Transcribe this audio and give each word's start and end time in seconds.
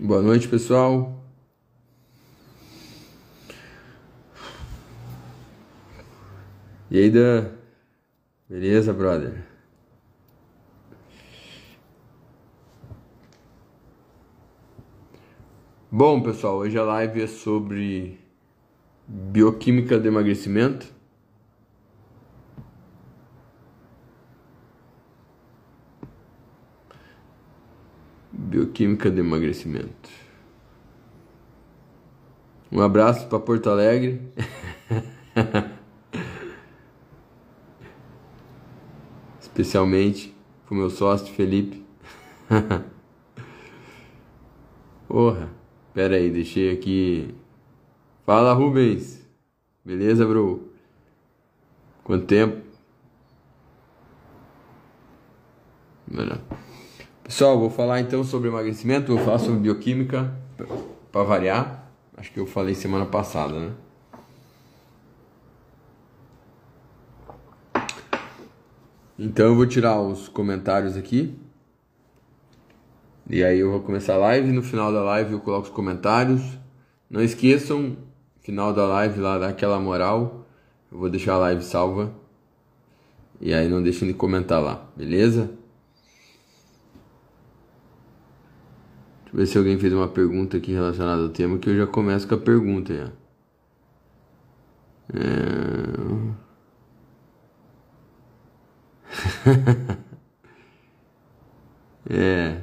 Boa 0.00 0.22
noite, 0.22 0.48
pessoal. 0.48 1.22
E 6.90 6.98
aí, 6.98 7.10
Dan? 7.10 7.50
Beleza, 8.48 8.92
brother? 8.94 9.44
Bom, 15.90 16.22
pessoal, 16.22 16.56
hoje 16.56 16.78
a 16.78 16.84
live 16.84 17.22
é 17.22 17.26
sobre 17.26 18.18
bioquímica 19.06 19.98
do 19.98 20.08
emagrecimento. 20.08 20.86
Bioquímica 28.72 29.10
do 29.10 29.20
emagrecimento. 29.20 30.08
Um 32.70 32.80
abraço 32.80 33.28
para 33.28 33.38
Porto 33.38 33.68
Alegre. 33.68 34.32
Especialmente 39.38 40.34
pro 40.64 40.74
meu 40.74 40.88
sócio 40.88 41.34
Felipe. 41.34 41.84
Porra, 45.06 45.50
pera 45.92 46.16
aí, 46.16 46.30
deixei 46.30 46.72
aqui. 46.72 47.34
Fala 48.24 48.54
Rubens. 48.54 49.20
Beleza, 49.84 50.24
bro? 50.26 50.72
Quanto 52.02 52.24
tempo? 52.24 52.62
Mano. 56.10 56.40
Pessoal, 57.32 57.58
vou 57.58 57.70
falar 57.70 57.98
então 57.98 58.22
sobre 58.22 58.50
emagrecimento, 58.50 59.16
vou 59.16 59.24
falar 59.24 59.38
sobre 59.38 59.60
bioquímica, 59.60 60.30
para 61.10 61.22
variar. 61.22 61.90
Acho 62.14 62.30
que 62.30 62.38
eu 62.38 62.46
falei 62.46 62.74
semana 62.74 63.06
passada, 63.06 63.58
né? 63.58 63.72
Então 69.18 69.46
eu 69.46 69.56
vou 69.56 69.66
tirar 69.66 69.98
os 69.98 70.28
comentários 70.28 70.94
aqui. 70.94 71.34
E 73.30 73.42
aí 73.42 73.60
eu 73.60 73.70
vou 73.70 73.80
começar 73.80 74.16
a 74.16 74.18
live. 74.18 74.52
No 74.52 74.62
final 74.62 74.92
da 74.92 75.02
live 75.02 75.32
eu 75.32 75.40
coloco 75.40 75.68
os 75.68 75.72
comentários. 75.72 76.42
Não 77.08 77.22
esqueçam, 77.22 77.96
final 78.42 78.74
da 78.74 78.84
live 78.84 79.18
lá, 79.18 79.38
dá 79.38 79.48
aquela 79.48 79.80
moral. 79.80 80.46
Eu 80.92 80.98
vou 80.98 81.08
deixar 81.08 81.32
a 81.32 81.38
live 81.38 81.64
salva. 81.64 82.12
E 83.40 83.54
aí 83.54 83.70
não 83.70 83.82
deixem 83.82 84.06
de 84.06 84.12
comentar 84.12 84.62
lá, 84.62 84.86
beleza? 84.94 85.61
Deixa 89.32 89.34
eu 89.34 89.38
ver 89.38 89.46
se 89.46 89.58
alguém 89.58 89.78
fez 89.78 89.92
uma 89.92 90.08
pergunta 90.08 90.56
aqui 90.58 90.72
relacionada 90.72 91.22
ao 91.22 91.30
tema, 91.30 91.58
que 91.58 91.70
eu 91.70 91.76
já 91.76 91.86
começo 91.86 92.28
com 92.28 92.34
a 92.34 92.38
pergunta 92.38 92.94
já. 92.94 93.10
É... 95.14 95.32
é. 102.10 102.60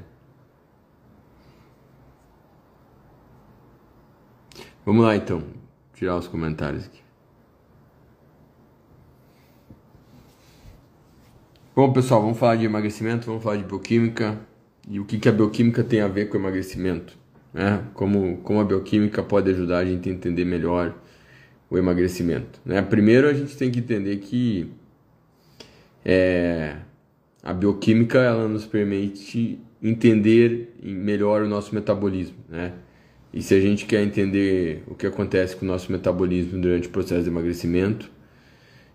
Vamos 4.85 5.05
lá 5.05 5.15
então, 5.15 5.43
tirar 5.93 6.17
os 6.17 6.27
comentários 6.27 6.85
aqui. 6.85 6.99
Bom, 11.75 11.91
pessoal, 11.93 12.21
vamos 12.21 12.37
falar 12.37 12.57
de 12.57 12.65
emagrecimento, 12.65 13.25
vamos 13.25 13.43
falar 13.43 13.57
de 13.57 13.63
bioquímica 13.63 14.48
e 14.89 14.99
o 14.99 15.05
que, 15.05 15.19
que 15.19 15.29
a 15.29 15.31
bioquímica 15.31 15.83
tem 15.83 16.01
a 16.01 16.07
ver 16.07 16.27
com 16.27 16.37
o 16.37 16.41
emagrecimento. 16.41 17.17
Né? 17.53 17.83
Como, 17.93 18.37
como 18.37 18.59
a 18.59 18.63
bioquímica 18.63 19.21
pode 19.21 19.51
ajudar 19.51 19.79
a 19.79 19.85
gente 19.85 20.09
a 20.09 20.11
entender 20.11 20.43
melhor 20.43 20.95
o 21.69 21.77
emagrecimento. 21.77 22.59
Né? 22.65 22.81
Primeiro, 22.81 23.27
a 23.27 23.33
gente 23.33 23.55
tem 23.55 23.69
que 23.69 23.79
entender 23.79 24.17
que 24.17 24.71
é, 26.03 26.77
a 27.43 27.53
bioquímica 27.53 28.19
ela 28.19 28.47
nos 28.47 28.65
permite 28.65 29.59
entender 29.81 30.75
melhor 30.81 31.43
o 31.43 31.47
nosso 31.47 31.73
metabolismo, 31.73 32.37
né? 32.49 32.73
E 33.31 33.43
se 33.43 33.53
a 33.53 33.61
gente 33.61 33.85
quer 33.85 34.01
entender 34.01 34.83
o 34.87 34.95
que 34.95 35.05
acontece 35.05 35.55
com 35.55 35.63
o 35.63 35.67
nosso 35.67 35.91
metabolismo 35.91 36.59
durante 36.59 36.87
o 36.87 36.91
processo 36.91 37.23
de 37.23 37.29
emagrecimento, 37.29 38.09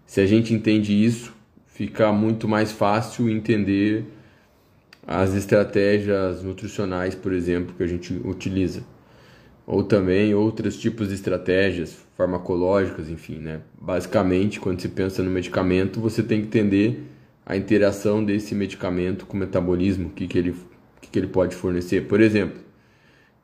se 0.04 0.20
a 0.20 0.26
gente 0.26 0.52
entende 0.52 0.92
isso, 0.92 1.32
fica 1.66 2.12
muito 2.12 2.48
mais 2.48 2.72
fácil 2.72 3.30
entender 3.30 4.04
as 5.06 5.34
estratégias 5.34 6.42
nutricionais, 6.42 7.14
por 7.14 7.32
exemplo, 7.32 7.74
que 7.76 7.82
a 7.82 7.86
gente 7.86 8.14
utiliza. 8.24 8.82
Ou 9.66 9.82
também 9.82 10.34
outros 10.34 10.78
tipos 10.78 11.08
de 11.08 11.14
estratégias 11.14 11.96
farmacológicas, 12.16 13.08
enfim, 13.08 13.38
né? 13.38 13.60
Basicamente, 13.80 14.60
quando 14.60 14.80
se 14.80 14.88
pensa 14.88 15.22
no 15.22 15.30
medicamento, 15.30 16.00
você 16.00 16.22
tem 16.22 16.40
que 16.40 16.46
entender 16.46 17.02
a 17.46 17.56
interação 17.56 18.24
desse 18.24 18.54
medicamento 18.54 19.26
com 19.26 19.36
o 19.36 19.40
metabolismo, 19.40 20.08
o 20.08 20.10
que, 20.10 20.26
que, 20.26 20.38
ele, 20.38 20.54
que, 21.00 21.08
que 21.10 21.18
ele 21.18 21.26
pode 21.26 21.54
fornecer. 21.54 22.06
Por 22.06 22.20
exemplo, 22.20 22.60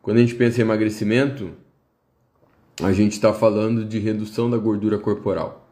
quando 0.03 0.19
a 0.19 0.21
gente 0.21 0.35
pensa 0.35 0.61
em 0.61 0.65
emagrecimento, 0.65 1.53
a 2.83 2.93
gente 2.93 3.13
está 3.13 3.33
falando 3.33 3.85
de 3.85 3.99
redução 3.99 4.49
da 4.51 4.57
gordura 4.57 4.99
corporal, 4.99 5.69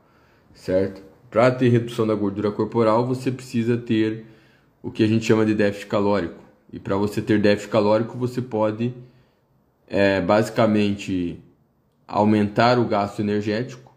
certo? 0.53 1.03
Para 1.31 1.51
ter 1.51 1.69
redução 1.69 2.07
da 2.07 2.15
gordura 2.15 2.51
corporal, 2.51 3.07
você 3.07 3.31
precisa 3.31 3.77
ter 3.77 4.27
o 4.83 4.91
que 4.91 5.03
a 5.03 5.07
gente 5.07 5.25
chama 5.25 5.45
de 5.45 5.55
déficit 5.55 5.87
calórico. 5.87 6.43
E 6.73 6.79
para 6.79 6.97
você 6.97 7.23
ter 7.23 7.41
déficit 7.41 7.71
calórico, 7.71 8.17
você 8.17 8.43
pode 8.43 8.95
é, 9.87 10.21
basicamente 10.21 11.43
aumentar 12.07 12.79
o 12.79 12.85
gasto 12.85 13.21
energético 13.21 13.95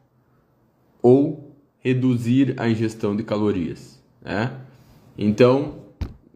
ou 1.02 1.56
reduzir 1.80 2.54
a 2.58 2.70
ingestão 2.70 3.16
de 3.16 3.24
calorias. 3.24 4.02
Né? 4.22 4.52
Então, 5.18 5.80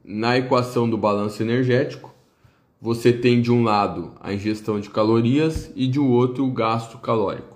na 0.04 0.38
equação 0.38 0.90
do 0.90 0.98
balanço 0.98 1.42
energético, 1.42 2.14
você 2.82 3.12
tem 3.12 3.42
de 3.42 3.52
um 3.52 3.64
lado 3.64 4.14
a 4.20 4.34
ingestão 4.34 4.80
de 4.80 4.90
calorias 4.90 5.72
e 5.76 5.88
de 5.88 6.00
outro 6.00 6.46
o 6.46 6.52
gasto 6.52 6.98
calórico. 6.98 7.56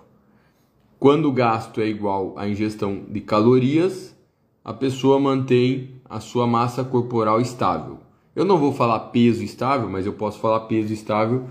Quando 0.97 1.29
o 1.29 1.31
gasto 1.31 1.81
é 1.81 1.87
igual 1.87 2.33
à 2.37 2.47
ingestão 2.47 3.05
de 3.07 3.21
calorias, 3.21 4.15
a 4.63 4.73
pessoa 4.73 5.19
mantém 5.19 5.98
a 6.09 6.19
sua 6.19 6.47
massa 6.47 6.83
corporal 6.83 7.39
estável. 7.39 7.99
Eu 8.35 8.43
não 8.43 8.57
vou 8.57 8.73
falar 8.73 8.99
peso 9.11 9.43
estável, 9.43 9.89
mas 9.89 10.05
eu 10.05 10.13
posso 10.13 10.39
falar 10.39 10.61
peso 10.61 10.91
estável. 10.91 11.47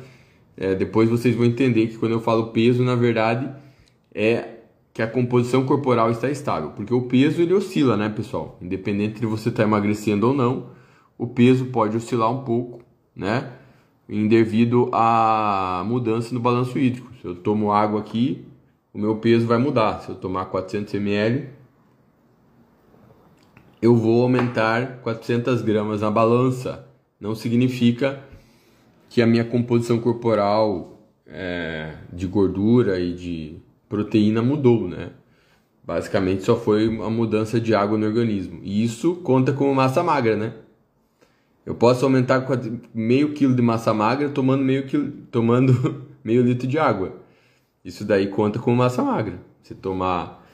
É, 0.56 0.74
depois 0.74 1.08
vocês 1.08 1.36
vão 1.36 1.46
entender 1.46 1.86
que 1.86 1.96
quando 1.96 2.12
eu 2.12 2.20
falo 2.20 2.48
peso, 2.48 2.82
na 2.82 2.96
verdade, 2.96 3.48
é 4.12 4.56
que 4.92 5.00
a 5.00 5.06
composição 5.06 5.64
corporal 5.64 6.10
está 6.10 6.28
estável, 6.28 6.70
porque 6.70 6.92
o 6.92 7.02
peso 7.02 7.40
ele 7.40 7.54
oscila, 7.54 7.96
né, 7.96 8.08
pessoal? 8.08 8.58
Independente 8.60 9.20
de 9.20 9.26
você 9.26 9.48
estar 9.48 9.62
tá 9.62 9.68
emagrecendo 9.68 10.26
ou 10.26 10.34
não, 10.34 10.70
o 11.16 11.26
peso 11.26 11.66
pode 11.66 11.96
oscilar 11.96 12.32
um 12.32 12.42
pouco, 12.42 12.80
né? 13.14 13.52
Devido 14.08 14.88
à 14.92 15.84
mudança 15.86 16.34
no 16.34 16.40
balanço 16.40 16.78
hídrico. 16.78 17.12
Se 17.20 17.26
eu 17.26 17.36
tomo 17.36 17.70
água 17.70 18.00
aqui, 18.00 18.44
o 18.92 18.98
meu 18.98 19.16
peso 19.16 19.46
vai 19.46 19.58
mudar. 19.58 20.00
Se 20.00 20.08
eu 20.08 20.16
tomar 20.16 20.46
400 20.46 20.94
ml, 20.94 21.48
eu 23.80 23.94
vou 23.94 24.22
aumentar 24.22 24.98
400 25.02 25.62
gramas 25.62 26.00
na 26.00 26.10
balança. 26.10 26.86
Não 27.20 27.34
significa 27.34 28.20
que 29.08 29.22
a 29.22 29.26
minha 29.26 29.44
composição 29.44 29.98
corporal 29.98 31.00
é, 31.26 31.94
de 32.12 32.26
gordura 32.26 32.98
e 32.98 33.12
de 33.14 33.56
proteína 33.88 34.42
mudou, 34.42 34.88
né? 34.88 35.10
Basicamente 35.84 36.42
só 36.42 36.56
foi 36.56 36.86
uma 36.86 37.08
mudança 37.08 37.60
de 37.60 37.74
água 37.74 37.96
no 37.96 38.06
organismo. 38.06 38.60
E 38.62 38.84
isso 38.84 39.16
conta 39.16 39.52
como 39.52 39.74
massa 39.74 40.02
magra, 40.02 40.36
né? 40.36 40.52
Eu 41.64 41.74
posso 41.74 42.04
aumentar 42.04 42.46
meio 42.94 43.32
quilo 43.32 43.54
de 43.54 43.62
massa 43.62 43.92
magra 43.94 44.28
tomando 44.28 44.64
meio, 44.64 44.86
quilo, 44.86 45.10
tomando 45.30 46.06
meio 46.24 46.42
litro 46.42 46.66
de 46.66 46.78
água. 46.78 47.14
Isso 47.84 48.04
daí 48.04 48.26
conta 48.26 48.58
como 48.58 48.76
massa 48.76 49.02
magra. 49.02 49.38
Se 49.62 49.74
tomar. 49.74 50.46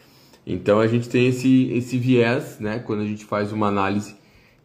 Então 0.46 0.80
a 0.80 0.86
gente 0.86 1.08
tem 1.08 1.26
esse, 1.26 1.70
esse 1.72 1.96
viés, 1.96 2.58
né? 2.60 2.78
Quando 2.78 3.00
a 3.00 3.06
gente 3.06 3.24
faz 3.24 3.52
uma 3.52 3.68
análise, 3.68 4.14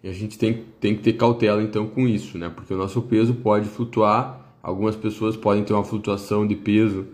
e 0.03 0.09
a 0.09 0.13
gente 0.13 0.37
tem, 0.37 0.65
tem 0.79 0.95
que 0.95 1.01
ter 1.01 1.13
cautela 1.13 1.61
então 1.61 1.87
com 1.87 2.07
isso, 2.07 2.37
né? 2.37 2.49
Porque 2.49 2.73
o 2.73 2.77
nosso 2.77 3.01
peso 3.01 3.33
pode 3.35 3.67
flutuar. 3.67 4.55
Algumas 4.61 4.95
pessoas 4.95 5.37
podem 5.37 5.63
ter 5.63 5.73
uma 5.73 5.83
flutuação 5.83 6.45
de 6.45 6.55
peso 6.55 7.07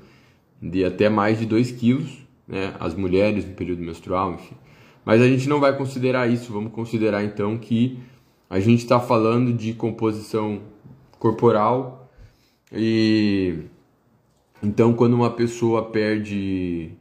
de 0.62 0.84
até 0.84 1.10
mais 1.10 1.40
de 1.40 1.46
2 1.46 1.72
quilos, 1.72 2.10
né? 2.48 2.74
As 2.80 2.96
mulheres 2.96 3.46
no 3.46 3.54
período 3.54 3.82
menstrual, 3.82 4.34
enfim. 4.34 4.56
Mas 5.04 5.22
a 5.22 5.28
gente 5.28 5.48
não 5.48 5.60
vai 5.60 5.78
considerar 5.78 6.28
isso, 6.28 6.52
vamos 6.52 6.72
considerar 6.72 7.24
então 7.24 7.58
que 7.58 8.00
a 8.50 8.60
gente 8.60 8.80
está 8.80 9.00
falando 9.00 9.54
de 9.54 9.74
composição 9.74 10.62
corporal 11.20 12.10
e 12.72 13.60
então 14.62 14.94
quando 14.94 15.14
uma 15.14 15.30
pessoa 15.30 15.84
perde 15.84 16.92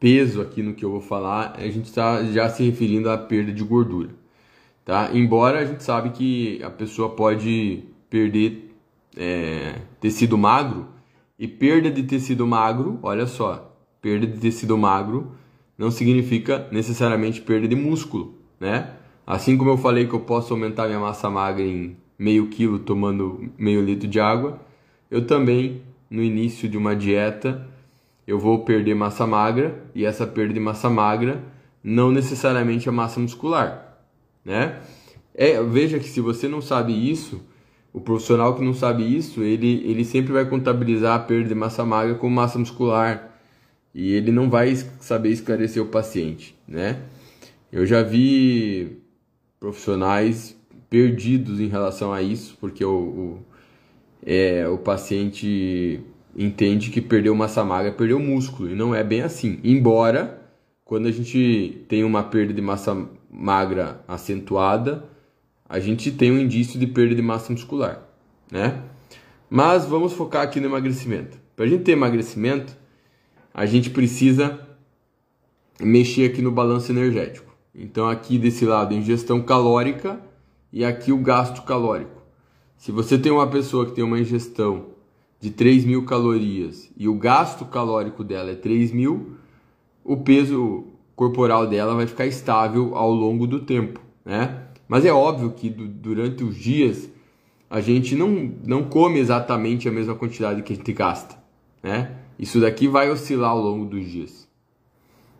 peso 0.00 0.40
aqui 0.40 0.62
no 0.62 0.72
que 0.72 0.84
eu 0.84 0.90
vou 0.90 1.02
falar, 1.02 1.54
a 1.58 1.68
gente 1.68 1.84
está 1.84 2.24
já 2.24 2.48
se 2.48 2.64
referindo 2.64 3.10
à 3.10 3.18
perda 3.18 3.52
de 3.52 3.62
gordura, 3.62 4.08
tá? 4.82 5.10
Embora 5.12 5.60
a 5.60 5.64
gente 5.66 5.84
sabe 5.84 6.10
que 6.10 6.60
a 6.62 6.70
pessoa 6.70 7.10
pode 7.10 7.84
perder 8.08 8.74
é, 9.14 9.76
tecido 10.00 10.38
magro 10.38 10.88
e 11.38 11.46
perda 11.46 11.90
de 11.90 12.02
tecido 12.02 12.46
magro, 12.46 12.98
olha 13.02 13.26
só, 13.26 13.76
perda 14.00 14.26
de 14.26 14.40
tecido 14.40 14.76
magro 14.78 15.32
não 15.76 15.90
significa 15.90 16.66
necessariamente 16.72 17.40
perda 17.40 17.68
de 17.68 17.76
músculo, 17.76 18.34
né? 18.58 18.94
Assim 19.26 19.56
como 19.56 19.70
eu 19.70 19.76
falei 19.76 20.06
que 20.06 20.14
eu 20.14 20.20
posso 20.20 20.52
aumentar 20.52 20.86
minha 20.86 20.98
massa 20.98 21.30
magra 21.30 21.62
em 21.62 21.96
meio 22.18 22.48
quilo 22.48 22.78
tomando 22.78 23.50
meio 23.56 23.82
litro 23.82 24.08
de 24.08 24.18
água, 24.18 24.60
eu 25.10 25.26
também 25.26 25.82
no 26.10 26.22
início 26.22 26.68
de 26.68 26.76
uma 26.76 26.96
dieta 26.96 27.69
eu 28.30 28.38
vou 28.38 28.60
perder 28.60 28.94
massa 28.94 29.26
magra 29.26 29.82
e 29.92 30.04
essa 30.04 30.24
perda 30.24 30.54
de 30.54 30.60
massa 30.60 30.88
magra 30.88 31.42
não 31.82 32.12
necessariamente 32.12 32.88
é 32.88 32.92
massa 32.92 33.18
muscular, 33.18 33.98
né? 34.44 34.80
É, 35.34 35.60
veja 35.64 35.98
que 35.98 36.08
se 36.08 36.20
você 36.20 36.46
não 36.46 36.62
sabe 36.62 36.92
isso, 36.92 37.42
o 37.92 38.00
profissional 38.00 38.54
que 38.54 38.62
não 38.62 38.72
sabe 38.72 39.02
isso, 39.02 39.42
ele, 39.42 39.82
ele 39.84 40.04
sempre 40.04 40.32
vai 40.32 40.48
contabilizar 40.48 41.16
a 41.16 41.18
perda 41.18 41.48
de 41.48 41.56
massa 41.56 41.84
magra 41.84 42.14
como 42.14 42.32
massa 42.32 42.56
muscular 42.56 43.36
e 43.92 44.12
ele 44.12 44.30
não 44.30 44.48
vai 44.48 44.76
saber 45.00 45.30
esclarecer 45.30 45.82
o 45.82 45.86
paciente, 45.86 46.56
né? 46.68 47.00
Eu 47.72 47.84
já 47.84 48.00
vi 48.00 48.96
profissionais 49.58 50.56
perdidos 50.88 51.58
em 51.58 51.66
relação 51.66 52.12
a 52.12 52.22
isso, 52.22 52.56
porque 52.60 52.84
o, 52.84 52.92
o, 52.92 53.38
é, 54.24 54.68
o 54.68 54.78
paciente 54.78 56.00
entende 56.44 56.90
que 56.90 57.02
perdeu 57.02 57.34
massa 57.34 57.62
magra, 57.62 57.92
perdeu 57.92 58.18
músculo, 58.18 58.70
e 58.70 58.74
não 58.74 58.94
é 58.94 59.04
bem 59.04 59.20
assim. 59.20 59.60
Embora, 59.62 60.40
quando 60.84 61.06
a 61.06 61.12
gente 61.12 61.84
tem 61.86 62.02
uma 62.02 62.22
perda 62.22 62.54
de 62.54 62.62
massa 62.62 62.96
magra 63.30 64.02
acentuada, 64.08 65.04
a 65.68 65.78
gente 65.78 66.10
tem 66.10 66.32
um 66.32 66.38
indício 66.38 66.80
de 66.80 66.86
perda 66.86 67.14
de 67.14 67.22
massa 67.22 67.52
muscular, 67.52 68.02
né? 68.50 68.82
Mas 69.48 69.84
vamos 69.84 70.14
focar 70.14 70.42
aqui 70.42 70.60
no 70.60 70.66
emagrecimento. 70.66 71.38
Para 71.54 71.66
a 71.66 71.68
gente 71.68 71.82
ter 71.82 71.92
emagrecimento, 71.92 72.74
a 73.52 73.66
gente 73.66 73.90
precisa 73.90 74.66
mexer 75.78 76.30
aqui 76.30 76.40
no 76.40 76.50
balanço 76.50 76.90
energético. 76.90 77.54
Então 77.74 78.08
aqui 78.08 78.38
desse 78.38 78.64
lado 78.64 78.94
ingestão 78.94 79.42
calórica 79.42 80.20
e 80.72 80.84
aqui 80.84 81.12
o 81.12 81.18
gasto 81.18 81.62
calórico. 81.62 82.22
Se 82.76 82.90
você 82.90 83.18
tem 83.18 83.30
uma 83.30 83.46
pessoa 83.46 83.84
que 83.84 83.92
tem 83.92 84.02
uma 84.02 84.18
ingestão 84.18 84.86
de 85.40 85.50
3 85.50 85.84
mil 85.86 86.04
calorias 86.04 86.90
e 86.96 87.08
o 87.08 87.14
gasto 87.14 87.64
calórico 87.64 88.22
dela 88.22 88.50
é 88.50 88.54
3 88.54 88.92
mil, 88.92 89.36
o 90.04 90.18
peso 90.18 90.84
corporal 91.16 91.66
dela 91.66 91.94
vai 91.94 92.06
ficar 92.06 92.26
estável 92.26 92.94
ao 92.94 93.10
longo 93.10 93.46
do 93.46 93.60
tempo, 93.60 94.00
né? 94.24 94.66
Mas 94.86 95.04
é 95.04 95.12
óbvio 95.12 95.52
que 95.52 95.70
durante 95.70 96.44
os 96.44 96.56
dias 96.56 97.08
a 97.70 97.80
gente 97.80 98.14
não, 98.14 98.52
não 98.66 98.84
come 98.84 99.18
exatamente 99.18 99.88
a 99.88 99.92
mesma 99.92 100.14
quantidade 100.14 100.62
que 100.62 100.72
a 100.72 100.76
gente 100.76 100.92
gasta, 100.92 101.36
né? 101.82 102.16
Isso 102.38 102.60
daqui 102.60 102.88
vai 102.88 103.10
oscilar 103.10 103.50
ao 103.50 103.60
longo 103.60 103.86
dos 103.86 104.04
dias, 104.06 104.48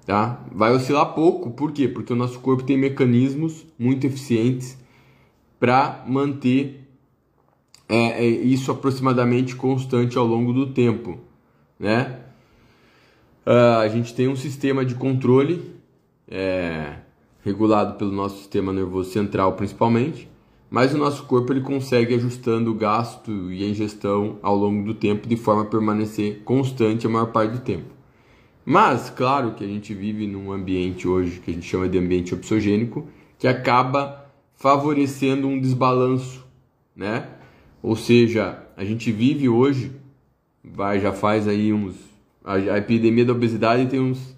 tá? 0.06 0.44
Vai 0.52 0.72
oscilar 0.72 1.14
pouco, 1.14 1.50
por 1.50 1.72
quê? 1.72 1.88
Porque 1.88 2.12
o 2.12 2.16
nosso 2.16 2.38
corpo 2.40 2.62
tem 2.62 2.78
mecanismos 2.78 3.66
muito 3.78 4.06
eficientes 4.06 4.78
para 5.58 6.04
manter 6.06 6.89
é, 7.90 8.24
é, 8.24 8.24
isso 8.24 8.70
aproximadamente 8.70 9.56
constante 9.56 10.16
ao 10.16 10.24
longo 10.24 10.52
do 10.52 10.68
tempo, 10.68 11.18
né? 11.76 12.20
Uh, 13.44 13.80
a 13.80 13.88
gente 13.88 14.14
tem 14.14 14.28
um 14.28 14.36
sistema 14.36 14.84
de 14.84 14.94
controle 14.94 15.74
é, 16.28 16.98
regulado 17.44 17.94
pelo 17.94 18.12
nosso 18.12 18.36
sistema 18.36 18.72
nervoso 18.72 19.10
central 19.10 19.54
principalmente, 19.54 20.28
mas 20.70 20.94
o 20.94 20.98
nosso 20.98 21.24
corpo 21.24 21.52
ele 21.52 21.62
consegue 21.62 22.14
ajustando 22.14 22.70
o 22.70 22.74
gasto 22.74 23.50
e 23.50 23.64
a 23.64 23.68
ingestão 23.68 24.38
ao 24.40 24.54
longo 24.54 24.84
do 24.84 24.94
tempo 24.94 25.26
de 25.26 25.34
forma 25.34 25.62
a 25.62 25.66
permanecer 25.66 26.42
constante 26.44 27.08
a 27.08 27.10
maior 27.10 27.32
parte 27.32 27.54
do 27.54 27.58
tempo. 27.58 27.92
Mas, 28.64 29.10
claro 29.10 29.54
que 29.54 29.64
a 29.64 29.66
gente 29.66 29.92
vive 29.94 30.28
num 30.28 30.52
ambiente 30.52 31.08
hoje 31.08 31.40
que 31.40 31.50
a 31.50 31.54
gente 31.54 31.66
chama 31.66 31.88
de 31.88 31.98
ambiente 31.98 32.32
opsogênico, 32.32 33.08
que 33.36 33.48
acaba 33.48 34.30
favorecendo 34.54 35.48
um 35.48 35.58
desbalanço, 35.58 36.46
né? 36.94 37.39
Ou 37.82 37.96
seja, 37.96 38.62
a 38.76 38.84
gente 38.84 39.10
vive 39.10 39.48
hoje, 39.48 39.92
vai, 40.62 41.00
já 41.00 41.12
faz 41.12 41.48
aí 41.48 41.72
uns. 41.72 41.94
A, 42.44 42.54
a 42.54 42.78
epidemia 42.78 43.24
da 43.24 43.32
obesidade 43.32 43.86
tem 43.86 44.00
uns. 44.00 44.36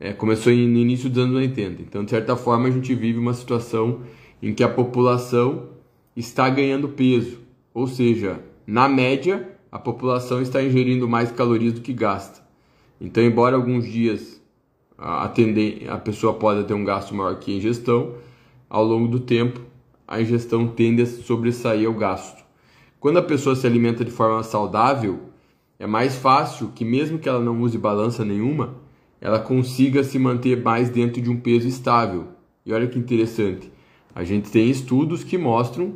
É, 0.00 0.12
começou 0.12 0.52
no 0.52 0.58
início 0.58 1.10
dos 1.10 1.24
anos 1.24 1.36
80. 1.36 1.82
Então, 1.82 2.04
de 2.04 2.10
certa 2.10 2.36
forma, 2.36 2.68
a 2.68 2.70
gente 2.70 2.94
vive 2.94 3.18
uma 3.18 3.34
situação 3.34 4.02
em 4.40 4.54
que 4.54 4.62
a 4.62 4.68
população 4.68 5.70
está 6.16 6.48
ganhando 6.48 6.88
peso. 6.88 7.38
Ou 7.74 7.86
seja, 7.86 8.40
na 8.66 8.88
média, 8.88 9.48
a 9.72 9.78
população 9.78 10.40
está 10.40 10.62
ingerindo 10.62 11.08
mais 11.08 11.32
calorias 11.32 11.72
do 11.72 11.80
que 11.80 11.92
gasta. 11.92 12.40
Então, 13.00 13.22
embora 13.22 13.56
alguns 13.56 13.84
dias 13.90 14.40
a, 14.96 15.24
atender, 15.24 15.88
a 15.88 15.98
pessoa 15.98 16.34
pode 16.34 16.64
ter 16.64 16.74
um 16.74 16.84
gasto 16.84 17.14
maior 17.14 17.38
que 17.38 17.52
a 17.52 17.56
ingestão, 17.56 18.14
ao 18.68 18.84
longo 18.84 19.08
do 19.08 19.20
tempo 19.20 19.60
a 20.06 20.22
ingestão 20.22 20.66
tende 20.66 21.02
a 21.02 21.06
sobressair 21.06 21.88
o 21.88 21.92
gasto. 21.92 22.42
Quando 23.00 23.18
a 23.18 23.22
pessoa 23.22 23.54
se 23.54 23.64
alimenta 23.64 24.04
de 24.04 24.10
forma 24.10 24.42
saudável, 24.42 25.20
é 25.78 25.86
mais 25.86 26.16
fácil 26.16 26.72
que, 26.74 26.84
mesmo 26.84 27.18
que 27.18 27.28
ela 27.28 27.38
não 27.38 27.60
use 27.60 27.78
balança 27.78 28.24
nenhuma, 28.24 28.74
ela 29.20 29.38
consiga 29.38 30.02
se 30.02 30.18
manter 30.18 30.60
mais 30.60 30.90
dentro 30.90 31.22
de 31.22 31.30
um 31.30 31.38
peso 31.38 31.68
estável. 31.68 32.28
E 32.66 32.72
olha 32.72 32.88
que 32.88 32.98
interessante, 32.98 33.70
a 34.12 34.24
gente 34.24 34.50
tem 34.50 34.68
estudos 34.68 35.22
que 35.22 35.38
mostram 35.38 35.94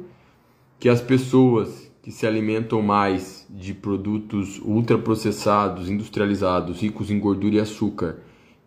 que 0.78 0.88
as 0.88 1.00
pessoas 1.00 1.90
que 2.02 2.12
se 2.12 2.24
alimentam 2.24 2.80
mais 2.80 3.46
de 3.50 3.74
produtos 3.74 4.60
ultraprocessados, 4.64 5.90
industrializados, 5.90 6.80
ricos 6.80 7.10
em 7.10 7.18
gordura 7.18 7.56
e 7.56 7.60
açúcar, 7.60 8.18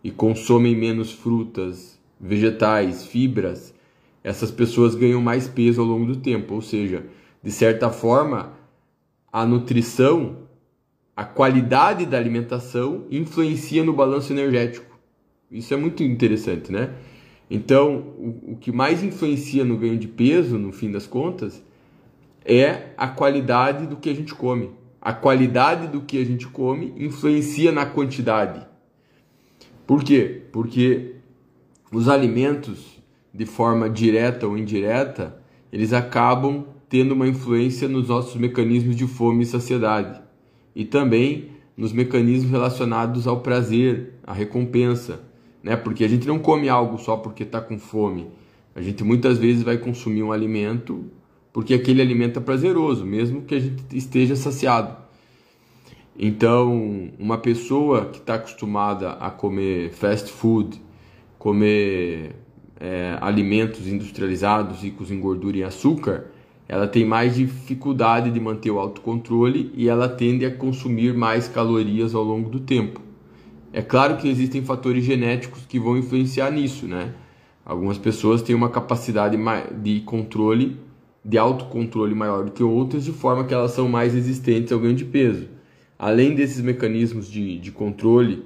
e 0.04 0.10
consomem 0.10 0.76
menos 0.76 1.10
frutas, 1.10 1.98
vegetais, 2.20 3.06
fibras, 3.06 3.74
essas 4.22 4.50
pessoas 4.50 4.94
ganham 4.94 5.22
mais 5.22 5.48
peso 5.48 5.80
ao 5.80 5.86
longo 5.86 6.06
do 6.06 6.16
tempo, 6.16 6.54
ou 6.54 6.60
seja, 6.60 7.06
de 7.46 7.52
certa 7.52 7.90
forma, 7.90 8.54
a 9.32 9.46
nutrição, 9.46 10.48
a 11.16 11.24
qualidade 11.24 12.04
da 12.04 12.18
alimentação 12.18 13.06
influencia 13.08 13.84
no 13.84 13.92
balanço 13.92 14.32
energético. 14.32 14.98
Isso 15.48 15.72
é 15.72 15.76
muito 15.76 16.02
interessante, 16.02 16.72
né? 16.72 16.90
Então, 17.48 17.98
o, 18.18 18.54
o 18.54 18.56
que 18.56 18.72
mais 18.72 19.00
influencia 19.04 19.64
no 19.64 19.76
ganho 19.76 19.96
de 19.96 20.08
peso, 20.08 20.58
no 20.58 20.72
fim 20.72 20.90
das 20.90 21.06
contas, 21.06 21.62
é 22.44 22.88
a 22.96 23.06
qualidade 23.06 23.86
do 23.86 23.94
que 23.94 24.10
a 24.10 24.14
gente 24.14 24.34
come. 24.34 24.72
A 25.00 25.12
qualidade 25.12 25.86
do 25.86 26.00
que 26.00 26.20
a 26.20 26.26
gente 26.26 26.48
come 26.48 26.92
influencia 26.96 27.70
na 27.70 27.86
quantidade. 27.86 28.66
Por 29.86 30.02
quê? 30.02 30.42
Porque 30.50 31.14
os 31.92 32.08
alimentos, 32.08 33.00
de 33.32 33.46
forma 33.46 33.88
direta 33.88 34.48
ou 34.48 34.58
indireta, 34.58 35.40
eles 35.70 35.92
acabam 35.92 36.74
tendo 36.88 37.12
uma 37.12 37.26
influência 37.26 37.88
nos 37.88 38.08
nossos 38.08 38.36
mecanismos 38.36 38.96
de 38.96 39.06
fome 39.06 39.42
e 39.42 39.46
saciedade, 39.46 40.20
e 40.74 40.84
também 40.84 41.50
nos 41.76 41.92
mecanismos 41.92 42.50
relacionados 42.50 43.26
ao 43.26 43.40
prazer, 43.40 44.14
à 44.26 44.32
recompensa, 44.32 45.20
né? 45.62 45.76
Porque 45.76 46.04
a 46.04 46.08
gente 46.08 46.26
não 46.26 46.38
come 46.38 46.68
algo 46.68 46.98
só 46.98 47.16
porque 47.16 47.42
está 47.42 47.60
com 47.60 47.78
fome. 47.78 48.28
A 48.74 48.80
gente 48.80 49.02
muitas 49.02 49.38
vezes 49.38 49.62
vai 49.62 49.78
consumir 49.78 50.22
um 50.22 50.32
alimento 50.32 51.10
porque 51.56 51.72
aquele 51.72 52.02
alimento 52.02 52.38
é 52.38 52.42
prazeroso, 52.42 53.06
mesmo 53.06 53.40
que 53.40 53.54
a 53.54 53.58
gente 53.58 53.96
esteja 53.96 54.36
saciado. 54.36 54.94
Então, 56.14 57.10
uma 57.18 57.38
pessoa 57.38 58.10
que 58.10 58.18
está 58.18 58.34
acostumada 58.34 59.12
a 59.12 59.30
comer 59.30 59.90
fast 59.90 60.30
food, 60.30 60.78
comer 61.38 62.36
é, 62.78 63.16
alimentos 63.22 63.88
industrializados 63.88 64.82
ricos 64.82 65.10
em 65.10 65.18
gordura 65.18 65.56
e 65.56 65.64
açúcar, 65.64 66.26
ela 66.68 66.88
tem 66.88 67.04
mais 67.04 67.36
dificuldade 67.36 68.30
de 68.30 68.40
manter 68.40 68.70
o 68.70 68.78
autocontrole 68.78 69.70
e 69.74 69.88
ela 69.88 70.08
tende 70.08 70.44
a 70.44 70.50
consumir 70.50 71.14
mais 71.14 71.46
calorias 71.48 72.14
ao 72.14 72.24
longo 72.24 72.50
do 72.50 72.60
tempo. 72.60 73.00
É 73.72 73.82
claro 73.82 74.16
que 74.16 74.28
existem 74.28 74.62
fatores 74.62 75.04
genéticos 75.04 75.64
que 75.66 75.78
vão 75.78 75.96
influenciar 75.96 76.50
nisso, 76.50 76.86
né? 76.86 77.12
Algumas 77.64 77.98
pessoas 77.98 78.42
têm 78.42 78.54
uma 78.54 78.70
capacidade 78.70 79.36
de 79.82 80.00
controle, 80.00 80.76
de 81.24 81.36
autocontrole 81.36 82.14
maior 82.14 82.44
do 82.44 82.52
que 82.52 82.62
outras, 82.62 83.04
de 83.04 83.12
forma 83.12 83.44
que 83.44 83.52
elas 83.52 83.72
são 83.72 83.88
mais 83.88 84.14
resistentes 84.14 84.72
ao 84.72 84.78
ganho 84.78 84.94
de 84.94 85.04
peso. 85.04 85.48
Além 85.98 86.34
desses 86.34 86.60
mecanismos 86.60 87.30
de, 87.30 87.58
de 87.58 87.70
controle, 87.72 88.44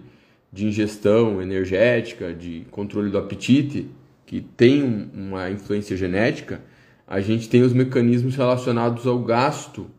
de 0.53 0.67
ingestão 0.67 1.41
energética, 1.41 2.33
de 2.33 2.67
controle 2.71 3.11
do 3.11 3.19
apetite, 3.19 3.89
que 4.27 4.41
tem 4.41 5.11
uma 5.15 5.51
influência 5.51 5.97
genética, 5.97 6.63
a 7.11 7.19
gente 7.19 7.49
tem 7.49 7.63
os 7.63 7.73
mecanismos 7.73 8.37
relacionados 8.37 9.05
ao 9.05 9.19
gasto 9.19 9.91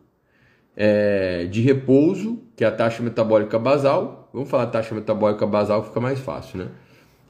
é, 0.74 1.44
de 1.44 1.60
repouso, 1.60 2.38
que 2.56 2.64
é 2.64 2.66
a 2.66 2.72
taxa 2.72 3.02
metabólica 3.02 3.58
basal. 3.58 4.30
Vamos 4.32 4.48
falar 4.48 4.68
taxa 4.68 4.94
metabólica 4.94 5.46
basal, 5.46 5.84
fica 5.84 6.00
mais 6.00 6.18
fácil, 6.18 6.60
né? 6.60 6.68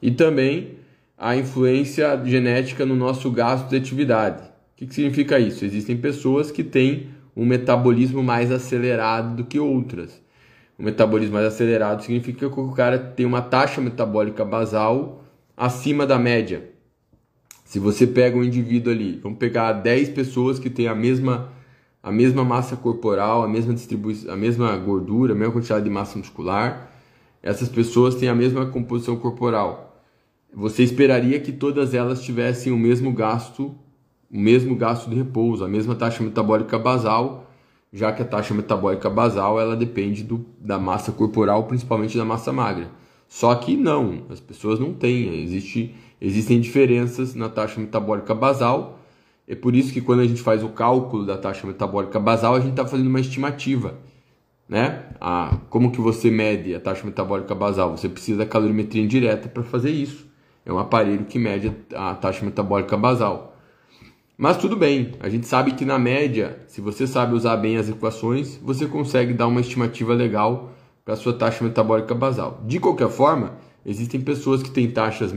E 0.01 0.09
também 0.09 0.77
a 1.17 1.35
influência 1.35 2.17
genética 2.23 2.85
no 2.85 2.95
nosso 2.95 3.29
gasto 3.29 3.67
de 3.67 3.75
atividade. 3.75 4.43
O 4.43 4.77
que, 4.77 4.87
que 4.87 4.95
significa 4.95 5.37
isso? 5.37 5.65
Existem 5.65 5.97
pessoas 5.97 6.49
que 6.49 6.63
têm 6.63 7.09
um 7.35 7.45
metabolismo 7.45 8.23
mais 8.23 8.53
acelerado 8.53 9.35
do 9.35 9.43
que 9.43 9.59
outras. 9.59 10.21
O 10.79 10.83
metabolismo 10.83 11.33
mais 11.33 11.47
acelerado 11.47 12.03
significa 12.03 12.49
que 12.49 12.59
o 12.59 12.71
cara 12.71 12.97
tem 12.97 13.25
uma 13.25 13.41
taxa 13.41 13.81
metabólica 13.81 14.45
basal 14.45 15.25
acima 15.57 16.07
da 16.07 16.17
média. 16.17 16.72
Se 17.73 17.79
você 17.79 18.05
pega 18.05 18.37
um 18.37 18.43
indivíduo 18.43 18.93
ali, 18.93 19.19
vamos 19.23 19.39
pegar 19.39 19.73
10 19.73 20.09
pessoas 20.09 20.59
que 20.59 20.69
têm 20.69 20.87
a 20.87 20.93
mesma, 20.93 21.49
a 22.03 22.11
mesma 22.11 22.43
massa 22.43 22.75
corporal, 22.75 23.41
a 23.41 23.47
mesma 23.47 23.73
distribuição, 23.73 24.31
a 24.31 24.37
mesma 24.37 24.77
gordura, 24.77 25.33
a 25.33 25.35
mesma 25.35 25.53
quantidade 25.53 25.83
de 25.83 25.89
massa 25.89 26.15
muscular, 26.15 26.91
essas 27.41 27.69
pessoas 27.69 28.13
têm 28.13 28.29
a 28.29 28.35
mesma 28.35 28.67
composição 28.67 29.15
corporal. 29.15 29.99
Você 30.53 30.83
esperaria 30.83 31.39
que 31.39 31.51
todas 31.51 31.95
elas 31.95 32.21
tivessem 32.21 32.71
o 32.71 32.77
mesmo 32.77 33.11
gasto, 33.11 33.73
o 34.31 34.37
mesmo 34.37 34.75
gasto 34.75 35.09
de 35.09 35.15
repouso, 35.15 35.65
a 35.65 35.67
mesma 35.67 35.95
taxa 35.95 36.21
metabólica 36.21 36.77
basal, 36.77 37.51
já 37.91 38.11
que 38.11 38.21
a 38.21 38.25
taxa 38.25 38.53
metabólica 38.53 39.09
basal 39.09 39.59
ela 39.59 39.75
depende 39.75 40.21
do, 40.21 40.45
da 40.59 40.77
massa 40.77 41.11
corporal, 41.11 41.63
principalmente 41.63 42.15
da 42.15 42.23
massa 42.23 42.53
magra. 42.53 42.91
Só 43.33 43.55
que 43.55 43.75
não, 43.75 44.27
as 44.29 44.39
pessoas 44.39 44.79
não 44.79 44.93
têm, 44.93 45.41
existe, 45.41 45.95
existem 46.21 46.61
diferenças 46.61 47.33
na 47.33 47.49
taxa 47.49 47.81
metabólica 47.81 48.31
basal. 48.35 48.99
É 49.47 49.55
por 49.55 49.75
isso 49.75 49.91
que 49.91 50.01
quando 50.01 50.19
a 50.19 50.27
gente 50.27 50.39
faz 50.39 50.63
o 50.63 50.69
cálculo 50.69 51.25
da 51.25 51.35
taxa 51.35 51.65
metabólica 51.65 52.19
basal, 52.19 52.53
a 52.53 52.59
gente 52.59 52.73
está 52.73 52.85
fazendo 52.85 53.07
uma 53.07 53.19
estimativa. 53.19 53.95
Né? 54.69 55.05
A, 55.19 55.57
como 55.71 55.91
que 55.91 55.99
você 55.99 56.29
mede 56.29 56.75
a 56.75 56.79
taxa 56.79 57.03
metabólica 57.03 57.55
basal? 57.55 57.97
Você 57.97 58.07
precisa 58.07 58.37
da 58.37 58.45
calorimetria 58.45 59.01
indireta 59.01 59.49
para 59.49 59.63
fazer 59.63 59.89
isso. 59.89 60.27
É 60.63 60.71
um 60.71 60.77
aparelho 60.77 61.25
que 61.25 61.39
mede 61.39 61.73
a 61.95 62.13
taxa 62.13 62.45
metabólica 62.45 62.95
basal. 62.95 63.57
Mas 64.37 64.57
tudo 64.57 64.75
bem, 64.75 65.13
a 65.19 65.27
gente 65.27 65.47
sabe 65.47 65.71
que 65.71 65.85
na 65.85 65.97
média, 65.97 66.59
se 66.67 66.81
você 66.81 67.07
sabe 67.07 67.33
usar 67.33 67.57
bem 67.57 67.77
as 67.77 67.89
equações, 67.89 68.59
você 68.61 68.85
consegue 68.85 69.33
dar 69.33 69.47
uma 69.47 69.61
estimativa 69.61 70.13
legal 70.13 70.71
para 71.05 71.15
sua 71.15 71.33
taxa 71.33 71.63
metabólica 71.63 72.15
basal. 72.15 72.61
De 72.65 72.79
qualquer 72.79 73.09
forma, 73.09 73.53
existem 73.85 74.21
pessoas 74.21 74.63
que 74.63 74.71
têm 74.71 74.89
taxas 74.89 75.33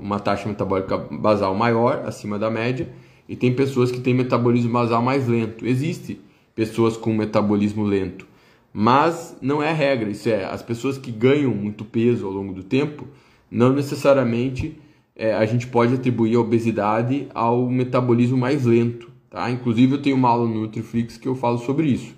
uma 0.00 0.20
taxa 0.20 0.48
metabólica 0.48 0.96
basal 0.96 1.54
maior, 1.54 2.04
acima 2.06 2.38
da 2.38 2.50
média, 2.50 2.88
e 3.28 3.36
tem 3.36 3.54
pessoas 3.54 3.90
que 3.90 4.00
têm 4.00 4.14
metabolismo 4.14 4.72
basal 4.72 5.02
mais 5.02 5.26
lento. 5.28 5.66
Existe 5.66 6.20
pessoas 6.54 6.96
com 6.96 7.12
metabolismo 7.12 7.84
lento, 7.84 8.26
mas 8.72 9.36
não 9.40 9.62
é 9.62 9.72
regra. 9.72 10.10
Isso 10.10 10.28
é, 10.28 10.44
as 10.44 10.62
pessoas 10.62 10.96
que 10.96 11.10
ganham 11.10 11.52
muito 11.54 11.84
peso 11.84 12.26
ao 12.26 12.32
longo 12.32 12.52
do 12.52 12.62
tempo, 12.62 13.06
não 13.50 13.72
necessariamente 13.72 14.78
é, 15.14 15.34
a 15.34 15.44
gente 15.44 15.66
pode 15.66 15.94
atribuir 15.94 16.36
a 16.36 16.40
obesidade 16.40 17.28
ao 17.34 17.68
metabolismo 17.68 18.38
mais 18.38 18.64
lento. 18.64 19.10
Tá? 19.28 19.50
Inclusive, 19.50 19.94
eu 19.94 20.02
tenho 20.02 20.16
uma 20.16 20.28
aula 20.28 20.48
no 20.48 20.62
Nutriflix 20.62 21.18
que 21.18 21.26
eu 21.26 21.34
falo 21.34 21.58
sobre 21.58 21.88
isso. 21.88 22.14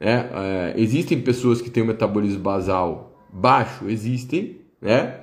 É, 0.00 0.12
é, 0.12 0.74
existem 0.78 1.20
pessoas 1.20 1.60
que 1.60 1.68
têm 1.68 1.82
o 1.82 1.86
metabolismo 1.86 2.40
basal 2.40 3.12
baixo? 3.30 3.84
Existem. 3.86 4.56
Né? 4.80 5.20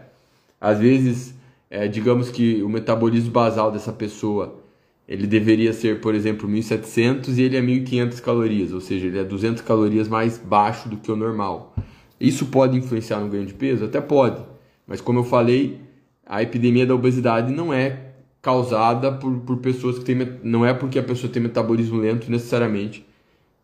Às 0.61 0.77
vezes, 0.77 1.33
é, 1.69 1.87
digamos 1.87 2.29
que 2.29 2.61
o 2.61 2.69
metabolismo 2.69 3.31
basal 3.31 3.71
dessa 3.71 3.91
pessoa 3.91 4.63
ele 5.07 5.25
deveria 5.25 5.71
ser, 5.73 6.01
por 6.01 6.13
exemplo, 6.13 6.47
1.700 6.49 7.37
e 7.37 7.41
ele 7.41 7.55
é 7.57 7.61
1.500 7.61 8.21
calorias, 8.21 8.73
ou 8.73 8.81
seja, 8.81 9.07
ele 9.07 9.17
é 9.17 9.23
200 9.23 9.61
calorias 9.61 10.07
mais 10.09 10.37
baixo 10.37 10.89
do 10.89 10.97
que 10.97 11.09
o 11.09 11.15
normal. 11.15 11.73
Isso 12.19 12.47
pode 12.47 12.77
influenciar 12.77 13.21
no 13.21 13.29
ganho 13.29 13.45
de 13.45 13.53
peso? 13.53 13.85
Até 13.85 14.01
pode, 14.01 14.43
mas 14.85 14.99
como 14.99 15.19
eu 15.19 15.23
falei, 15.23 15.79
a 16.25 16.43
epidemia 16.43 16.85
da 16.85 16.93
obesidade 16.93 17.53
não 17.53 17.73
é 17.73 18.07
causada 18.41 19.11
por, 19.13 19.31
por 19.39 19.57
pessoas 19.57 19.97
que 19.97 20.03
têm. 20.03 20.17
Não 20.43 20.65
é 20.65 20.73
porque 20.73 20.99
a 20.99 21.03
pessoa 21.03 21.31
tem 21.31 21.41
metabolismo 21.41 21.99
lento 21.99 22.29
necessariamente 22.29 23.06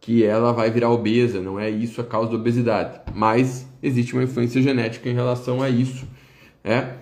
que 0.03 0.23
ela 0.23 0.51
vai 0.51 0.69
virar 0.69 0.89
obesa, 0.89 1.41
não 1.41 1.59
é 1.59 1.69
isso 1.69 2.01
a 2.01 2.03
causa 2.03 2.31
da 2.31 2.35
obesidade. 2.35 2.99
Mas 3.15 3.67
existe 3.81 4.13
uma 4.13 4.23
influência 4.23 4.61
genética 4.61 5.09
em 5.09 5.13
relação 5.13 5.61
a 5.61 5.69
isso. 5.69 6.05
Né? 6.63 6.97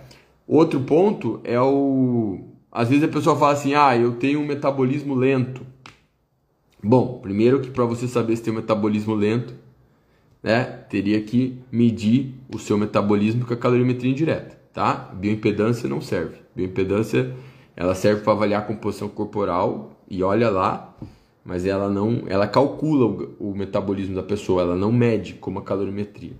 Outro 0.46 0.80
ponto 0.80 1.40
é 1.44 1.60
o. 1.60 2.40
Às 2.70 2.88
vezes 2.88 3.04
a 3.04 3.08
pessoa 3.08 3.36
fala 3.36 3.52
assim: 3.52 3.74
ah, 3.74 3.96
eu 3.96 4.12
tenho 4.12 4.40
um 4.40 4.46
metabolismo 4.46 5.14
lento. 5.14 5.66
Bom, 6.82 7.18
primeiro 7.20 7.60
que 7.60 7.70
para 7.70 7.84
você 7.84 8.06
saber 8.08 8.36
se 8.36 8.42
tem 8.42 8.52
um 8.52 8.56
metabolismo 8.56 9.14
lento, 9.14 9.54
né, 10.42 10.64
teria 10.64 11.20
que 11.20 11.60
medir 11.70 12.34
o 12.52 12.58
seu 12.58 12.78
metabolismo 12.78 13.44
com 13.44 13.54
a 13.54 13.56
calorimetria 13.56 14.10
indireta 14.10 14.62
tá? 14.72 15.10
Bioimpedância 15.14 15.88
não 15.88 16.00
serve. 16.00 16.36
Bioimpedância 16.54 17.34
ela 17.76 17.94
serve 17.94 18.22
para 18.22 18.32
avaliar 18.32 18.62
a 18.62 18.64
composição 18.64 19.08
corporal 19.08 19.92
e 20.08 20.22
olha 20.22 20.50
lá, 20.50 20.94
mas 21.44 21.66
ela 21.66 21.88
não, 21.88 22.24
ela 22.26 22.46
calcula 22.46 23.34
o, 23.38 23.50
o 23.50 23.56
metabolismo 23.56 24.14
da 24.14 24.22
pessoa, 24.22 24.62
ela 24.62 24.76
não 24.76 24.92
mede 24.92 25.34
como 25.34 25.58
a 25.58 25.62
calorimetria. 25.62 26.32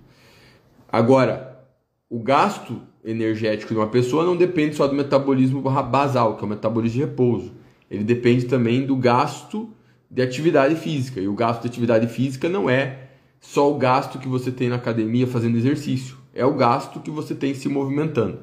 Agora, 0.91 1.65
o 2.09 2.19
gasto 2.19 2.81
energético 3.03 3.73
de 3.73 3.79
uma 3.79 3.87
pessoa 3.87 4.23
não 4.23 4.37
depende 4.37 4.75
só 4.75 4.87
do 4.87 4.95
metabolismo 4.95 5.61
basal, 5.61 6.37
que 6.37 6.43
é 6.43 6.45
o 6.45 6.49
metabolismo 6.49 6.99
de 6.99 7.05
repouso. 7.05 7.51
Ele 7.89 8.03
depende 8.03 8.45
também 8.45 8.85
do 8.85 8.95
gasto 8.95 9.69
de 10.09 10.21
atividade 10.21 10.75
física. 10.75 11.19
E 11.19 11.27
o 11.27 11.33
gasto 11.33 11.63
de 11.63 11.67
atividade 11.67 12.07
física 12.07 12.47
não 12.47 12.69
é 12.69 13.09
só 13.41 13.69
o 13.69 13.77
gasto 13.77 14.19
que 14.19 14.27
você 14.27 14.51
tem 14.51 14.69
na 14.69 14.75
academia 14.75 15.27
fazendo 15.27 15.57
exercício 15.57 16.23
é 16.33 16.45
o 16.45 16.55
gasto 16.55 16.99
que 16.99 17.11
você 17.11 17.35
tem 17.35 17.53
se 17.53 17.69
movimentando. 17.69 18.39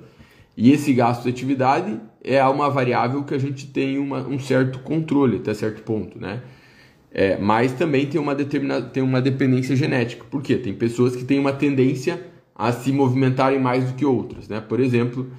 E 0.60 0.72
esse 0.72 0.92
gasto 0.92 1.22
de 1.22 1.30
atividade 1.30 1.98
é 2.22 2.44
uma 2.44 2.68
variável 2.68 3.24
que 3.24 3.32
a 3.32 3.38
gente 3.38 3.66
tem 3.68 3.98
uma, 3.98 4.18
um 4.28 4.38
certo 4.38 4.80
controle 4.80 5.38
até 5.38 5.54
certo 5.54 5.82
ponto, 5.82 6.20
né? 6.20 6.42
É, 7.10 7.38
mas 7.38 7.72
também 7.72 8.04
tem 8.04 8.20
uma, 8.20 8.34
determinada, 8.34 8.86
tem 8.90 9.02
uma 9.02 9.22
dependência 9.22 9.74
genética. 9.74 10.22
Por 10.30 10.42
quê? 10.42 10.56
Tem 10.56 10.74
pessoas 10.74 11.16
que 11.16 11.24
têm 11.24 11.38
uma 11.38 11.54
tendência 11.54 12.22
a 12.54 12.70
se 12.72 12.92
movimentarem 12.92 13.58
mais 13.58 13.86
do 13.86 13.94
que 13.94 14.04
outras, 14.04 14.50
né? 14.50 14.60
Por 14.60 14.80
exemplo, 14.80 15.30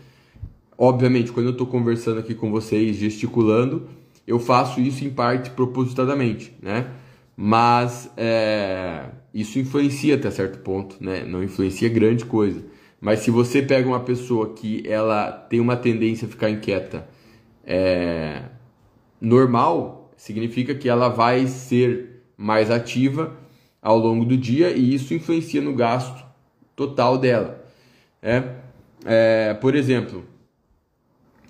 obviamente, 0.75 1.31
quando 1.31 1.45
eu 1.45 1.51
estou 1.51 1.67
conversando 1.67 2.19
aqui 2.19 2.33
com 2.33 2.49
vocês, 2.49 2.95
gesticulando, 2.95 3.87
eu 4.25 4.39
faço 4.39 4.81
isso 4.81 5.05
em 5.05 5.11
parte 5.11 5.51
propositadamente, 5.51 6.51
né? 6.59 6.87
Mas 7.37 8.09
é, 8.17 9.05
isso 9.31 9.59
influencia 9.59 10.15
até 10.15 10.31
certo 10.31 10.57
ponto, 10.63 10.95
né? 10.99 11.23
Não 11.23 11.43
influencia 11.43 11.87
grande 11.89 12.25
coisa. 12.25 12.70
Mas 13.01 13.21
se 13.21 13.31
você 13.31 13.63
pega 13.63 13.87
uma 13.87 14.01
pessoa 14.01 14.53
que 14.53 14.83
ela 14.87 15.31
tem 15.31 15.59
uma 15.59 15.75
tendência 15.75 16.27
a 16.27 16.29
ficar 16.29 16.51
inquieta 16.51 17.07
é, 17.65 18.43
normal, 19.19 20.11
significa 20.15 20.75
que 20.75 20.87
ela 20.87 21.09
vai 21.09 21.47
ser 21.47 22.21
mais 22.37 22.69
ativa 22.69 23.35
ao 23.81 23.97
longo 23.97 24.23
do 24.23 24.37
dia 24.37 24.69
e 24.69 24.93
isso 24.93 25.15
influencia 25.15 25.59
no 25.59 25.73
gasto 25.73 26.23
total 26.75 27.17
dela. 27.17 27.65
É, 28.21 28.43
é 29.03 29.53
por 29.55 29.73
exemplo, 29.73 30.23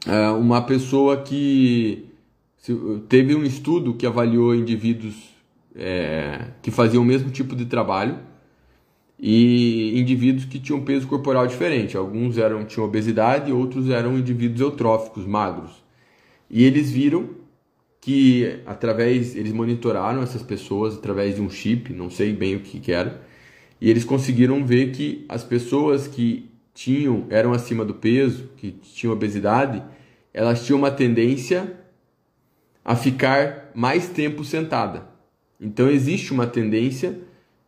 é, 0.07 0.29
uma 0.29 0.61
pessoa 0.61 1.21
que 1.21 2.07
teve 3.09 3.35
um 3.35 3.43
estudo 3.43 3.93
que 3.93 4.05
avaliou 4.07 4.55
indivíduos 4.55 5.31
é, 5.75 6.47
que 6.61 6.71
faziam 6.71 7.03
o 7.03 7.05
mesmo 7.05 7.29
tipo 7.29 7.57
de 7.57 7.65
trabalho 7.65 8.30
e 9.21 9.99
indivíduos 9.99 10.45
que 10.45 10.59
tinham 10.59 10.81
peso 10.81 11.07
corporal 11.07 11.45
diferente. 11.45 11.95
Alguns 11.95 12.39
eram 12.39 12.65
tinham 12.65 12.87
obesidade, 12.87 13.51
outros 13.51 13.87
eram 13.87 14.17
indivíduos 14.17 14.59
eutróficos, 14.59 15.27
magros. 15.27 15.83
E 16.49 16.63
eles 16.63 16.89
viram 16.89 17.29
que 18.01 18.59
através 18.65 19.35
eles 19.35 19.53
monitoraram 19.53 20.23
essas 20.23 20.41
pessoas 20.41 20.97
através 20.97 21.35
de 21.35 21.41
um 21.41 21.51
chip, 21.51 21.93
não 21.93 22.09
sei 22.09 22.33
bem 22.33 22.55
o 22.55 22.61
que, 22.61 22.79
que 22.79 22.91
era, 22.91 23.21
e 23.79 23.91
eles 23.91 24.03
conseguiram 24.03 24.65
ver 24.65 24.91
que 24.91 25.23
as 25.29 25.43
pessoas 25.43 26.07
que 26.07 26.49
tinham 26.73 27.27
eram 27.29 27.53
acima 27.53 27.85
do 27.85 27.93
peso, 27.93 28.49
que 28.57 28.71
tinham 28.71 29.13
obesidade, 29.13 29.83
elas 30.33 30.65
tinham 30.65 30.79
uma 30.79 30.89
tendência 30.89 31.77
a 32.83 32.95
ficar 32.95 33.69
mais 33.75 34.07
tempo 34.09 34.43
sentada. 34.43 35.07
Então 35.59 35.87
existe 35.87 36.33
uma 36.33 36.47
tendência 36.47 37.19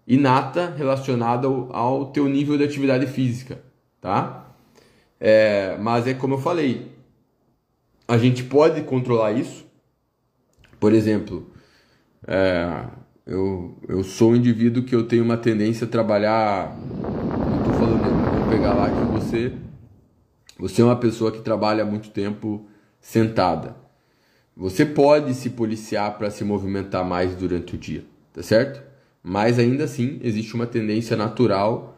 inata 0.07 0.74
relacionada 0.75 1.48
ao, 1.48 1.75
ao 1.75 2.05
teu 2.12 2.27
nível 2.27 2.57
de 2.57 2.63
atividade 2.63 3.07
física, 3.07 3.62
tá? 4.01 4.55
É, 5.19 5.77
mas 5.77 6.07
é 6.07 6.13
como 6.13 6.36
eu 6.36 6.39
falei, 6.39 6.91
a 8.07 8.17
gente 8.17 8.43
pode 8.43 8.81
controlar 8.81 9.31
isso. 9.31 9.65
Por 10.79 10.93
exemplo, 10.93 11.50
é, 12.27 12.86
eu, 13.25 13.77
eu 13.88 14.03
sou 14.03 14.31
um 14.31 14.36
indivíduo 14.36 14.83
que 14.83 14.93
eu 14.93 15.07
tenho 15.07 15.24
uma 15.24 15.38
tendência 15.38 15.88
a 15.88 15.89
trabalhar. 15.89 16.77
Não 16.77 17.57
estou 17.60 17.74
falando, 17.74 18.39
vou 18.39 18.50
pegar 18.50 18.74
lá 18.74 18.89
que 18.89 19.05
você, 19.12 19.53
você 20.60 20.81
é 20.81 20.86
uma 20.86 20.98
pessoa 20.98 21.31
que 21.31 21.41
trabalha 21.41 21.86
muito 21.86 22.10
tempo 22.10 22.67
sentada. 23.00 23.75
Você 24.55 24.86
pode 24.86 25.33
se 25.33 25.50
policiar 25.50 26.17
para 26.17 26.29
se 26.29 26.43
movimentar 26.43 27.03
mais 27.03 27.36
durante 27.36 27.75
o 27.75 27.77
dia, 27.77 28.05
tá 28.31 28.43
certo? 28.43 28.93
Mas 29.24 29.58
ainda 29.58 29.86
assim 29.86 30.20
existe 30.22 30.53
uma 30.53 30.68
tendência 30.68 31.15
natural 31.15 31.98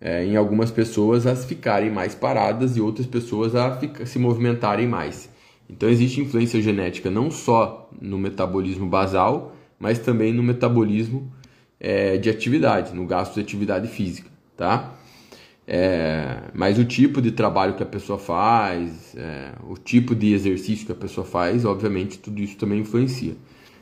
é, 0.00 0.24
em 0.24 0.36
algumas 0.36 0.70
pessoas 0.70 1.26
a 1.26 1.36
ficarem 1.36 1.90
mais 1.90 2.14
paradas 2.14 2.76
e 2.76 2.80
outras 2.80 3.06
pessoas 3.06 3.54
a 3.54 3.76
ficar, 3.76 4.06
se 4.06 4.18
movimentarem 4.18 4.88
mais. 4.88 5.30
Então 5.68 5.88
existe 5.88 6.20
influência 6.20 6.60
genética 6.60 7.10
não 7.10 7.30
só 7.30 7.90
no 8.00 8.18
metabolismo 8.18 8.86
basal, 8.86 9.54
mas 9.78 9.98
também 9.98 10.32
no 10.32 10.42
metabolismo 10.42 11.32
é, 11.78 12.16
de 12.16 12.30
atividade, 12.30 12.94
no 12.94 13.06
gasto 13.06 13.34
de 13.34 13.40
atividade 13.40 13.88
física, 13.88 14.28
tá? 14.56 14.94
É, 15.66 16.38
mas 16.52 16.78
o 16.78 16.84
tipo 16.84 17.22
de 17.22 17.30
trabalho 17.30 17.74
que 17.74 17.82
a 17.82 17.86
pessoa 17.86 18.18
faz, 18.18 19.14
é, 19.16 19.52
o 19.68 19.74
tipo 19.74 20.14
de 20.14 20.32
exercício 20.32 20.86
que 20.86 20.92
a 20.92 20.96
pessoa 20.96 21.26
faz, 21.26 21.64
obviamente 21.64 22.18
tudo 22.18 22.40
isso 22.40 22.56
também 22.56 22.80
influencia. 22.80 23.36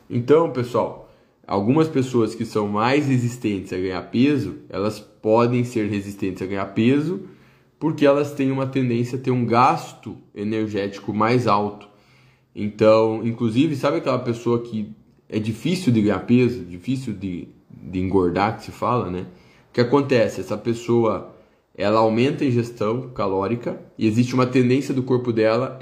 Então, 0.09 0.51
pessoal, 0.51 1.10
algumas 1.51 1.89
pessoas 1.89 2.33
que 2.33 2.45
são 2.45 2.69
mais 2.69 3.09
resistentes 3.09 3.73
a 3.73 3.77
ganhar 3.77 4.03
peso, 4.03 4.59
elas 4.69 5.01
podem 5.01 5.65
ser 5.65 5.91
resistentes 5.91 6.41
a 6.41 6.47
ganhar 6.47 6.67
peso 6.67 7.25
porque 7.77 8.07
elas 8.07 8.33
têm 8.33 8.53
uma 8.53 8.69
tendência 8.69 9.19
a 9.19 9.21
ter 9.21 9.33
um 9.33 9.45
gasto 9.45 10.17
energético 10.33 11.13
mais 11.13 11.49
alto. 11.49 11.89
Então, 12.55 13.27
inclusive, 13.27 13.75
sabe 13.75 13.97
aquela 13.97 14.21
pessoa 14.21 14.63
que 14.63 14.93
é 15.29 15.41
difícil 15.41 15.93
de 15.93 16.03
ganhar 16.03 16.21
peso, 16.21 16.65
difícil 16.65 17.15
de, 17.15 17.49
de 17.69 17.99
engordar, 17.99 18.59
que 18.59 18.67
se 18.67 18.71
fala, 18.71 19.11
né? 19.11 19.27
O 19.71 19.73
que 19.73 19.81
acontece? 19.81 20.41
Essa 20.41 20.57
pessoa 20.57 21.35
ela 21.75 21.99
aumenta 21.99 22.45
a 22.45 22.47
ingestão 22.47 23.09
calórica 23.09 23.81
e 23.99 24.07
existe 24.07 24.35
uma 24.35 24.47
tendência 24.47 24.95
do 24.95 25.03
corpo 25.03 25.33
dela 25.33 25.81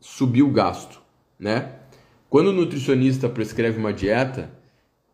subir 0.00 0.42
o 0.42 0.50
gasto, 0.50 1.00
né? 1.38 1.74
Quando 2.28 2.48
o 2.48 2.52
nutricionista 2.52 3.28
prescreve 3.28 3.78
uma 3.78 3.92
dieta, 3.92 4.50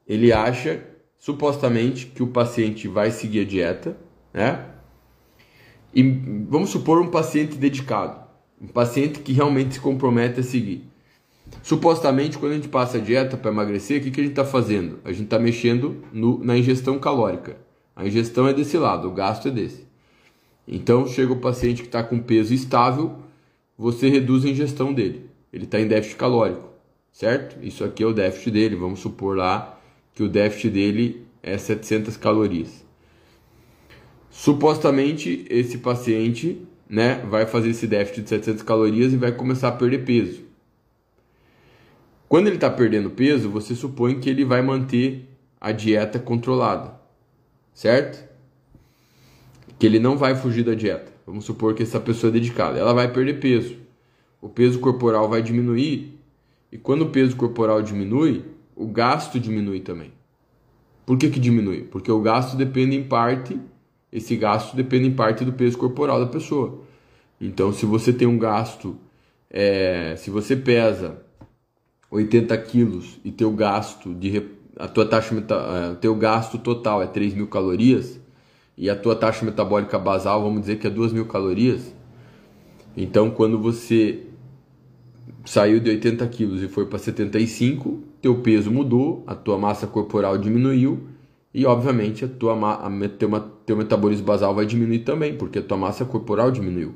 ele 0.06 0.32
acha 0.32 0.82
supostamente 1.18 2.06
que 2.06 2.22
o 2.22 2.26
paciente 2.26 2.88
vai 2.88 3.10
seguir 3.10 3.40
a 3.40 3.44
dieta, 3.44 3.96
né? 4.34 4.66
E 5.94 6.02
vamos 6.48 6.70
supor 6.70 7.00
um 7.00 7.08
paciente 7.08 7.56
dedicado, 7.56 8.20
um 8.60 8.66
paciente 8.66 9.20
que 9.20 9.32
realmente 9.32 9.74
se 9.74 9.80
compromete 9.80 10.40
a 10.40 10.42
seguir. 10.42 10.90
Supostamente, 11.62 12.38
quando 12.38 12.52
a 12.52 12.54
gente 12.54 12.68
passa 12.68 12.96
a 12.96 13.00
dieta 13.00 13.36
para 13.36 13.50
emagrecer, 13.50 14.00
o 14.00 14.04
que, 14.04 14.10
que 14.10 14.20
a 14.20 14.24
gente 14.24 14.32
está 14.32 14.44
fazendo? 14.44 15.00
A 15.04 15.12
gente 15.12 15.24
está 15.24 15.38
mexendo 15.38 16.02
no, 16.12 16.42
na 16.42 16.56
ingestão 16.56 16.98
calórica. 16.98 17.56
A 17.94 18.06
ingestão 18.06 18.48
é 18.48 18.54
desse 18.54 18.78
lado, 18.78 19.08
o 19.08 19.12
gasto 19.12 19.48
é 19.48 19.50
desse. 19.50 19.86
Então, 20.66 21.06
chega 21.06 21.32
o 21.32 21.40
paciente 21.40 21.82
que 21.82 21.88
está 21.88 22.02
com 22.02 22.18
peso 22.18 22.54
estável, 22.54 23.18
você 23.76 24.08
reduz 24.08 24.44
a 24.44 24.48
ingestão 24.48 24.92
dele. 24.92 25.28
Ele 25.52 25.64
está 25.64 25.78
em 25.78 25.86
déficit 25.86 26.16
calórico, 26.16 26.70
certo? 27.12 27.62
Isso 27.62 27.84
aqui 27.84 28.02
é 28.02 28.06
o 28.06 28.14
déficit 28.14 28.50
dele. 28.50 28.76
Vamos 28.76 29.00
supor 29.00 29.36
lá 29.36 29.78
que 30.14 30.22
o 30.22 30.28
déficit 30.28 30.70
dele 30.70 31.26
é 31.42 31.56
700 31.56 32.16
calorias. 32.16 32.84
Supostamente, 34.30 35.46
esse 35.50 35.78
paciente 35.78 36.66
né, 36.88 37.24
vai 37.28 37.46
fazer 37.46 37.70
esse 37.70 37.86
déficit 37.86 38.22
de 38.22 38.28
700 38.28 38.62
calorias 38.62 39.12
e 39.12 39.16
vai 39.16 39.32
começar 39.32 39.68
a 39.68 39.72
perder 39.72 40.04
peso. 40.04 40.42
Quando 42.28 42.46
ele 42.46 42.56
está 42.56 42.70
perdendo 42.70 43.10
peso, 43.10 43.50
você 43.50 43.74
supõe 43.74 44.18
que 44.18 44.30
ele 44.30 44.44
vai 44.44 44.62
manter 44.62 45.28
a 45.60 45.70
dieta 45.70 46.18
controlada, 46.18 46.98
certo? 47.74 48.26
Que 49.78 49.86
ele 49.86 49.98
não 49.98 50.16
vai 50.16 50.34
fugir 50.34 50.64
da 50.64 50.74
dieta. 50.74 51.12
Vamos 51.26 51.44
supor 51.44 51.74
que 51.74 51.82
essa 51.82 52.00
pessoa 52.00 52.30
é 52.30 52.32
dedicada. 52.32 52.78
Ela 52.78 52.94
vai 52.94 53.12
perder 53.12 53.38
peso. 53.38 53.76
O 54.40 54.48
peso 54.48 54.80
corporal 54.80 55.28
vai 55.28 55.42
diminuir. 55.42 56.18
E 56.70 56.78
quando 56.78 57.02
o 57.02 57.10
peso 57.10 57.36
corporal 57.36 57.82
diminui, 57.82 58.44
o 58.82 58.86
gasto 58.86 59.38
diminui 59.38 59.80
também. 59.80 60.12
Por 61.06 61.16
que, 61.16 61.30
que 61.30 61.38
diminui? 61.38 61.82
Porque 61.82 62.10
o 62.10 62.20
gasto 62.20 62.56
depende 62.56 62.96
em 62.96 63.04
parte, 63.04 63.58
esse 64.10 64.36
gasto 64.36 64.74
depende 64.74 65.06
em 65.06 65.14
parte 65.14 65.44
do 65.44 65.52
peso 65.52 65.78
corporal 65.78 66.18
da 66.20 66.26
pessoa. 66.26 66.82
Então, 67.40 67.72
se 67.72 67.86
você 67.86 68.12
tem 68.12 68.26
um 68.26 68.38
gasto, 68.38 68.96
é, 69.50 70.14
se 70.16 70.30
você 70.30 70.56
pesa 70.56 71.22
80 72.10 72.56
quilos 72.58 73.20
e 73.24 73.30
teu 73.30 73.50
gasto 73.52 74.12
de 74.14 74.42
a 74.76 74.88
tua 74.88 75.06
taxa 75.06 75.34
é, 75.34 75.94
teu 75.96 76.14
gasto 76.14 76.58
total 76.58 77.02
é 77.02 77.06
3 77.06 77.34
mil 77.34 77.46
calorias 77.46 78.18
e 78.76 78.88
a 78.88 78.96
tua 78.96 79.14
taxa 79.14 79.44
metabólica 79.44 79.98
basal 79.98 80.42
vamos 80.42 80.62
dizer 80.62 80.78
que 80.78 80.86
é 80.86 80.90
2 80.90 81.12
mil 81.12 81.26
calorias 81.26 81.94
então 82.96 83.30
quando 83.30 83.58
você 83.58 84.26
saiu 85.44 85.78
de 85.78 85.90
80 85.90 86.26
quilos 86.28 86.62
e 86.62 86.68
foi 86.68 86.86
para 86.86 86.98
75 86.98 88.11
teu 88.22 88.36
peso 88.36 88.70
mudou 88.70 89.22
a 89.26 89.34
tua 89.34 89.58
massa 89.58 89.86
corporal 89.86 90.38
diminuiu 90.38 91.08
e 91.52 91.66
obviamente 91.66 92.24
a 92.24 92.28
tua 92.28 92.54
a, 92.54 93.08
teu, 93.18 93.28
teu 93.66 93.76
metabolismo 93.76 94.24
basal 94.24 94.54
vai 94.54 94.64
diminuir 94.64 95.00
também 95.00 95.36
porque 95.36 95.58
a 95.58 95.62
tua 95.62 95.76
massa 95.76 96.04
corporal 96.04 96.50
diminuiu 96.50 96.94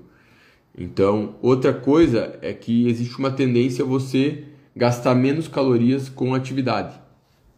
então 0.77 1.35
outra 1.43 1.73
coisa 1.73 2.39
é 2.41 2.53
que 2.53 2.89
existe 2.89 3.19
uma 3.19 3.31
tendência 3.31 3.85
a 3.85 3.89
você 3.89 4.45
gastar 4.77 5.15
menos 5.15 5.49
calorias 5.49 6.11
com 6.11 6.35
atividade, 6.35 7.01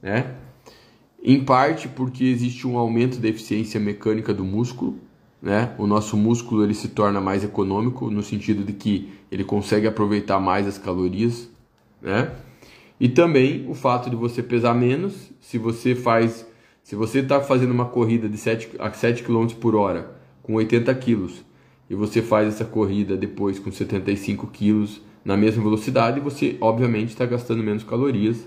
né? 0.01 0.37
Em 1.21 1.45
parte 1.45 1.89
porque 1.89 2.25
existe 2.25 2.65
um 2.65 2.79
aumento 2.79 3.19
da 3.19 3.29
eficiência 3.29 3.81
mecânica 3.81 4.33
do 4.33 4.45
músculo, 4.45 4.97
né? 5.43 5.75
O 5.77 5.87
nosso 5.87 6.17
músculo 6.17 6.63
ele 6.63 6.75
se 6.75 6.89
torna 6.89 7.21
mais 7.21 7.43
econômico 7.43 8.09
no 8.09 8.23
sentido 8.23 8.63
de 8.63 8.73
que 8.73 9.09
ele 9.33 9.43
consegue 9.43 9.89
aproveitar 9.89 10.39
mais 10.39 10.69
as 10.69 10.79
calorias, 10.79 11.51
né? 12.01 12.31
E 13.01 13.09
também 13.09 13.65
o 13.69 13.75
fato 13.75 14.11
de 14.11 14.17
você 14.17 14.43
pesar 14.43 14.75
menos, 14.75 15.31
se 15.41 15.57
você 15.57 15.95
faz, 15.95 16.47
se 16.83 16.97
você 16.97 17.21
está 17.21 17.41
fazendo 17.41 17.71
uma 17.71 17.87
corrida 17.87 18.29
de 18.29 18.37
7 18.37 18.71
a 18.79 18.91
7 18.91 19.23
km 19.23 19.47
por 19.61 19.77
hora 19.77 20.17
com 20.43 20.55
80 20.55 20.93
quilos 20.97 21.45
e 21.89 21.95
você 21.95 22.21
faz 22.21 22.49
essa 22.49 22.65
corrida 22.65 23.17
depois 23.17 23.59
com 23.59 23.71
75 23.71 24.47
quilos, 24.49 25.01
na 25.25 25.37
mesma 25.37 25.63
velocidade, 25.63 26.21
você 26.21 26.57
obviamente 26.61 27.11
está 27.11 27.27
gastando 27.27 27.63
menos 27.63 27.85
calorias 27.85 28.47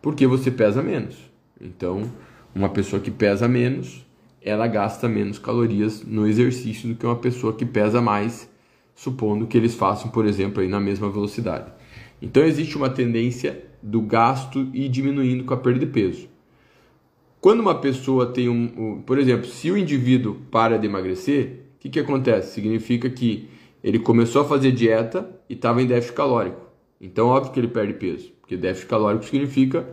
porque 0.00 0.26
você 0.26 0.50
pesa 0.50 0.82
menos. 0.82 1.16
Então, 1.60 2.10
uma 2.54 2.68
pessoa 2.68 3.00
que 3.00 3.10
pesa 3.10 3.46
menos, 3.46 4.06
ela 4.40 4.66
gasta 4.66 5.08
menos 5.08 5.38
calorias 5.38 6.02
no 6.04 6.26
exercício 6.26 6.88
do 6.88 6.94
que 6.94 7.04
uma 7.04 7.16
pessoa 7.16 7.52
que 7.52 7.66
pesa 7.66 8.00
mais, 8.00 8.48
supondo 8.94 9.46
que 9.46 9.58
eles 9.58 9.74
façam, 9.74 10.10
por 10.10 10.24
exemplo, 10.24 10.62
aí 10.62 10.68
na 10.68 10.80
mesma 10.80 11.10
velocidade. 11.10 11.70
Então, 12.22 12.42
existe 12.44 12.76
uma 12.76 12.88
tendência 12.88 13.62
do 13.86 14.00
gasto 14.00 14.68
ir 14.74 14.88
diminuindo 14.88 15.44
com 15.44 15.54
a 15.54 15.56
perda 15.56 15.78
de 15.78 15.86
peso. 15.86 16.28
Quando 17.40 17.60
uma 17.60 17.76
pessoa 17.76 18.26
tem 18.26 18.48
um, 18.48 18.72
um 18.76 19.02
por 19.02 19.16
exemplo, 19.16 19.46
se 19.46 19.70
o 19.70 19.78
indivíduo 19.78 20.38
para 20.50 20.76
de 20.76 20.88
emagrecer, 20.88 21.60
o 21.76 21.78
que, 21.78 21.90
que 21.90 22.00
acontece? 22.00 22.52
Significa 22.52 23.08
que 23.08 23.48
ele 23.84 24.00
começou 24.00 24.42
a 24.42 24.44
fazer 24.44 24.72
dieta 24.72 25.30
e 25.48 25.54
estava 25.54 25.80
em 25.80 25.86
déficit 25.86 26.16
calórico. 26.16 26.66
Então, 27.00 27.28
óbvio 27.28 27.52
que 27.52 27.60
ele 27.60 27.68
perde 27.68 27.92
peso, 27.94 28.32
porque 28.40 28.56
déficit 28.56 28.88
calórico 28.88 29.24
significa 29.24 29.88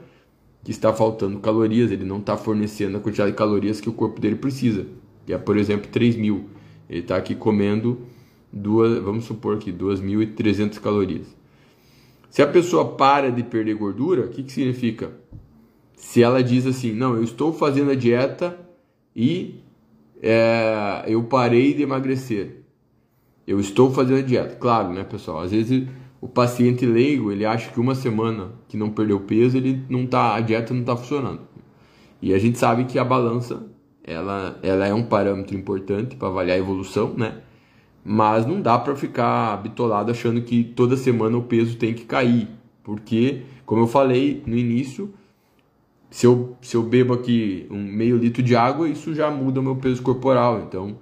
que 0.64 0.72
está 0.72 0.92
faltando 0.92 1.40
calorias, 1.40 1.92
ele 1.92 2.04
não 2.04 2.18
está 2.18 2.36
fornecendo 2.36 2.98
a 2.98 3.00
quantidade 3.00 3.32
de 3.32 3.38
calorias 3.38 3.80
que 3.80 3.90
o 3.90 3.94
corpo 3.94 4.20
dele 4.20 4.38
precisa, 4.38 4.88
que 5.24 5.34
é, 5.34 5.38
por 5.38 5.56
exemplo, 5.56 5.88
3 5.92 6.16
mil. 6.16 6.50
Ele 6.90 7.02
está 7.02 7.18
aqui 7.18 7.36
comendo, 7.36 8.00
duas, 8.52 8.98
vamos 9.04 9.26
supor 9.26 9.60
que 9.60 9.72
2.300 9.72 10.80
calorias. 10.80 11.43
Se 12.34 12.42
a 12.42 12.48
pessoa 12.48 12.96
para 12.96 13.32
de 13.32 13.44
perder 13.44 13.76
gordura, 13.76 14.26
o 14.26 14.30
que, 14.30 14.42
que 14.42 14.52
significa? 14.52 15.12
Se 15.96 16.24
ela 16.24 16.42
diz 16.42 16.66
assim, 16.66 16.92
não, 16.92 17.16
eu 17.16 17.24
estou 17.24 17.54
fazendo 17.54 17.92
a 17.92 17.96
dieta 17.96 18.60
e 19.16 19.62
é, 20.20 21.04
eu 21.06 21.22
parei 21.26 21.76
de 21.76 21.84
emagrecer. 21.84 22.64
Eu 23.46 23.60
estou 23.60 23.92
fazendo 23.92 24.18
a 24.18 24.24
dieta. 24.24 24.56
Claro, 24.56 24.92
né, 24.92 25.04
pessoal? 25.04 25.42
Às 25.42 25.52
vezes 25.52 25.88
o 26.20 26.28
paciente 26.28 26.88
leigo, 26.88 27.32
ele 27.32 27.46
acha 27.46 27.72
que 27.72 27.80
uma 27.80 27.94
semana 27.94 28.54
que 28.68 28.76
não 28.76 28.90
perdeu 28.90 29.20
peso, 29.20 29.56
ele 29.56 29.84
não 29.88 30.08
tá, 30.08 30.34
a 30.34 30.42
dieta 30.42 30.74
não 30.74 30.82
está 30.82 30.98
funcionando. 30.98 31.42
E 32.20 32.34
a 32.34 32.40
gente 32.40 32.58
sabe 32.58 32.86
que 32.86 32.98
a 32.98 33.04
balança, 33.04 33.64
ela, 34.04 34.58
ela 34.64 34.88
é 34.88 34.94
um 34.96 35.04
parâmetro 35.04 35.56
importante 35.56 36.16
para 36.16 36.30
avaliar 36.30 36.58
a 36.58 36.60
evolução, 36.60 37.14
né? 37.16 37.44
Mas 38.04 38.46
não 38.46 38.62
dá 38.62 38.78
para 38.78 38.96
ficar 38.96 39.56
bitolado 39.62 40.12
achando 40.12 40.42
que 40.42 40.64
toda 40.64 40.98
semana 40.98 41.38
o 41.38 41.44
peso 41.44 41.78
tem 41.78 41.94
que 41.94 42.04
cair, 42.04 42.50
porque, 42.84 43.44
como 43.66 43.84
eu 43.84 43.88
falei 43.88 44.44
no 44.46 44.58
início, 44.58 45.14
se 46.10 46.28
eu, 46.28 46.56
se 46.62 46.76
eu 46.76 46.84
bebo 46.84 47.14
aqui 47.14 47.66
um 47.72 47.82
meio 47.82 48.18
litro 48.18 48.44
de 48.44 48.56
água, 48.56 48.88
isso 48.88 49.16
já 49.16 49.32
muda 49.32 49.60
o 49.60 49.64
meu 49.64 49.76
peso 49.78 50.02
corporal. 50.04 50.62
Então, 50.68 50.98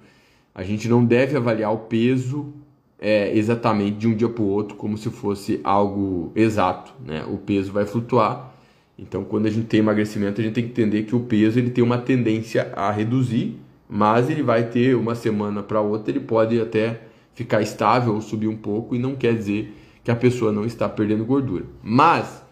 a 0.54 0.62
gente 0.62 0.88
não 0.88 1.04
deve 1.04 1.36
avaliar 1.36 1.72
o 1.72 1.80
peso 1.80 2.52
é, 2.98 3.36
exatamente 3.36 3.98
de 3.98 4.06
um 4.06 4.14
dia 4.14 4.28
para 4.28 4.42
o 4.42 4.46
outro 4.46 4.76
como 4.76 4.96
se 4.96 5.10
fosse 5.10 5.60
algo 5.64 6.30
exato, 6.36 6.94
né? 7.04 7.24
O 7.28 7.36
peso 7.36 7.72
vai 7.72 7.84
flutuar. 7.84 8.54
Então, 8.96 9.24
quando 9.24 9.46
a 9.46 9.50
gente 9.50 9.66
tem 9.66 9.80
emagrecimento, 9.80 10.40
a 10.40 10.44
gente 10.44 10.54
tem 10.54 10.64
que 10.64 10.70
entender 10.70 11.02
que 11.02 11.16
o 11.16 11.20
peso 11.20 11.58
ele 11.58 11.70
tem 11.70 11.82
uma 11.82 11.98
tendência 11.98 12.72
a 12.76 12.90
reduzir, 12.90 13.58
mas 13.94 14.30
ele 14.30 14.42
vai 14.42 14.70
ter 14.70 14.96
uma 14.96 15.14
semana 15.14 15.62
para 15.62 15.78
outra, 15.78 16.10
ele 16.10 16.20
pode 16.20 16.58
até 16.58 17.02
ficar 17.34 17.60
estável 17.60 18.14
ou 18.14 18.22
subir 18.22 18.48
um 18.48 18.56
pouco 18.56 18.94
e 18.94 18.98
não 18.98 19.14
quer 19.14 19.34
dizer 19.36 19.76
que 20.02 20.10
a 20.10 20.16
pessoa 20.16 20.50
não 20.50 20.64
está 20.64 20.88
perdendo 20.88 21.26
gordura. 21.26 21.66
Mas 21.82 22.42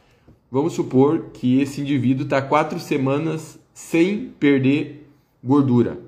vamos 0.52 0.74
supor 0.74 1.30
que 1.32 1.58
esse 1.62 1.80
indivíduo 1.80 2.24
está 2.24 2.42
quatro 2.42 2.78
semanas 2.78 3.58
sem 3.72 4.34
perder 4.38 5.10
gordura. 5.42 5.98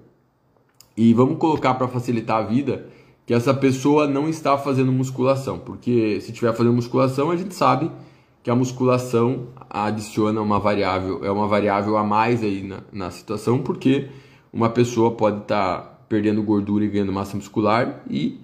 E 0.95 1.15
vamos 1.15 1.39
colocar 1.39 1.73
para 1.77 1.89
facilitar 1.89 2.37
a 2.37 2.47
vida 2.47 2.89
que 3.25 3.33
essa 3.33 3.55
pessoa 3.55 4.07
não 4.07 4.29
está 4.29 4.59
fazendo 4.59 4.93
musculação, 4.93 5.59
porque 5.59 6.21
se 6.21 6.31
estiver 6.31 6.53
fazendo 6.53 6.75
musculação, 6.75 7.31
a 7.31 7.37
gente 7.37 7.55
sabe 7.55 7.91
que 8.43 8.51
a 8.51 8.55
musculação 8.55 9.47
adiciona 9.71 10.43
uma 10.43 10.61
variável, 10.61 11.25
é 11.25 11.31
uma 11.31 11.49
variável 11.49 11.97
a 11.97 12.05
mais 12.05 12.43
aí 12.43 12.63
na, 12.63 12.81
na 12.93 13.11
situação, 13.11 13.61
porque 13.61 14.11
uma 14.53 14.69
pessoa 14.69 15.13
pode 15.13 15.43
estar 15.43 15.79
tá 15.79 15.99
perdendo 16.09 16.43
gordura 16.43 16.85
e 16.85 16.89
ganhando 16.89 17.13
massa 17.13 17.37
muscular 17.37 18.03
e 18.09 18.39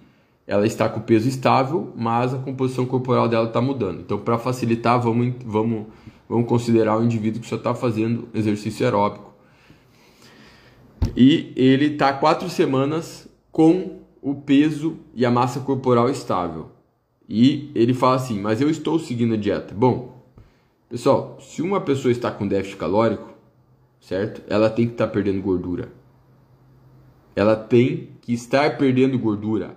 ela 0.47 0.67
está 0.67 0.89
com 0.89 1.01
o 1.01 1.03
peso 1.03 1.29
estável, 1.29 1.93
mas 1.95 2.33
a 2.33 2.39
composição 2.39 2.87
corporal 2.87 3.29
dela 3.29 3.49
está 3.49 3.61
mudando. 3.61 4.01
Então, 4.01 4.19
para 4.19 4.39
facilitar, 4.39 4.99
vamos, 4.99 5.35
vamos, 5.45 5.87
vamos 6.27 6.49
considerar 6.49 6.99
o 6.99 7.05
indivíduo 7.05 7.43
que 7.43 7.47
só 7.47 7.57
está 7.57 7.75
fazendo 7.75 8.27
exercício 8.33 8.87
aeróbico. 8.87 9.31
E 11.15 11.53
ele 11.55 11.93
está 11.93 12.15
quatro 12.15 12.49
semanas 12.49 13.29
com 13.53 13.99
o 14.23 14.37
peso 14.37 14.97
e 15.15 15.27
a 15.27 15.31
massa 15.31 15.61
corporal 15.61 16.09
estável. 16.09 16.71
E 17.29 17.71
ele 17.75 17.93
fala 17.93 18.17
assim: 18.17 18.41
Mas 18.41 18.63
eu 18.63 18.71
estou 18.71 18.99
seguindo 18.99 19.35
a 19.35 19.37
dieta. 19.37 19.75
Bom, 19.75 20.25
pessoal, 20.89 21.37
se 21.41 21.61
uma 21.61 21.83
pessoa 21.83 22.11
está 22.11 22.31
com 22.31 22.49
déficit 22.49 22.79
calórico, 22.79 23.35
certo? 24.01 24.43
Ela 24.49 24.71
tem 24.71 24.87
que 24.87 24.93
estar 24.93 25.07
tá 25.07 25.13
perdendo 25.13 25.43
gordura. 25.43 25.98
Ela 27.39 27.55
tem 27.55 28.09
que 28.21 28.33
estar 28.33 28.77
perdendo 28.77 29.17
gordura. 29.17 29.77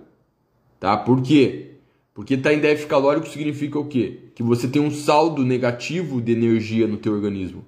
Tá? 0.80 0.98
Por 0.98 1.22
quê? 1.22 1.76
Porque 2.12 2.36
tá 2.36 2.52
em 2.52 2.60
déficit 2.60 2.90
calórico 2.90 3.30
significa 3.30 3.78
o 3.78 3.86
quê? 3.86 4.32
Que 4.34 4.42
você 4.42 4.68
tem 4.68 4.82
um 4.82 4.90
saldo 4.90 5.46
negativo 5.46 6.20
de 6.20 6.32
energia 6.32 6.88
no 6.88 6.98
teu 6.98 7.14
organismo. 7.14 7.64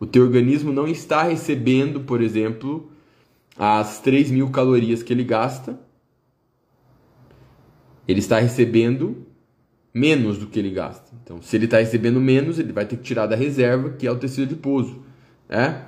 O 0.00 0.06
teu 0.06 0.22
organismo 0.22 0.72
não 0.72 0.88
está 0.88 1.24
recebendo, 1.24 2.00
por 2.00 2.22
exemplo, 2.22 2.90
as 3.58 4.00
3 4.00 4.30
mil 4.30 4.48
calorias 4.48 5.02
que 5.02 5.12
ele 5.12 5.24
gasta. 5.24 5.78
Ele 8.08 8.20
está 8.20 8.38
recebendo 8.38 9.26
menos 9.92 10.38
do 10.38 10.46
que 10.46 10.58
ele 10.58 10.70
gasta. 10.70 11.12
Então, 11.22 11.42
se 11.42 11.54
ele 11.54 11.66
está 11.66 11.76
recebendo 11.76 12.18
menos, 12.18 12.58
ele 12.58 12.72
vai 12.72 12.86
ter 12.86 12.96
que 12.96 13.02
tirar 13.02 13.26
da 13.26 13.36
reserva, 13.36 13.90
que 13.90 14.06
é 14.06 14.10
o 14.10 14.16
tecido 14.16 14.44
adiposo. 14.44 15.02
Né? 15.50 15.84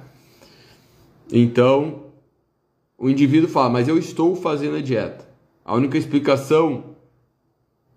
Então, 1.33 2.08
o 2.99 3.09
indivíduo 3.09 3.49
fala, 3.49 3.71
mas 3.71 3.87
eu 3.87 3.97
estou 3.97 4.35
fazendo 4.35 4.77
a 4.77 4.83
dieta. 4.83 5.29
A 5.65 5.75
única 5.75 5.97
explicação 5.97 6.97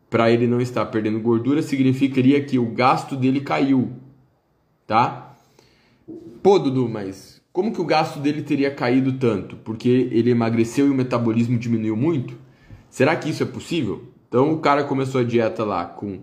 para 0.09 0.29
ele 0.29 0.45
não 0.45 0.61
estar 0.61 0.85
perdendo 0.85 1.19
gordura 1.19 1.61
significaria 1.63 2.43
que 2.43 2.59
o 2.59 2.67
gasto 2.67 3.15
dele 3.15 3.41
caiu, 3.41 3.93
tá? 4.85 5.35
Pô, 6.43 6.59
Dudu, 6.59 6.87
mas 6.87 7.41
como 7.51 7.73
que 7.73 7.81
o 7.81 7.85
gasto 7.85 8.19
dele 8.19 8.43
teria 8.43 8.69
caído 8.69 9.13
tanto? 9.13 9.55
Porque 9.57 9.89
ele 10.11 10.29
emagreceu 10.29 10.87
e 10.87 10.89
o 10.89 10.93
metabolismo 10.93 11.57
diminuiu 11.57 11.95
muito? 11.95 12.37
Será 12.89 13.15
que 13.15 13.29
isso 13.29 13.41
é 13.41 13.45
possível? 13.45 14.03
Então 14.27 14.53
o 14.53 14.59
cara 14.59 14.83
começou 14.83 15.21
a 15.21 15.23
dieta 15.23 15.63
lá 15.63 15.85
com 15.85 16.19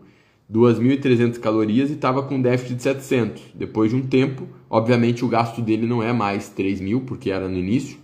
2.300 0.53 1.39
calorias 1.39 1.91
e 1.91 1.95
estava 1.95 2.23
com 2.23 2.41
déficit 2.41 2.77
de 2.77 2.83
700. 2.83 3.43
Depois 3.55 3.91
de 3.91 3.97
um 3.97 4.07
tempo, 4.07 4.47
obviamente 4.71 5.25
o 5.25 5.29
gasto 5.29 5.61
dele 5.61 5.87
não 5.87 6.03
é 6.03 6.13
mais 6.13 6.53
3.000, 6.55 7.05
porque 7.05 7.31
era 7.31 7.49
no 7.49 7.57
início, 7.57 7.99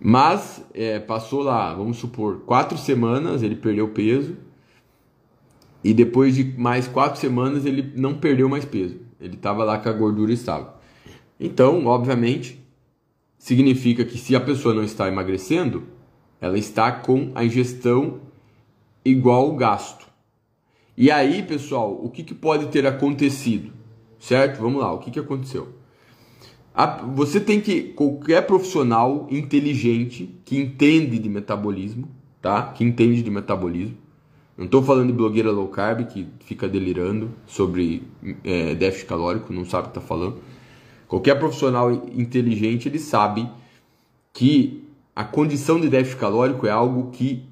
mas 0.00 0.64
é, 0.74 0.98
passou 0.98 1.42
lá, 1.42 1.74
vamos 1.74 1.96
supor, 1.96 2.40
quatro 2.40 2.76
semanas 2.76 3.42
ele 3.42 3.56
perdeu 3.56 3.88
peso 3.88 4.36
e 5.82 5.92
depois 5.92 6.34
de 6.34 6.44
mais 6.58 6.88
quatro 6.88 7.20
semanas 7.20 7.66
ele 7.66 7.92
não 7.94 8.14
perdeu 8.14 8.48
mais 8.48 8.64
peso. 8.64 8.98
Ele 9.20 9.34
estava 9.34 9.64
lá 9.64 9.78
com 9.78 9.88
a 9.88 9.92
gordura 9.92 10.32
estável. 10.32 10.68
Então, 11.38 11.86
obviamente, 11.86 12.62
significa 13.38 14.04
que 14.04 14.16
se 14.16 14.34
a 14.34 14.40
pessoa 14.40 14.74
não 14.74 14.82
está 14.82 15.08
emagrecendo, 15.08 15.84
ela 16.40 16.58
está 16.58 16.90
com 16.90 17.30
a 17.34 17.44
ingestão 17.44 18.20
igual 19.04 19.46
ao 19.46 19.56
gasto. 19.56 20.06
E 20.96 21.10
aí, 21.10 21.42
pessoal, 21.42 21.98
o 22.02 22.08
que, 22.08 22.22
que 22.22 22.34
pode 22.34 22.68
ter 22.68 22.86
acontecido? 22.86 23.72
Certo? 24.18 24.60
Vamos 24.60 24.80
lá, 24.80 24.92
o 24.92 24.98
que, 24.98 25.10
que 25.10 25.18
aconteceu? 25.18 25.68
Você 27.14 27.38
tem 27.38 27.60
que 27.60 27.82
qualquer 27.82 28.44
profissional 28.46 29.28
inteligente 29.30 30.34
que 30.44 30.56
entende 30.56 31.18
de 31.20 31.28
metabolismo, 31.28 32.08
tá? 32.42 32.62
Que 32.72 32.82
entende 32.82 33.22
de 33.22 33.30
metabolismo. 33.30 33.96
Não 34.56 34.64
estou 34.66 34.82
falando 34.82 35.08
de 35.08 35.12
blogueira 35.12 35.50
low 35.50 35.68
carb 35.68 36.06
que 36.06 36.26
fica 36.40 36.68
delirando 36.68 37.30
sobre 37.46 38.02
é, 38.42 38.74
déficit 38.74 39.06
calórico, 39.06 39.52
não 39.52 39.64
sabe 39.64 39.88
o 39.88 39.90
que 39.90 39.98
está 39.98 40.00
falando. 40.00 40.38
Qualquer 41.06 41.38
profissional 41.38 41.92
inteligente 41.92 42.88
ele 42.88 42.98
sabe 42.98 43.48
que 44.32 44.84
a 45.14 45.22
condição 45.24 45.80
de 45.80 45.88
déficit 45.88 46.18
calórico 46.18 46.66
é 46.66 46.70
algo 46.70 47.10
que 47.10 47.44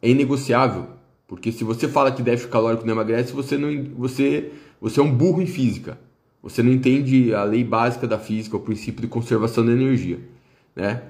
é 0.00 0.08
inegociável, 0.10 0.86
porque 1.26 1.50
se 1.50 1.64
você 1.64 1.88
fala 1.88 2.12
que 2.12 2.22
déficit 2.22 2.50
calórico 2.50 2.84
não 2.84 2.92
emagrece, 2.92 3.32
você 3.32 3.56
não 3.56 3.94
você 3.96 4.52
você 4.80 5.00
é 5.00 5.02
um 5.02 5.12
burro 5.12 5.40
em 5.42 5.46
física. 5.46 5.98
Você 6.42 6.62
não 6.62 6.72
entende 6.72 7.32
a 7.34 7.44
lei 7.44 7.62
básica 7.62 8.06
da 8.06 8.18
física, 8.18 8.56
o 8.56 8.60
princípio 8.60 9.00
de 9.00 9.06
conservação 9.06 9.64
da 9.64 9.72
energia, 9.72 10.18
né? 10.74 11.02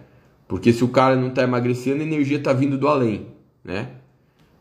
Porque 0.46 0.72
se 0.72 0.84
o 0.84 0.88
cara 0.88 1.16
não 1.16 1.28
está 1.28 1.42
emagrecendo, 1.42 2.02
a 2.02 2.06
energia 2.06 2.36
está 2.36 2.52
vindo 2.52 2.76
do 2.76 2.86
além, 2.86 3.28
né? 3.64 3.88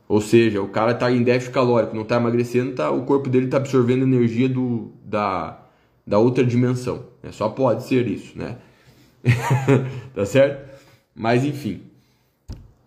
Ou 0.08 0.22
seja, 0.22 0.62
o 0.62 0.68
cara 0.68 0.92
está 0.92 1.12
em 1.12 1.24
déficit 1.24 1.54
calórico, 1.54 1.96
não 1.96 2.04
está 2.04 2.16
emagrecendo, 2.18 2.74
tá, 2.74 2.92
o 2.92 3.04
corpo 3.04 3.30
dele 3.30 3.46
está 3.46 3.58
absorvendo 3.58 4.04
energia 4.04 4.48
do, 4.48 4.92
da, 5.04 5.60
da 6.06 6.18
outra 6.18 6.46
dimensão. 6.46 7.06
Né? 7.24 7.32
Só 7.32 7.50
pode 7.50 7.84
ser 7.84 8.08
isso, 8.08 8.38
né? 8.38 8.58
tá 10.14 10.26
certo? 10.26 10.70
Mas 11.16 11.46
enfim. 11.46 11.82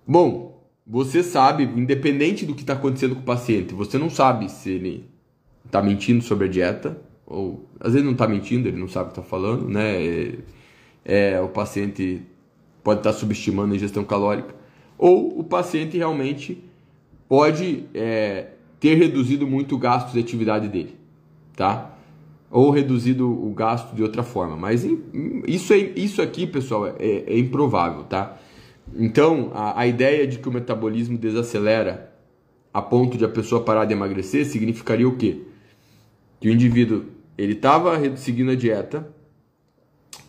Bom, 0.06 0.62
você 0.86 1.22
sabe, 1.22 1.64
independente 1.64 2.44
do 2.44 2.54
que 2.54 2.60
está 2.60 2.74
acontecendo 2.74 3.14
com 3.14 3.22
o 3.22 3.24
paciente, 3.24 3.72
você 3.72 3.96
não 3.96 4.10
sabe 4.10 4.50
se 4.50 4.70
ele 4.70 5.08
está 5.64 5.80
mentindo 5.80 6.22
sobre 6.22 6.46
a 6.46 6.50
dieta, 6.50 6.98
ou 7.26 7.68
às 7.80 7.92
vezes 7.92 8.04
não 8.04 8.12
está 8.12 8.26
mentindo, 8.28 8.68
ele 8.68 8.78
não 8.78 8.88
sabe 8.88 9.10
o 9.10 9.12
que 9.12 9.18
está 9.18 9.28
falando, 9.28 9.68
né? 9.68 10.02
É, 10.04 10.38
é, 11.04 11.40
o 11.40 11.48
paciente 11.48 12.22
pode 12.82 13.00
estar 13.00 13.12
tá 13.12 13.18
subestimando 13.18 13.72
a 13.72 13.76
ingestão 13.76 14.04
calórica, 14.04 14.54
ou 14.98 15.38
o 15.38 15.44
paciente 15.44 15.96
realmente 15.96 16.62
pode 17.28 17.84
é, 17.94 18.48
ter 18.78 18.94
reduzido 18.94 19.46
muito 19.46 19.74
o 19.74 19.78
gasto 19.78 20.12
de 20.12 20.20
atividade 20.20 20.68
dele, 20.68 20.96
tá? 21.56 21.92
Ou 22.50 22.70
reduzido 22.70 23.28
o 23.28 23.52
gasto 23.52 23.94
de 23.94 24.02
outra 24.02 24.22
forma, 24.22 24.56
mas 24.56 24.86
isso, 25.46 25.72
é, 25.72 25.78
isso 25.96 26.22
aqui, 26.22 26.46
pessoal, 26.46 26.86
é, 26.86 26.94
é 26.98 27.38
improvável, 27.38 28.04
tá? 28.04 28.38
Então, 28.94 29.50
a, 29.54 29.80
a 29.80 29.86
ideia 29.86 30.26
de 30.26 30.38
que 30.38 30.48
o 30.48 30.52
metabolismo 30.52 31.16
desacelera 31.16 32.12
a 32.72 32.82
ponto 32.82 33.16
de 33.16 33.24
a 33.24 33.28
pessoa 33.28 33.62
parar 33.62 33.84
de 33.84 33.92
emagrecer 33.92 34.44
significaria 34.44 35.08
o 35.08 35.16
quê? 35.16 35.42
Que 36.40 36.48
o 36.48 36.52
indivíduo 36.52 37.04
ele 37.36 37.52
estava 37.52 37.98
seguindo 38.16 38.50
a 38.50 38.54
dieta 38.54 39.08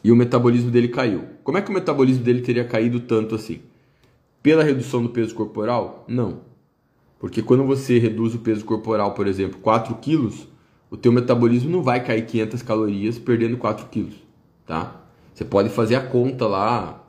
e 0.04 0.12
o 0.12 0.16
metabolismo 0.16 0.72
dele 0.72 0.88
caiu. 0.88 1.24
Como 1.44 1.58
é 1.58 1.62
que 1.62 1.70
o 1.70 1.74
metabolismo 1.74 2.24
dele 2.24 2.42
teria 2.42 2.64
caído 2.64 3.00
tanto 3.00 3.36
assim? 3.36 3.62
Pela 4.42 4.64
redução 4.64 5.02
do 5.02 5.10
peso 5.10 5.34
corporal? 5.34 6.06
Não. 6.08 6.42
Porque 7.20 7.42
quando 7.42 7.64
você 7.64 7.98
reduz 7.98 8.36
o 8.36 8.40
peso 8.40 8.64
corporal, 8.66 9.14
por 9.14 9.26
exemplo, 9.28 9.60
4 9.60 9.96
quilos, 9.96 10.48
o 10.90 10.98
teu 10.98 11.12
metabolismo 11.12 11.72
não 11.72 11.82
vai 11.82 12.04
cair 12.04 12.26
500 12.26 12.62
calorias 12.62 13.18
perdendo 13.18 13.58
4 13.58 13.88
quilos, 13.88 14.16
tá? 14.66 15.02
Você 15.34 15.44
pode 15.44 15.70
fazer 15.70 15.96
a 15.96 16.02
conta 16.02 16.48
lá, 16.48 17.04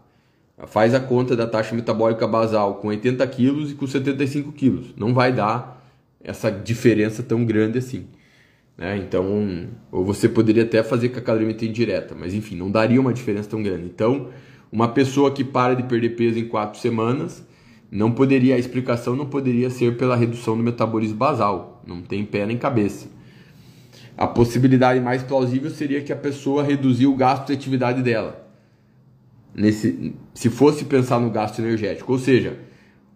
faz 0.66 0.94
a 0.94 1.00
conta 1.00 1.36
da 1.36 1.46
taxa 1.46 1.74
metabólica 1.74 2.26
basal 2.26 2.76
com 2.76 2.88
80 2.88 3.26
quilos 3.26 3.72
e 3.72 3.74
com 3.74 3.86
75 3.86 4.52
quilos. 4.52 4.94
Não 4.96 5.12
vai 5.12 5.32
dar 5.32 5.86
essa 6.20 6.50
diferença 6.50 7.22
tão 7.22 7.44
grande 7.44 7.78
assim. 7.78 8.06
Né? 8.76 8.98
Então, 8.98 9.68
ou 9.90 10.04
você 10.04 10.28
poderia 10.28 10.62
até 10.62 10.82
fazer 10.82 11.08
com 11.08 11.18
a 11.18 11.22
calorimetria 11.22 11.68
indireta, 11.68 12.14
mas 12.14 12.34
enfim, 12.34 12.56
não 12.56 12.70
daria 12.70 13.00
uma 13.00 13.12
diferença 13.12 13.48
tão 13.48 13.62
grande. 13.62 13.86
Então, 13.86 14.28
uma 14.70 14.88
pessoa 14.88 15.32
que 15.32 15.44
para 15.44 15.74
de 15.74 15.84
perder 15.84 16.10
peso 16.10 16.38
em 16.38 16.46
quatro 16.46 16.78
semanas, 16.78 17.46
não 17.90 18.12
poderia, 18.12 18.56
a 18.56 18.58
explicação 18.58 19.14
não 19.16 19.26
poderia 19.26 19.70
ser 19.70 19.96
pela 19.96 20.16
redução 20.16 20.56
do 20.56 20.62
metabolismo 20.62 21.16
basal, 21.16 21.82
não 21.86 22.02
tem 22.02 22.24
pé 22.24 22.44
nem 22.44 22.58
cabeça. 22.58 23.08
A 24.16 24.26
possibilidade 24.26 25.00
mais 25.00 25.22
plausível 25.22 25.70
seria 25.70 26.02
que 26.02 26.12
a 26.12 26.16
pessoa 26.16 26.62
reduziu 26.62 27.12
o 27.12 27.16
gasto 27.16 27.46
de 27.46 27.52
atividade 27.52 28.02
dela. 28.02 28.44
Nesse, 29.54 30.14
se 30.34 30.50
fosse 30.50 30.84
pensar 30.84 31.18
no 31.20 31.30
gasto 31.30 31.60
energético, 31.60 32.12
ou 32.12 32.18
seja, 32.18 32.58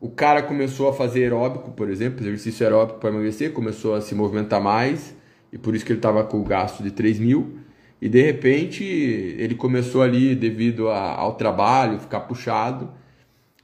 o 0.00 0.08
cara 0.08 0.42
começou 0.42 0.88
a 0.88 0.92
fazer 0.92 1.24
aeróbico, 1.24 1.72
por 1.72 1.90
exemplo, 1.90 2.20
exercício 2.20 2.64
aeróbico 2.64 2.98
para 2.98 3.10
emagrecer, 3.10 3.52
começou 3.52 3.94
a 3.94 4.00
se 4.00 4.14
movimentar 4.14 4.62
mais, 4.62 5.14
e 5.52 5.58
por 5.58 5.74
isso 5.74 5.84
que 5.84 5.92
ele 5.92 5.98
estava 5.98 6.24
com 6.24 6.40
o 6.40 6.44
gasto 6.44 6.82
de 6.82 6.90
3 6.90 7.18
mil. 7.18 7.58
E 8.00 8.08
de 8.08 8.22
repente 8.22 8.82
ele 8.82 9.54
começou 9.54 10.02
ali, 10.02 10.34
devido 10.34 10.88
a, 10.88 11.14
ao 11.14 11.34
trabalho, 11.34 11.98
ficar 11.98 12.20
puxado, 12.20 12.90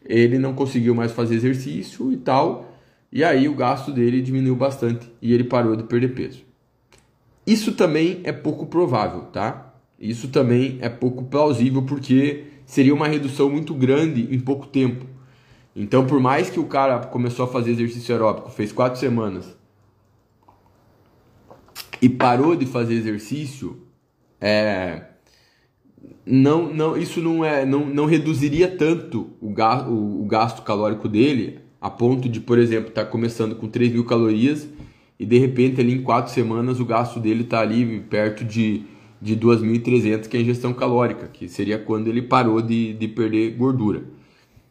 ele 0.05 0.38
não 0.38 0.53
conseguiu 0.53 0.94
mais 0.94 1.12
fazer 1.12 1.37
exercício 1.37 2.12
e 2.12 2.16
tal. 2.16 2.77
E 3.11 3.25
aí 3.25 3.49
o 3.49 3.55
gasto 3.55 3.92
dele 3.92 4.20
diminuiu 4.20 4.57
bastante 4.57 5.11
e 5.22 5.33
ele 5.33 5.44
parou 5.44 5.75
de 5.75 5.85
perder 5.85 6.14
peso. 6.14 6.44
Isso 7.46 7.72
também 7.72 8.20
é 8.25 8.33
pouco 8.33 8.66
provável, 8.66 9.22
tá? 9.33 9.75
Isso 9.99 10.29
também 10.29 10.79
é 10.83 10.88
pouco 10.88 11.25
plausível 11.25 11.83
porque 11.83 12.44
seria 12.66 12.92
uma 12.92 13.09
redução 13.09 13.49
muito 13.49 13.72
grande 13.72 14.35
em 14.35 14.38
pouco 14.38 14.66
tempo. 14.66 15.07
Então, 15.75 16.07
por 16.07 16.20
mais 16.20 16.51
que 16.51 16.59
o 16.59 16.64
cara 16.64 16.99
começou 16.99 17.44
a 17.44 17.49
fazer 17.49 17.70
exercício 17.70 18.14
aeróbico, 18.14 18.51
fez 18.51 18.72
quatro 18.72 18.99
semanas 18.99 19.57
e 22.06 22.08
parou 22.08 22.54
de 22.54 22.64
fazer 22.66 22.94
exercício, 22.94 23.78
é, 24.40 25.06
não, 26.24 26.72
não, 26.72 26.96
isso 26.96 27.20
não, 27.20 27.44
é, 27.44 27.66
não, 27.66 27.84
não 27.84 28.06
reduziria 28.06 28.68
tanto 28.68 29.30
o, 29.40 29.50
gasto, 29.50 29.90
o, 29.90 30.22
o 30.22 30.24
gasto 30.24 30.62
calórico 30.62 31.08
dele 31.08 31.58
a 31.80 31.90
ponto 31.90 32.28
de, 32.28 32.38
por 32.38 32.60
exemplo, 32.60 32.90
estar 32.90 33.06
tá 33.06 33.10
começando 33.10 33.56
com 33.56 33.66
3 33.66 33.90
mil 33.92 34.04
calorias 34.04 34.68
e 35.18 35.26
de 35.26 35.36
repente 35.36 35.80
ali 35.80 35.94
em 35.94 36.02
4 36.02 36.32
semanas 36.32 36.78
o 36.78 36.84
gasto 36.84 37.18
dele 37.18 37.42
está 37.42 37.58
ali 37.58 37.98
perto 38.02 38.44
de, 38.44 38.84
de 39.20 39.36
2.300 39.36 40.28
que 40.28 40.36
é 40.36 40.38
a 40.38 40.42
ingestão 40.44 40.72
calórica, 40.72 41.26
que 41.26 41.48
seria 41.48 41.76
quando 41.76 42.06
ele 42.06 42.22
parou 42.22 42.62
de, 42.62 42.92
de 42.92 43.08
perder 43.08 43.50
gordura. 43.56 44.04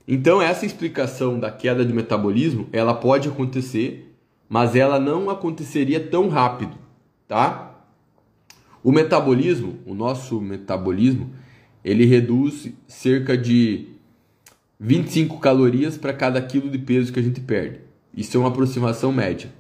Então 0.08 0.42
essa 0.42 0.66
explicação 0.66 1.38
da 1.38 1.52
queda 1.52 1.84
de 1.84 1.92
metabolismo, 1.92 2.70
ela 2.72 2.94
pode 2.94 3.28
acontecer, 3.28 4.16
mas 4.48 4.74
ela 4.74 5.02
não 5.02 5.30
aconteceria 5.30 6.00
tão 6.00 6.30
rápido, 6.30 6.85
tá? 7.28 7.76
O 8.84 8.92
metabolismo, 8.92 9.80
o 9.86 9.94
nosso 9.94 10.40
metabolismo, 10.40 11.32
ele 11.84 12.06
reduz 12.06 12.72
cerca 12.88 13.38
de 13.38 13.88
25 14.80 15.40
calorias 15.40 15.98
para 15.98 16.14
cada 16.14 16.42
quilo 16.42 16.70
de 16.70 16.78
peso 16.78 17.12
que 17.12 17.20
a 17.20 17.24
gente 17.24 17.42
perde. 17.42 17.80
Isso 18.16 18.38
é 18.38 18.40
uma 18.40 18.50
aproximação 18.50 19.12
média. 19.12 19.52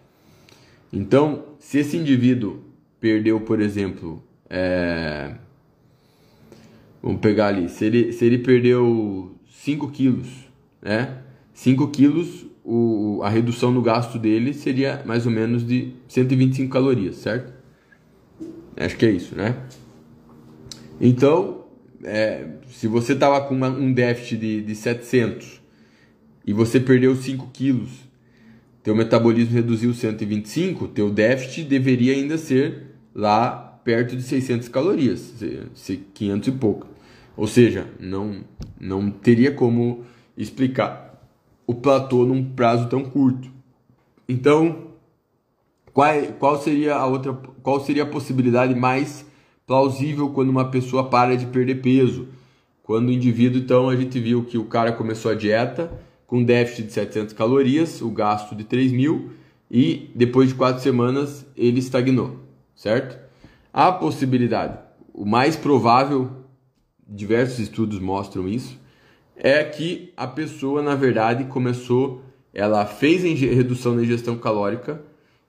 Então, 0.91 1.43
se 1.59 1.79
esse 1.79 1.97
indivíduo 1.97 2.61
perdeu, 2.99 3.39
por 3.41 3.59
exemplo, 3.59 4.23
é... 4.49 5.35
vamos 7.01 7.19
pegar 7.19 7.47
ali, 7.47 7.67
se 7.67 7.85
ele, 7.85 8.13
se 8.13 8.25
ele 8.25 8.37
perdeu 8.37 9.35
5 9.49 9.89
quilos, 9.89 10.27
né? 10.81 11.17
5 11.53 11.87
quilos, 11.89 12.45
o, 12.63 13.21
a 13.23 13.29
redução 13.29 13.71
no 13.71 13.81
gasto 13.81 14.19
dele 14.19 14.53
seria 14.53 15.03
mais 15.05 15.25
ou 15.25 15.31
menos 15.31 15.65
de 15.65 15.93
125 16.07 16.71
calorias, 16.71 17.15
certo? 17.15 17.54
Acho 18.77 18.97
que 18.97 19.05
é 19.05 19.11
isso, 19.11 19.35
né? 19.35 19.55
Então, 20.99 21.65
é, 22.03 22.47
se 22.69 22.87
você 22.87 23.13
estava 23.13 23.41
com 23.41 23.55
uma, 23.55 23.69
um 23.69 23.91
déficit 23.91 24.37
de, 24.37 24.61
de 24.61 24.75
700 24.75 25.61
e 26.45 26.53
você 26.53 26.79
perdeu 26.79 27.15
5 27.15 27.49
quilos, 27.51 27.89
teu 28.83 28.95
metabolismo 28.95 29.53
reduziu 29.53 29.93
125, 29.93 30.89
teu 30.89 31.09
déficit 31.09 31.63
deveria 31.63 32.13
ainda 32.13 32.37
ser 32.37 32.95
lá 33.13 33.51
perto 33.83 34.15
de 34.15 34.23
600 34.23 34.67
calorias, 34.67 35.33
500 36.13 36.47
e 36.47 36.51
pouco. 36.51 36.87
Ou 37.37 37.47
seja, 37.47 37.87
não, 37.99 38.43
não 38.79 39.09
teria 39.09 39.51
como 39.51 40.05
explicar 40.37 41.05
o 41.67 41.73
platô 41.73 42.25
num 42.25 42.43
prazo 42.43 42.87
tão 42.87 43.03
curto. 43.03 43.49
Então, 44.27 44.91
qual, 45.95 46.13
qual 46.37 46.61
seria 46.61 46.93
a 46.93 47.05
outra, 47.05 47.31
qual 47.63 47.79
seria 47.79 48.03
a 48.03 48.05
possibilidade 48.05 48.75
mais 48.75 49.25
plausível 49.65 50.29
quando 50.29 50.49
uma 50.49 50.69
pessoa 50.69 51.09
para 51.09 51.37
de 51.37 51.45
perder 51.45 51.75
peso? 51.75 52.27
Quando 52.83 53.07
o 53.07 53.11
indivíduo, 53.13 53.61
então, 53.61 53.87
a 53.87 53.95
gente 53.95 54.19
viu 54.19 54.43
que 54.43 54.57
o 54.57 54.65
cara 54.65 54.91
começou 54.91 55.31
a 55.31 55.35
dieta 55.35 55.89
com 56.27 56.43
déficit 56.43 56.87
de 56.87 56.91
700 56.91 57.33
calorias, 57.33 58.01
o 58.01 58.09
gasto 58.09 58.53
de 58.53 58.65
3 58.65 58.91
mil, 58.91 59.31
e 59.71 60.11
depois 60.13 60.49
de 60.49 60.55
quatro 60.55 60.83
semanas 60.83 61.45
ele 61.55 61.79
estagnou, 61.79 62.41
certo? 62.75 63.17
A 63.71 63.89
possibilidade, 63.89 64.77
o 65.13 65.23
mais 65.23 65.55
provável, 65.55 66.29
diversos 67.07 67.59
estudos 67.59 67.99
mostram 67.99 68.49
isso, 68.49 68.77
é 69.33 69.63
que 69.63 70.11
a 70.17 70.27
pessoa, 70.27 70.81
na 70.81 70.93
verdade, 70.93 71.45
começou, 71.45 72.21
ela 72.53 72.85
fez 72.85 73.23
redução 73.23 73.95
na 73.95 74.03
ingestão 74.03 74.37
calórica, 74.37 75.01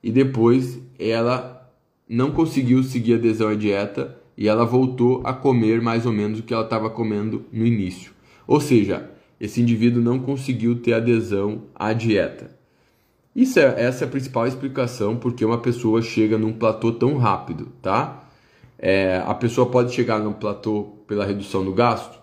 e 0.03 0.11
depois 0.11 0.81
ela 0.99 1.71
não 2.09 2.31
conseguiu 2.31 2.83
seguir 2.83 3.15
adesão 3.15 3.49
à 3.49 3.55
dieta 3.55 4.17
e 4.37 4.49
ela 4.49 4.65
voltou 4.65 5.23
a 5.25 5.33
comer 5.33 5.81
mais 5.81 6.07
ou 6.07 6.13
menos 6.13 6.39
o 6.39 6.43
que 6.43 6.53
ela 6.53 6.65
estava 6.65 6.91
comendo 6.91 7.45
no 7.53 7.67
início. 7.67 8.13
Ou 8.47 8.61
seja, 8.61 9.11
esse 9.41 9.61
indivíduo 9.61 10.03
não 10.03 10.19
conseguiu 10.19 10.77
ter 10.81 10.93
adesão 10.93 11.63
à 11.75 11.93
dieta. 11.93 12.55
Isso 13.35 13.59
é, 13.59 13.83
essa 13.83 14.05
é 14.05 14.09
a 14.09 14.11
principal 14.11 14.47
explicação 14.47 15.17
porque 15.17 15.45
uma 15.45 15.59
pessoa 15.59 16.01
chega 16.01 16.39
num 16.39 16.53
platô 16.53 16.93
tão 16.93 17.17
rápido, 17.17 17.73
tá? 17.83 18.25
É, 18.79 19.23
a 19.27 19.35
pessoa 19.35 19.71
pode 19.71 19.93
chegar 19.93 20.19
num 20.21 20.33
platô 20.33 20.95
pela 21.07 21.25
redução 21.25 21.65
do 21.65 21.73
gasto? 21.73 22.19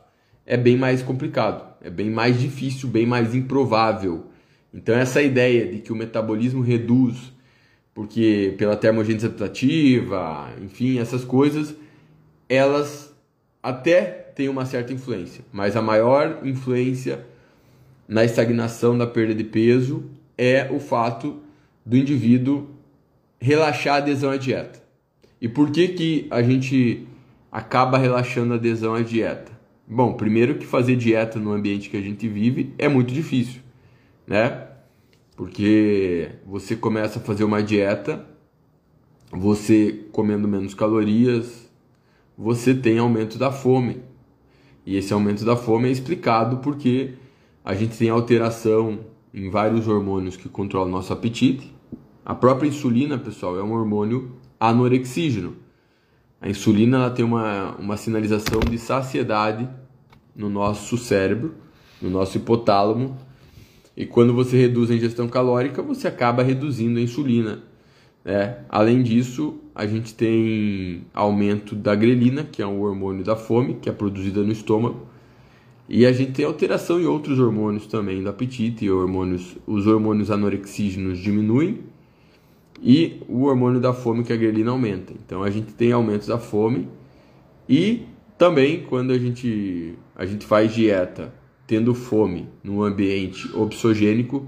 É 0.46 0.58
bem 0.58 0.78
mais 0.78 1.02
complicado, 1.02 1.64
é 1.82 1.90
bem 1.90 2.10
mais 2.10 2.40
difícil, 2.40 2.88
bem 2.88 3.06
mais 3.06 3.36
improvável. 3.36 4.26
Então 4.74 4.96
essa 4.96 5.22
ideia 5.22 5.68
de 5.68 5.80
que 5.80 5.92
o 5.92 5.96
metabolismo 5.96 6.62
reduz 6.62 7.33
porque 7.94 8.56
pela 8.58 8.76
termogênese 8.76 9.28
adaptativa, 9.28 10.50
enfim, 10.62 10.98
essas 10.98 11.24
coisas, 11.24 11.76
elas 12.50 13.14
até 13.62 14.02
têm 14.04 14.50
uma 14.50 14.66
certa 14.66 14.92
influência, 14.92 15.46
mas 15.52 15.76
a 15.76 15.82
maior 15.82 16.40
influência 16.44 17.26
na 18.08 18.24
estagnação 18.24 18.98
da 18.98 19.08
perda 19.08 19.34
de 19.34 19.44
peso 19.44 20.10
é 20.38 20.70
o 20.72 20.80
fato 20.80 21.40
do 21.86 21.96
indivíduo 21.96 22.70
relaxar 23.40 23.96
a 23.96 23.98
adesão 23.98 24.32
à 24.32 24.38
dieta. 24.38 24.82
E 25.40 25.48
por 25.48 25.70
que 25.72 25.90
que 25.90 26.28
a 26.32 26.42
gente 26.42 27.06
acaba 27.52 27.98
relaxando 27.98 28.54
a 28.54 28.58
adesão 28.58 28.96
à 28.96 29.02
dieta? 29.02 29.52
Bom, 29.86 30.14
primeiro 30.14 30.56
que 30.56 30.66
fazer 30.66 30.96
dieta 30.96 31.38
no 31.40 31.52
ambiente 31.52 31.90
que 31.90 31.98
a 31.98 32.02
gente 32.02 32.28
vive 32.28 32.74
é 32.78 32.88
muito 32.88 33.14
difícil, 33.14 33.62
né? 34.26 34.68
Porque 35.36 36.30
você 36.46 36.76
começa 36.76 37.20
a 37.20 37.22
fazer 37.22 37.44
uma 37.44 37.62
dieta, 37.64 38.26
você 39.32 40.06
comendo 40.12 40.48
menos 40.48 40.74
calorias, 40.74 41.70
você 42.38 42.74
tem 42.74 43.00
aumento 43.00 43.38
da 43.38 43.52
fome. 43.52 44.02
E 44.86 44.96
esse 44.96 45.14
aumento 45.14 45.44
da 45.44 45.56
fome 45.56 45.90
é 45.90 45.92
explicado 45.92 46.58
porque 46.58 47.14
a 47.64 47.74
gente 47.74 47.98
tem 47.98 48.10
alteração 48.10 49.00
em 49.34 49.50
vários 49.50 49.88
hormônios 49.88 50.38
que 50.38 50.50
controlam 50.50 50.90
nosso 50.90 51.12
apetite. 51.12 51.74
A 52.24 52.36
própria 52.36 52.68
insulina, 52.68 53.18
pessoal, 53.18 53.58
é 53.58 53.64
um 53.64 53.74
hormônio 53.74 54.34
anorexígeno. 54.60 55.56
A 56.40 56.50
insulina 56.50 56.98
ela 56.98 57.10
tem 57.10 57.24
uma, 57.24 57.76
uma 57.78 57.98
sinalização 57.98 58.60
de 58.60 58.78
saciedade 58.78 59.68
no 60.36 60.50
nosso 60.50 60.98
cérebro, 60.98 61.56
no 62.02 62.10
nosso 62.10 62.38
hipotálamo, 62.38 63.18
e 63.96 64.06
quando 64.06 64.34
você 64.34 64.58
reduz 64.58 64.90
a 64.90 64.96
ingestão 64.96 65.28
calórica, 65.28 65.82
você 65.82 66.08
acaba 66.08 66.42
reduzindo 66.42 66.98
a 66.98 67.02
insulina. 67.02 67.62
Né? 68.26 68.58
Além 68.68 69.04
disso, 69.04 69.60
a 69.76 69.86
gente 69.86 70.14
tem 70.16 71.06
aumento 71.14 71.76
da 71.76 71.94
grelina, 71.94 72.44
que 72.44 72.62
é 72.62 72.68
um 72.68 72.82
hormônio 72.82 73.24
da 73.24 73.36
fome, 73.36 73.76
que 73.76 73.90
é 73.90 73.92
produzida 73.94 74.42
no 74.42 74.52
estômago. 74.52 75.08
E 75.88 76.06
a 76.06 76.12
gente 76.12 76.32
tem 76.32 76.46
alteração 76.46 77.00
em 77.00 77.06
outros 77.06 77.40
hormônios 77.40 77.86
também 77.86 78.24
do 78.24 78.30
apetite, 78.30 78.90
hormônios, 78.90 79.58
os 79.68 79.86
hormônios 79.86 80.32
anorexígenos 80.32 81.20
diminuem 81.20 81.82
e 82.82 83.22
o 83.28 83.44
hormônio 83.44 83.80
da 83.80 83.94
fome, 83.94 84.24
que 84.24 84.32
é 84.32 84.36
a 84.36 84.40
grelina, 84.40 84.72
aumenta. 84.72 85.14
Então 85.14 85.44
a 85.44 85.50
gente 85.50 85.74
tem 85.74 85.92
aumento 85.92 86.26
da 86.26 86.40
fome 86.40 86.88
e 87.68 88.04
também 88.38 88.84
quando 88.84 89.12
a 89.12 89.20
gente, 89.20 89.94
a 90.16 90.26
gente 90.26 90.46
faz 90.46 90.74
dieta 90.74 91.34
tendo 91.66 91.94
fome 91.94 92.48
num 92.64 92.84
ambiente 92.84 93.50
obsogênico, 93.56 94.48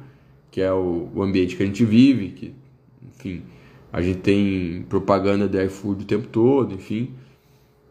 que 0.51 0.61
é 0.61 0.71
o, 0.71 1.09
ambiente 1.21 1.55
que 1.55 1.63
a 1.63 1.65
gente 1.65 1.83
vive, 1.83 2.29
que, 2.29 2.53
enfim, 3.07 3.43
a 3.91 4.01
gente 4.01 4.19
tem 4.19 4.85
propaganda 4.87 5.47
de 5.47 5.63
iFood 5.65 6.03
o 6.03 6.07
tempo 6.07 6.27
todo, 6.27 6.73
enfim. 6.73 7.11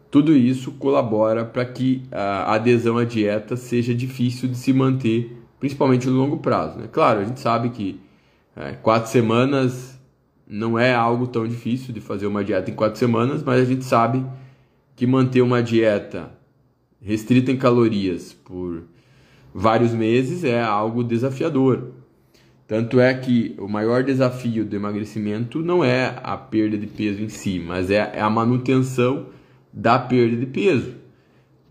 Tudo 0.09 0.35
isso 0.35 0.71
colabora 0.71 1.43
para 1.43 1.65
que 1.65 2.03
a 2.11 2.53
adesão 2.53 2.97
à 2.97 3.03
dieta 3.03 3.57
seja 3.57 3.93
difícil 3.93 4.47
de 4.47 4.57
se 4.57 4.71
manter, 4.71 5.35
principalmente 5.59 6.07
no 6.07 6.15
longo 6.15 6.37
prazo. 6.37 6.79
Né? 6.79 6.87
Claro, 6.91 7.19
a 7.19 7.25
gente 7.25 7.39
sabe 7.39 7.69
que 7.69 7.99
é, 8.55 8.71
quatro 8.73 9.11
semanas 9.11 9.99
não 10.47 10.79
é 10.79 10.93
algo 10.93 11.27
tão 11.27 11.47
difícil 11.47 11.93
de 11.93 11.99
fazer 11.99 12.27
uma 12.27 12.43
dieta 12.43 12.71
em 12.71 12.75
quatro 12.75 12.97
semanas, 12.97 13.43
mas 13.43 13.61
a 13.61 13.65
gente 13.65 13.83
sabe 13.83 14.25
que 14.95 15.05
manter 15.05 15.41
uma 15.41 15.61
dieta 15.61 16.31
restrita 17.01 17.51
em 17.51 17.57
calorias 17.57 18.31
por 18.31 18.83
vários 19.57 19.93
meses 19.93 20.43
é 20.43 20.61
algo 20.61 21.01
desafiador. 21.01 21.93
Tanto 22.67 22.99
é 22.99 23.13
que 23.13 23.55
o 23.57 23.69
maior 23.69 24.03
desafio 24.03 24.65
do 24.65 24.75
emagrecimento 24.75 25.61
não 25.61 25.81
é 25.81 26.19
a 26.21 26.35
perda 26.35 26.77
de 26.77 26.87
peso 26.87 27.21
em 27.21 27.29
si, 27.29 27.63
mas 27.65 27.89
é, 27.89 28.11
é 28.15 28.19
a 28.19 28.29
manutenção 28.29 29.27
da 29.71 29.97
perda 29.97 30.35
de 30.35 30.45
peso. 30.45 30.95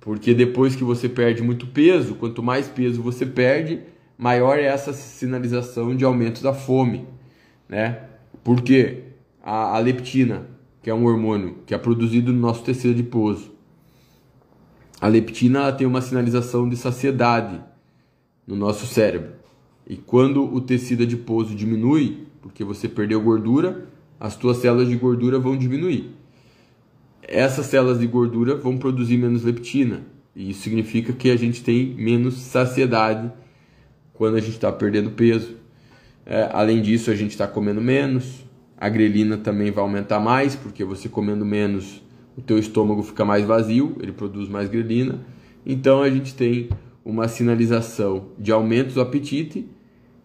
Porque 0.00 0.32
depois 0.32 0.74
que 0.74 0.82
você 0.82 1.10
perde 1.10 1.42
muito 1.42 1.66
peso, 1.66 2.14
quanto 2.14 2.42
mais 2.42 2.68
peso 2.68 3.02
você 3.02 3.26
perde, 3.26 3.80
maior 4.16 4.58
é 4.58 4.64
essa 4.64 4.94
sinalização 4.94 5.94
de 5.94 6.06
aumento 6.06 6.42
da 6.42 6.54
fome, 6.54 7.06
né? 7.68 8.04
Porque 8.42 9.02
a, 9.42 9.76
a 9.76 9.78
leptina, 9.78 10.46
que 10.82 10.88
é 10.88 10.94
um 10.94 11.04
hormônio 11.04 11.58
que 11.66 11.74
é 11.74 11.78
produzido 11.78 12.32
no 12.32 12.40
nosso 12.40 12.62
tecido 12.62 12.92
adiposo, 12.92 13.52
a 15.00 15.08
leptina 15.08 15.70
tem 15.70 15.86
uma 15.86 16.00
sinalização 16.00 16.66
de 16.66 16.76
saciedade 16.76 17.60
no 18.46 18.56
nosso 18.56 18.86
cérebro. 18.86 19.32
E 19.86 19.96
quando 19.96 20.42
o 20.42 20.60
tecido 20.60 21.02
adiposo 21.02 21.54
diminui, 21.54 22.26
porque 22.40 22.64
você 22.64 22.88
perdeu 22.88 23.20
gordura, 23.20 23.86
as 24.18 24.36
tuas 24.36 24.58
células 24.58 24.88
de 24.88 24.96
gordura 24.96 25.38
vão 25.38 25.56
diminuir. 25.56 26.10
Essas 27.22 27.66
células 27.66 27.98
de 27.98 28.06
gordura 28.06 28.54
vão 28.56 28.76
produzir 28.76 29.16
menos 29.16 29.44
leptina, 29.44 30.02
e 30.34 30.50
isso 30.50 30.62
significa 30.62 31.12
que 31.12 31.30
a 31.30 31.36
gente 31.36 31.62
tem 31.62 31.94
menos 31.94 32.34
saciedade 32.34 33.30
quando 34.12 34.36
a 34.36 34.40
gente 34.40 34.54
está 34.54 34.70
perdendo 34.72 35.10
peso. 35.10 35.56
É, 36.26 36.48
além 36.52 36.80
disso, 36.80 37.10
a 37.10 37.14
gente 37.14 37.30
está 37.30 37.46
comendo 37.46 37.80
menos, 37.80 38.44
a 38.76 38.88
grelina 38.88 39.36
também 39.36 39.70
vai 39.70 39.82
aumentar 39.82 40.18
mais, 40.20 40.56
porque 40.56 40.84
você 40.84 41.08
comendo 41.08 41.44
menos, 41.44 42.02
o 42.36 42.40
teu 42.40 42.58
estômago 42.58 43.02
fica 43.02 43.24
mais 43.24 43.44
vazio, 43.44 43.96
ele 44.00 44.12
produz 44.12 44.48
mais 44.48 44.68
grelina. 44.68 45.20
Então 45.64 46.02
a 46.02 46.10
gente 46.10 46.34
tem 46.34 46.68
uma 47.04 47.28
sinalização 47.28 48.28
de 48.38 48.50
aumento 48.50 48.94
do 48.94 49.00
apetite 49.00 49.68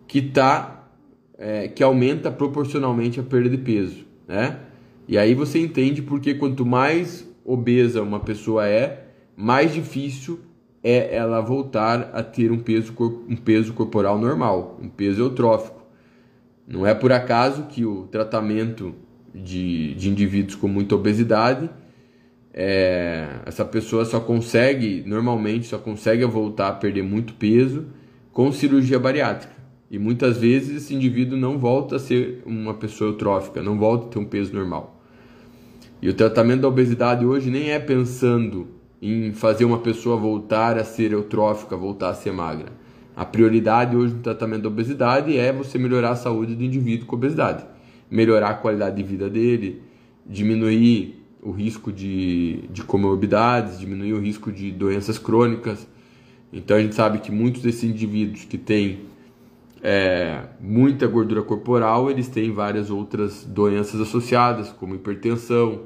que 0.07 0.21
tá, 0.21 0.89
é, 1.37 1.67
que 1.67 1.83
aumenta 1.83 2.31
proporcionalmente 2.31 3.19
a 3.19 3.23
perda 3.23 3.49
de 3.49 3.57
peso, 3.57 4.05
né? 4.27 4.59
E 5.07 5.17
aí 5.17 5.33
você 5.33 5.59
entende 5.59 6.01
porque 6.01 6.35
quanto 6.35 6.65
mais 6.65 7.27
obesa 7.43 8.01
uma 8.01 8.19
pessoa 8.19 8.67
é, 8.67 9.07
mais 9.35 9.73
difícil 9.73 10.39
é 10.83 11.15
ela 11.15 11.41
voltar 11.41 12.11
a 12.13 12.23
ter 12.23 12.51
um 12.51 12.59
peso, 12.59 12.93
um 13.27 13.35
peso 13.35 13.73
corporal 13.73 14.17
normal, 14.17 14.79
um 14.81 14.87
peso 14.87 15.21
eutrófico. 15.21 15.83
Não 16.67 16.85
é 16.85 16.93
por 16.93 17.11
acaso 17.11 17.63
que 17.63 17.85
o 17.85 18.03
tratamento 18.03 18.93
de, 19.33 19.95
de 19.95 20.09
indivíduos 20.09 20.55
com 20.55 20.67
muita 20.67 20.95
obesidade 20.95 21.69
é, 22.53 23.27
essa 23.45 23.63
pessoa 23.63 24.05
só 24.05 24.19
consegue, 24.19 25.03
normalmente, 25.05 25.67
só 25.67 25.77
consegue 25.77 26.25
voltar 26.25 26.69
a 26.69 26.73
perder 26.73 27.03
muito 27.03 27.33
peso 27.33 27.85
com 28.31 28.51
cirurgia 28.51 28.99
bariátrica. 28.99 29.53
E 29.91 29.97
muitas 29.97 30.37
vezes 30.37 30.83
esse 30.83 30.93
indivíduo 30.93 31.37
não 31.37 31.57
volta 31.57 31.95
a 31.95 31.99
ser 31.99 32.43
uma 32.45 32.73
pessoa 32.73 33.11
eutrófica, 33.11 33.61
não 33.61 33.77
volta 33.77 34.05
a 34.05 34.09
ter 34.09 34.19
um 34.19 34.25
peso 34.25 34.53
normal. 34.53 35.01
E 36.01 36.07
o 36.07 36.13
tratamento 36.13 36.61
da 36.61 36.67
obesidade 36.67 37.25
hoje 37.25 37.49
nem 37.49 37.71
é 37.71 37.79
pensando 37.79 38.67
em 39.01 39.31
fazer 39.31 39.65
uma 39.65 39.79
pessoa 39.79 40.15
voltar 40.15 40.77
a 40.77 40.83
ser 40.83 41.11
eutrófica, 41.11 41.75
voltar 41.75 42.09
a 42.09 42.13
ser 42.13 42.31
magra. 42.31 42.71
A 43.15 43.25
prioridade 43.25 43.97
hoje 43.97 44.13
no 44.13 44.21
tratamento 44.21 44.63
da 44.63 44.69
obesidade 44.69 45.37
é 45.37 45.51
você 45.51 45.77
melhorar 45.77 46.11
a 46.11 46.15
saúde 46.15 46.55
do 46.55 46.63
indivíduo 46.63 47.05
com 47.05 47.15
obesidade, 47.15 47.65
melhorar 48.09 48.49
a 48.49 48.53
qualidade 48.53 48.95
de 48.95 49.03
vida 49.03 49.29
dele, 49.29 49.81
diminuir 50.25 51.18
o 51.41 51.51
risco 51.51 51.91
de, 51.91 52.67
de 52.71 52.83
comorbidades, 52.83 53.79
diminuir 53.79 54.13
o 54.13 54.19
risco 54.19 54.51
de 54.51 54.71
doenças 54.71 55.17
crônicas. 55.17 55.87
Então 56.51 56.77
a 56.77 56.81
gente 56.81 56.95
sabe 56.95 57.19
que 57.19 57.31
muitos 57.31 57.61
desses 57.61 57.83
indivíduos 57.83 58.43
que 58.45 58.57
têm 58.57 59.01
é, 59.81 60.43
muita 60.59 61.07
gordura 61.07 61.41
corporal, 61.41 62.09
eles 62.09 62.27
têm 62.27 62.51
várias 62.51 62.89
outras 62.89 63.45
doenças 63.45 64.01
associadas, 64.01 64.69
como 64.69 64.95
hipertensão, 64.95 65.83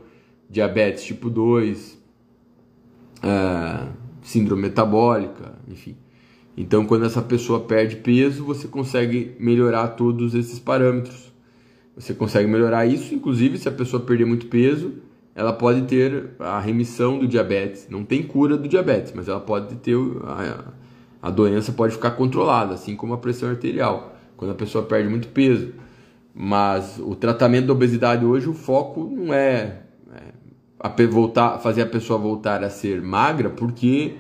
diabetes 0.50 1.04
tipo 1.04 1.30
2, 1.30 2.02
é, 3.22 3.88
síndrome 4.22 4.64
metabólica, 4.64 5.58
enfim. 5.68 5.96
Então, 6.56 6.86
quando 6.86 7.06
essa 7.06 7.22
pessoa 7.22 7.62
perde 7.62 7.96
peso, 7.98 8.46
você 8.46 8.68
consegue 8.68 9.36
melhorar 9.40 9.90
todos 9.90 10.36
esses 10.36 10.60
parâmetros. 10.60 11.32
Você 11.96 12.14
consegue 12.14 12.48
melhorar 12.48 12.86
isso, 12.86 13.14
inclusive 13.14 13.58
se 13.58 13.68
a 13.68 13.72
pessoa 13.72 14.04
perder 14.04 14.26
muito 14.26 14.48
peso, 14.48 14.94
ela 15.36 15.52
pode 15.52 15.84
ter 15.84 16.32
a 16.40 16.60
remissão 16.60 17.18
do 17.18 17.28
diabetes. 17.28 17.88
Não 17.90 18.04
tem 18.04 18.22
cura 18.24 18.58
do 18.58 18.68
diabetes, 18.68 19.12
mas 19.16 19.28
ela 19.28 19.40
pode 19.40 19.76
ter 19.76 19.98
a, 20.24 20.74
a 21.22 21.30
doença 21.32 21.72
pode 21.72 21.94
ficar 21.94 22.12
controlada, 22.12 22.74
assim 22.74 22.96
como 22.96 23.14
a 23.14 23.18
pressão 23.18 23.50
arterial, 23.50 24.16
quando 24.38 24.52
a 24.52 24.56
pessoa 24.56 24.84
perde 24.84 25.10
muito 25.10 25.30
peso. 25.30 25.74
Mas 26.36 27.00
o 27.00 27.16
tratamento 27.16 27.68
da 27.68 27.74
obesidade 27.74 28.26
hoje, 28.26 28.50
o 28.50 28.54
foco 28.54 29.04
não 29.04 29.34
é, 29.34 29.84
é 30.84 31.06
voltar, 31.08 31.60
fazer 31.60 31.82
a 31.82 31.86
pessoa 31.86 32.20
voltar 32.20 32.64
a 32.64 32.70
ser 32.70 33.02
magra, 33.02 33.50
porque 33.50 34.16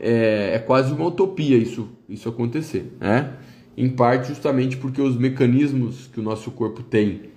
é, 0.00 0.54
é 0.54 0.58
quase 0.58 0.92
uma 0.92 1.06
utopia 1.06 1.56
isso, 1.56 1.88
isso 2.08 2.28
acontecer, 2.28 2.92
né? 3.00 3.34
Em 3.74 3.88
parte 3.88 4.28
justamente 4.28 4.76
porque 4.76 5.00
os 5.00 5.16
mecanismos 5.16 6.08
que 6.08 6.20
o 6.20 6.22
nosso 6.22 6.50
corpo 6.50 6.82
tem 6.82 7.30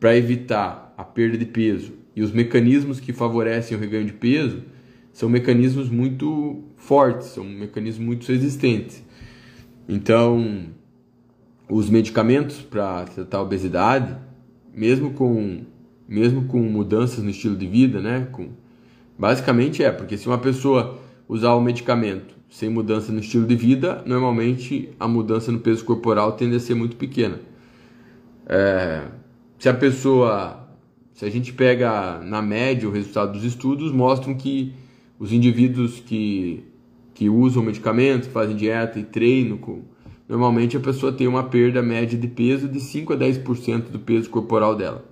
para 0.00 0.16
evitar 0.16 0.94
a 0.96 1.04
perda 1.04 1.36
de 1.36 1.44
peso 1.44 2.01
e 2.14 2.22
os 2.22 2.32
mecanismos 2.32 3.00
que 3.00 3.12
favorecem 3.12 3.76
o 3.76 3.80
reganho 3.80 4.06
de 4.06 4.12
peso 4.12 4.62
são 5.12 5.28
mecanismos 5.28 5.88
muito 5.88 6.62
fortes, 6.76 7.28
são 7.28 7.44
mecanismos 7.44 8.04
muito 8.04 8.26
resistentes. 8.26 9.02
Então, 9.88 10.66
os 11.68 11.88
medicamentos 11.88 12.60
para 12.60 13.04
tratar 13.04 13.38
a 13.38 13.42
obesidade, 13.42 14.16
mesmo 14.74 15.12
com 15.12 15.64
mesmo 16.08 16.44
com 16.44 16.58
mudanças 16.58 17.24
no 17.24 17.30
estilo 17.30 17.56
de 17.56 17.66
vida, 17.66 18.00
né, 18.00 18.28
com 18.32 18.50
basicamente 19.18 19.82
é, 19.82 19.90
porque 19.90 20.18
se 20.18 20.26
uma 20.26 20.36
pessoa 20.36 20.98
usar 21.26 21.54
o 21.54 21.60
medicamento 21.60 22.34
sem 22.50 22.68
mudança 22.68 23.10
no 23.10 23.20
estilo 23.20 23.46
de 23.46 23.56
vida, 23.56 24.02
normalmente 24.04 24.90
a 25.00 25.08
mudança 25.08 25.50
no 25.50 25.60
peso 25.60 25.82
corporal 25.84 26.32
tende 26.32 26.56
a 26.56 26.60
ser 26.60 26.74
muito 26.74 26.96
pequena. 26.96 27.40
É, 28.46 29.04
se 29.58 29.70
a 29.70 29.74
pessoa 29.74 30.61
se 31.22 31.26
a 31.26 31.30
gente 31.30 31.52
pega 31.52 32.18
na 32.18 32.42
média 32.42 32.88
o 32.88 32.90
resultado 32.90 33.34
dos 33.34 33.44
estudos, 33.44 33.92
mostram 33.92 34.34
que 34.34 34.72
os 35.20 35.32
indivíduos 35.32 36.00
que, 36.00 36.64
que 37.14 37.28
usam 37.28 37.62
medicamentos, 37.62 38.26
fazem 38.26 38.56
dieta 38.56 38.98
e 38.98 39.04
treino, 39.04 39.56
com, 39.56 39.82
normalmente 40.28 40.76
a 40.76 40.80
pessoa 40.80 41.12
tem 41.12 41.28
uma 41.28 41.44
perda 41.44 41.80
média 41.80 42.18
de 42.18 42.26
peso 42.26 42.66
de 42.66 42.80
5 42.80 43.12
a 43.12 43.16
10% 43.16 43.82
do 43.82 44.00
peso 44.00 44.28
corporal 44.30 44.74
dela. 44.74 45.04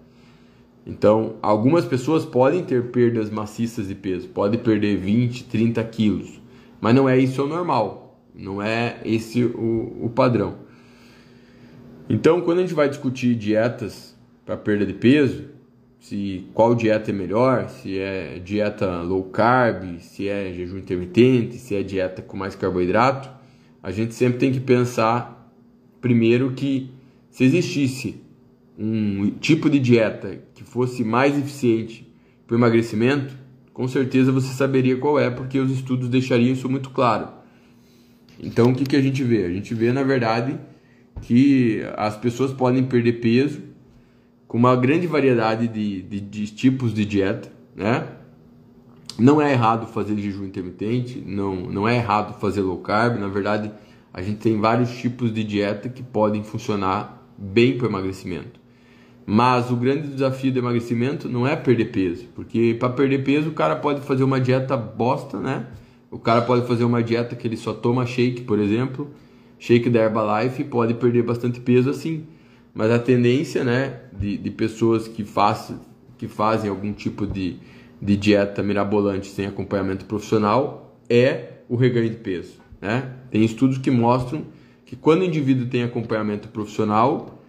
Então, 0.85 1.37
algumas 1.41 1.85
pessoas 1.85 2.25
podem 2.25 2.65
ter 2.65 2.91
perdas 2.91 3.31
maciças 3.31 3.87
de 3.87 3.95
peso, 3.95 4.31
podem 4.31 4.59
perder 4.59 4.97
20, 4.97 5.45
30 5.45 5.85
quilos, 5.85 6.43
mas 6.81 6.93
não 6.93 7.09
é 7.09 7.17
isso 7.17 7.41
o 7.45 7.47
normal, 7.47 8.21
não 8.35 8.61
é 8.61 9.01
esse 9.05 9.45
o, 9.45 10.07
o 10.07 10.11
padrão. 10.13 10.57
Então, 12.09 12.41
quando 12.41 12.59
a 12.59 12.63
gente 12.63 12.75
vai 12.75 12.89
discutir 12.89 13.37
dietas 13.37 14.13
para 14.45 14.57
perda 14.57 14.85
de 14.85 14.95
peso, 14.95 15.60
se 16.01 16.47
qual 16.55 16.75
dieta 16.75 17.11
é 17.11 17.13
melhor, 17.13 17.69
se 17.69 17.99
é 17.99 18.39
dieta 18.39 19.03
low 19.03 19.25
carb, 19.25 19.99
se 19.99 20.29
é 20.29 20.53
jejum 20.53 20.79
intermitente, 20.79 21.57
se 21.57 21.75
é 21.77 21.83
dieta 21.83 22.23
com 22.23 22.39
mais 22.39 22.57
carboidrato, 22.57 23.31
a 23.83 23.91
gente 23.91 24.15
sempre 24.15 24.39
tem 24.39 24.51
que 24.51 24.61
pensar 24.61 25.53
primeiro 26.01 26.53
que 26.53 26.91
se 27.31 27.45
existisse 27.45 28.23
um 28.79 29.31
tipo 29.39 29.69
de 29.69 29.79
dieta 29.79 30.41
que 30.55 30.65
fosse 30.65 31.05
mais 31.05 31.39
eficiente 31.39 32.11
para 32.47 32.55
o 32.55 32.59
emagrecimento, 32.59 33.37
com 33.75 33.87
certeza 33.87 34.33
você 34.33 34.55
saberia 34.55 34.97
qual 34.97 35.21
é, 35.21 35.29
porque 35.31 35.59
os 35.59 35.71
estudos 35.71 36.09
deixariam 36.09 36.53
isso 36.53 36.69
muito 36.69 36.89
claro. 36.91 37.29
Então 38.43 38.71
o 38.71 38.75
que, 38.75 38.85
que 38.85 38.97
a 38.97 39.03
gente 39.03 39.23
vê? 39.23 39.45
A 39.45 39.51
gente 39.51 39.75
vê, 39.75 39.93
na 39.93 40.03
verdade, 40.03 40.59
que 41.21 41.83
as 41.95 42.17
pessoas 42.17 42.53
podem 42.53 42.85
perder 42.85 43.21
peso 43.21 43.70
com 44.51 44.59
uma 44.59 44.75
grande 44.75 45.07
variedade 45.07 45.69
de, 45.69 46.03
de, 46.03 46.21
de 46.21 46.47
tipos 46.49 46.93
de 46.93 47.05
dieta, 47.05 47.53
né? 47.73 48.05
Não 49.17 49.41
é 49.41 49.53
errado 49.53 49.87
fazer 49.87 50.19
jejum 50.19 50.45
intermitente, 50.45 51.23
não, 51.25 51.55
não 51.55 51.89
é 51.89 51.95
errado 51.95 52.37
fazer 52.41 52.61
low 52.61 52.79
carb, 52.79 53.17
na 53.17 53.29
verdade 53.29 53.71
a 54.13 54.21
gente 54.21 54.39
tem 54.39 54.59
vários 54.59 54.91
tipos 54.91 55.33
de 55.33 55.45
dieta 55.45 55.89
que 55.89 56.03
podem 56.03 56.43
funcionar 56.43 57.25
bem 57.39 57.79
para 57.79 57.87
o 57.87 57.91
emagrecimento. 57.91 58.59
Mas 59.25 59.71
o 59.71 59.77
grande 59.77 60.09
desafio 60.09 60.51
do 60.51 60.59
emagrecimento 60.59 61.29
não 61.29 61.47
é 61.47 61.55
perder 61.55 61.93
peso, 61.93 62.25
porque 62.35 62.77
para 62.77 62.89
perder 62.89 63.23
peso 63.23 63.51
o 63.51 63.53
cara 63.53 63.77
pode 63.77 64.01
fazer 64.01 64.25
uma 64.25 64.41
dieta 64.41 64.77
bosta, 64.77 65.39
né? 65.39 65.67
O 66.11 66.19
cara 66.19 66.43
pode 66.43 66.67
fazer 66.67 66.83
uma 66.83 67.05
dieta 67.05 67.37
que 67.37 67.47
ele 67.47 67.57
só 67.57 67.73
toma 67.73 68.05
shake, 68.05 68.41
por 68.41 68.59
exemplo, 68.59 69.13
shake 69.61 69.89
da 69.89 70.01
Herbalife, 70.01 70.63
e 70.63 70.65
pode 70.65 70.95
perder 70.95 71.23
bastante 71.23 71.61
peso 71.61 71.89
assim. 71.89 72.27
Mas 72.75 72.91
a 72.91 72.99
tendência 72.99 73.65
né, 73.65 74.01
de, 74.13 74.37
de 74.37 74.51
pessoas 74.51 75.09
que, 75.09 75.25
faz, 75.25 75.73
que 76.17 76.29
fazem 76.29 76.71
algum 76.71 76.93
tipo 76.93 77.27
de, 77.27 77.57
de 78.01 78.17
dieta 78.17 78.63
mirabolante 78.63 79.27
sem 79.29 79.47
acompanhamento 79.47 80.05
profissional 80.05 80.99
é 81.09 81.55
o 81.69 81.77
reganho 81.77 82.11
de 82.11 82.17
peso. 82.17 82.55
Né? 82.81 83.11
Tem 83.31 83.45
estudos 83.45 83.79
que 83.79 83.91
mostram 83.91 84.45
que 84.87 84.97
quando 84.97 85.23
o 85.23 85.25
indivíduo 85.25 85.67
tem 85.67 85.83
acompanhamento 85.83 86.49
profissional, 86.49 87.43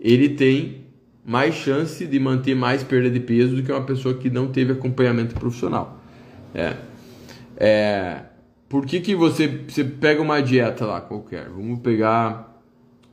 ele 0.00 0.30
tem 0.30 0.86
mais 1.24 1.54
chance 1.54 2.06
de 2.06 2.18
manter 2.18 2.54
mais 2.54 2.82
perda 2.82 3.10
de 3.10 3.20
peso 3.20 3.54
do 3.54 3.62
que 3.62 3.70
uma 3.70 3.84
pessoa 3.84 4.14
que 4.14 4.30
não 4.30 4.48
teve 4.48 4.72
acompanhamento 4.72 5.34
profissional. 5.34 6.00
É. 6.54 6.76
É, 7.56 8.22
por 8.68 8.86
que, 8.86 9.00
que 9.00 9.14
você, 9.14 9.46
você 9.68 9.84
pega 9.84 10.22
uma 10.22 10.40
dieta 10.40 10.86
lá 10.86 11.00
qualquer? 11.00 11.48
Vamos 11.48 11.80
pegar 11.80 12.60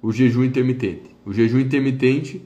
o 0.02 0.12
jejum 0.12 0.44
intermitente. 0.44 1.17
O 1.28 1.34
jejum 1.34 1.60
intermitente 1.60 2.42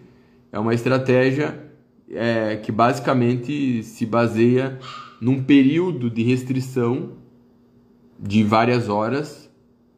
é 0.51 0.57
uma 0.57 0.73
estratégia 0.73 1.71
é, 2.09 2.55
que 2.55 2.71
basicamente 2.71 3.83
se 3.83 4.07
baseia 4.07 4.79
num 5.21 5.43
período 5.43 6.09
de 6.09 6.23
restrição 6.23 7.11
de 8.19 8.43
várias 8.43 8.89
horas, 8.89 9.47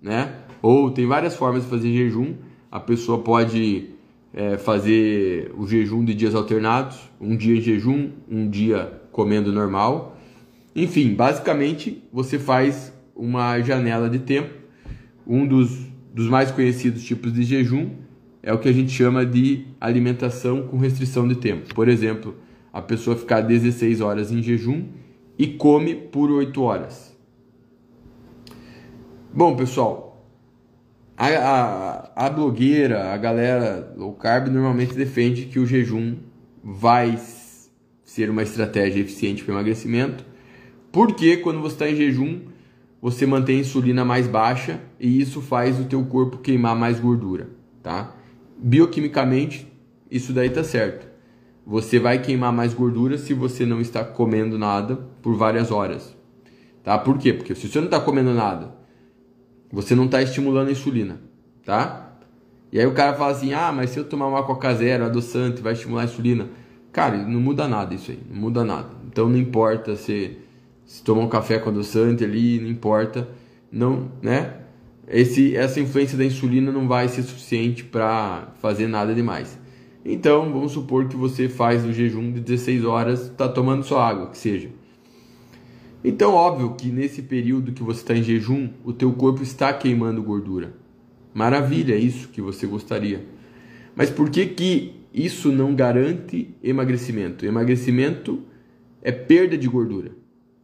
né? 0.01 0.33
Ou 0.61 0.91
tem 0.91 1.07
várias 1.07 1.33
formas 1.33 1.63
de 1.63 1.69
fazer 1.69 1.93
jejum. 1.93 2.33
A 2.69 2.77
pessoa 2.77 3.19
pode 3.19 3.91
é, 4.33 4.57
fazer 4.57 5.53
o 5.57 5.65
jejum 5.65 6.03
de 6.03 6.13
dias 6.13 6.35
alternados, 6.35 7.09
um 7.21 7.37
dia 7.37 7.55
em 7.55 7.61
jejum, 7.61 8.09
um 8.29 8.49
dia 8.49 9.01
comendo 9.13 9.53
normal. 9.53 10.17
Enfim, 10.75 11.13
basicamente 11.13 12.03
você 12.11 12.37
faz 12.37 12.91
uma 13.15 13.61
janela 13.61 14.09
de 14.09 14.19
tempo. 14.19 14.53
Um 15.25 15.47
dos, 15.47 15.69
dos 16.13 16.27
mais 16.27 16.51
conhecidos 16.51 17.01
tipos 17.01 17.31
de 17.31 17.43
jejum 17.43 18.02
é 18.43 18.51
o 18.51 18.59
que 18.59 18.67
a 18.67 18.73
gente 18.73 18.91
chama 18.91 19.25
de 19.25 19.65
alimentação 19.79 20.67
com 20.67 20.77
restrição 20.77 21.25
de 21.25 21.35
tempo. 21.35 21.73
Por 21.73 21.87
exemplo, 21.87 22.35
a 22.73 22.81
pessoa 22.81 23.15
ficar 23.15 23.39
16 23.39 24.01
horas 24.01 24.31
em 24.31 24.43
jejum 24.43 24.89
e 25.39 25.47
come 25.47 25.95
por 25.95 26.29
8 26.29 26.61
horas. 26.61 27.17
Bom, 29.33 29.55
pessoal, 29.55 30.27
a, 31.17 31.27
a, 31.27 32.25
a 32.27 32.29
blogueira, 32.29 33.13
a 33.13 33.17
galera 33.17 33.93
low 33.95 34.13
carb 34.13 34.49
normalmente 34.49 34.93
defende 34.93 35.45
que 35.45 35.57
o 35.57 35.65
jejum 35.65 36.17
vai 36.61 37.17
ser 38.03 38.29
uma 38.29 38.43
estratégia 38.43 39.01
eficiente 39.01 39.43
para 39.43 39.53
emagrecimento, 39.53 40.25
porque 40.91 41.37
quando 41.37 41.61
você 41.61 41.75
está 41.75 41.89
em 41.89 41.95
jejum, 41.95 42.41
você 43.01 43.25
mantém 43.25 43.57
a 43.57 43.61
insulina 43.61 44.05
mais 44.05 44.27
baixa 44.27 44.79
e 44.99 45.19
isso 45.19 45.41
faz 45.41 45.79
o 45.79 45.85
teu 45.85 46.03
corpo 46.05 46.37
queimar 46.37 46.75
mais 46.75 46.99
gordura, 46.99 47.49
tá? 47.81 48.15
Bioquimicamente, 48.65 49.67
isso 50.09 50.31
daí 50.31 50.49
tá 50.49 50.63
certo. 50.63 51.05
Você 51.67 51.99
vai 51.99 52.21
queimar 52.21 52.53
mais 52.53 52.73
gordura 52.73 53.17
se 53.17 53.33
você 53.33 53.65
não 53.65 53.81
está 53.81 54.05
comendo 54.05 54.57
nada 54.57 54.95
por 55.21 55.35
várias 55.35 55.69
horas. 55.69 56.15
Tá? 56.81 56.97
Por 56.97 57.17
quê? 57.17 57.33
Porque 57.33 57.53
se 57.55 57.67
você 57.67 57.79
não 57.79 57.87
está 57.87 57.99
comendo 57.99 58.33
nada, 58.33 58.73
você 59.69 59.93
não 59.93 60.05
está 60.05 60.21
estimulando 60.21 60.69
a 60.69 60.71
insulina, 60.71 61.19
tá? 61.65 62.15
E 62.71 62.79
aí 62.79 62.85
o 62.85 62.93
cara 62.93 63.13
fala 63.15 63.33
assim: 63.33 63.53
"Ah, 63.53 63.71
mas 63.73 63.89
se 63.89 63.99
eu 63.99 64.05
tomar 64.05 64.27
uma 64.27 64.43
Coca 64.43 64.73
Zero 64.73 65.03
adoçante, 65.03 65.61
vai 65.61 65.73
estimular 65.73 66.03
a 66.03 66.05
insulina". 66.05 66.47
Cara, 66.93 67.17
não 67.17 67.41
muda 67.41 67.67
nada 67.67 67.93
isso 67.93 68.11
aí, 68.11 68.19
não 68.29 68.39
muda 68.39 68.63
nada. 68.63 68.89
Então 69.07 69.27
não 69.27 69.37
importa 69.37 69.97
se 69.97 70.37
se 70.85 71.03
tomar 71.03 71.23
um 71.23 71.29
café 71.29 71.59
com 71.59 71.69
adoçante 71.69 72.23
ali, 72.23 72.59
não 72.59 72.69
importa, 72.69 73.27
não, 73.71 74.09
né? 74.21 74.62
Esse, 75.07 75.55
essa 75.55 75.79
influência 75.79 76.17
da 76.17 76.23
insulina 76.23 76.71
não 76.71 76.87
vai 76.87 77.07
ser 77.07 77.23
suficiente 77.23 77.83
para 77.83 78.53
fazer 78.59 78.87
nada 78.87 79.13
demais. 79.13 79.59
Então, 80.05 80.51
vamos 80.51 80.71
supor 80.71 81.07
que 81.07 81.15
você 81.15 81.47
faz 81.47 81.85
o 81.85 81.93
jejum 81.93 82.31
de 82.31 82.39
16 82.39 82.83
horas, 82.85 83.21
está 83.27 83.47
tomando 83.47 83.83
só 83.83 84.01
água, 84.01 84.29
que 84.29 84.37
seja. 84.37 84.69
Então, 86.03 86.33
óbvio 86.33 86.75
que 86.75 86.89
nesse 86.89 87.21
período 87.21 87.71
que 87.71 87.81
você 87.81 88.01
está 88.01 88.13
em 88.13 88.23
jejum, 88.23 88.69
o 88.83 88.91
teu 88.91 89.13
corpo 89.13 89.41
está 89.41 89.71
queimando 89.71 90.21
gordura. 90.21 90.73
Maravilha, 91.33 91.93
é 91.93 91.97
isso 91.97 92.27
que 92.27 92.41
você 92.41 92.67
gostaria. 92.67 93.25
Mas 93.95 94.09
por 94.09 94.29
que 94.29 94.45
que 94.47 94.95
isso 95.13 95.51
não 95.51 95.73
garante 95.73 96.53
emagrecimento? 96.61 97.45
Emagrecimento 97.45 98.41
é 99.01 99.11
perda 99.11 99.57
de 99.57 99.67
gordura. 99.67 100.11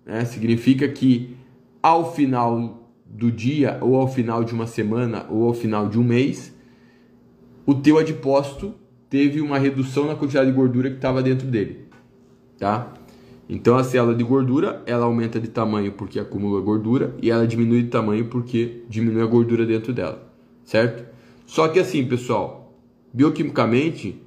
Né? 0.05 0.25
Significa 0.25 0.87
que 0.89 1.35
ao 1.81 2.13
final 2.13 2.88
do 3.09 3.31
dia, 3.31 3.77
ou 3.81 3.95
ao 3.95 4.07
final 4.07 4.43
de 4.43 4.53
uma 4.53 4.67
semana, 4.67 5.25
ou 5.29 5.47
ao 5.47 5.53
final 5.53 5.89
de 5.89 5.99
um 5.99 6.03
mês, 6.03 6.55
o 7.65 7.73
teu 7.73 7.97
adipócito 7.97 8.73
teve 9.09 9.41
uma 9.41 9.57
redução 9.57 10.05
na 10.05 10.15
quantidade 10.15 10.49
de 10.49 10.55
gordura 10.55 10.89
que 10.89 10.97
estava 10.97 11.21
dentro 11.23 11.47
dele, 11.47 11.87
tá? 12.57 12.93
Então 13.49 13.75
a 13.77 13.83
célula 13.83 14.13
de 14.13 14.23
gordura 14.23 14.83
ela 14.85 15.05
aumenta 15.05 15.39
de 15.39 15.47
tamanho 15.47 15.91
porque 15.93 16.19
acumula 16.19 16.61
gordura 16.61 17.15
e 17.19 17.31
ela 17.31 17.47
diminui 17.47 17.81
de 17.81 17.89
tamanho 17.89 18.25
porque 18.25 18.83
diminui 18.87 19.23
a 19.23 19.25
gordura 19.25 19.65
dentro 19.65 19.91
dela, 19.91 20.31
certo? 20.63 21.03
Só 21.47 21.67
que 21.67 21.79
assim, 21.79 22.05
pessoal, 22.05 22.79
bioquimicamente 23.11 24.21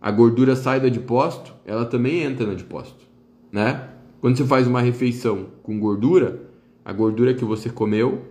a 0.00 0.10
gordura 0.10 0.56
sai 0.56 0.80
do 0.80 0.86
adipócito, 0.86 1.54
ela 1.64 1.84
também 1.84 2.22
entra 2.22 2.44
no 2.44 2.52
adipócito, 2.52 3.06
né? 3.52 3.88
Quando 4.20 4.36
você 4.36 4.44
faz 4.44 4.66
uma 4.66 4.80
refeição 4.80 5.46
com 5.62 5.78
gordura, 5.78 6.50
a 6.86 6.92
gordura 6.92 7.34
que 7.34 7.44
você 7.44 7.68
comeu, 7.68 8.28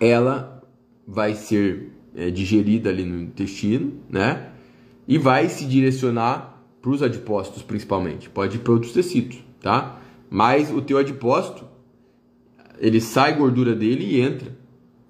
ela 0.00 0.62
vai 1.06 1.34
ser 1.34 1.92
é, 2.16 2.30
digerida 2.30 2.88
ali 2.88 3.04
no 3.04 3.20
intestino, 3.20 3.92
né? 4.08 4.48
E 5.06 5.18
vai 5.18 5.50
se 5.50 5.66
direcionar 5.66 6.64
para 6.80 6.90
os 6.90 7.02
adipócitos 7.02 7.62
principalmente. 7.62 8.30
Pode 8.30 8.56
ir 8.56 8.60
para 8.60 8.72
outros 8.72 8.94
tecidos, 8.94 9.44
tá? 9.60 10.00
Mas 10.30 10.72
o 10.72 10.80
teu 10.80 10.96
adipócito, 10.96 11.66
ele 12.78 12.98
sai 12.98 13.36
gordura 13.36 13.74
dele 13.74 14.06
e 14.06 14.22
entra, 14.22 14.56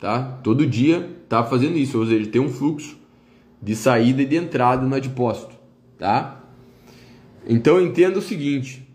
tá? 0.00 0.40
Todo 0.42 0.66
dia 0.66 1.08
tá 1.28 1.44
fazendo 1.44 1.78
isso, 1.78 2.00
ou 2.00 2.04
seja, 2.04 2.16
ele 2.16 2.26
tem 2.26 2.40
um 2.40 2.48
fluxo 2.48 2.98
de 3.62 3.76
saída 3.76 4.22
e 4.22 4.26
de 4.26 4.34
entrada 4.34 4.84
no 4.84 4.96
adipócito, 4.96 5.54
tá? 5.96 6.44
Então 7.48 7.80
entenda 7.80 8.18
o 8.18 8.22
seguinte, 8.22 8.87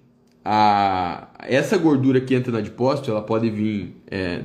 a, 0.44 1.30
essa 1.40 1.78
gordura 1.78 2.20
que 2.20 2.36
entra 2.36 2.52
no 2.52 2.58
adipócito, 2.58 3.10
ela 3.10 3.22
pode 3.22 3.50
vir 3.50 3.96
é, 4.08 4.44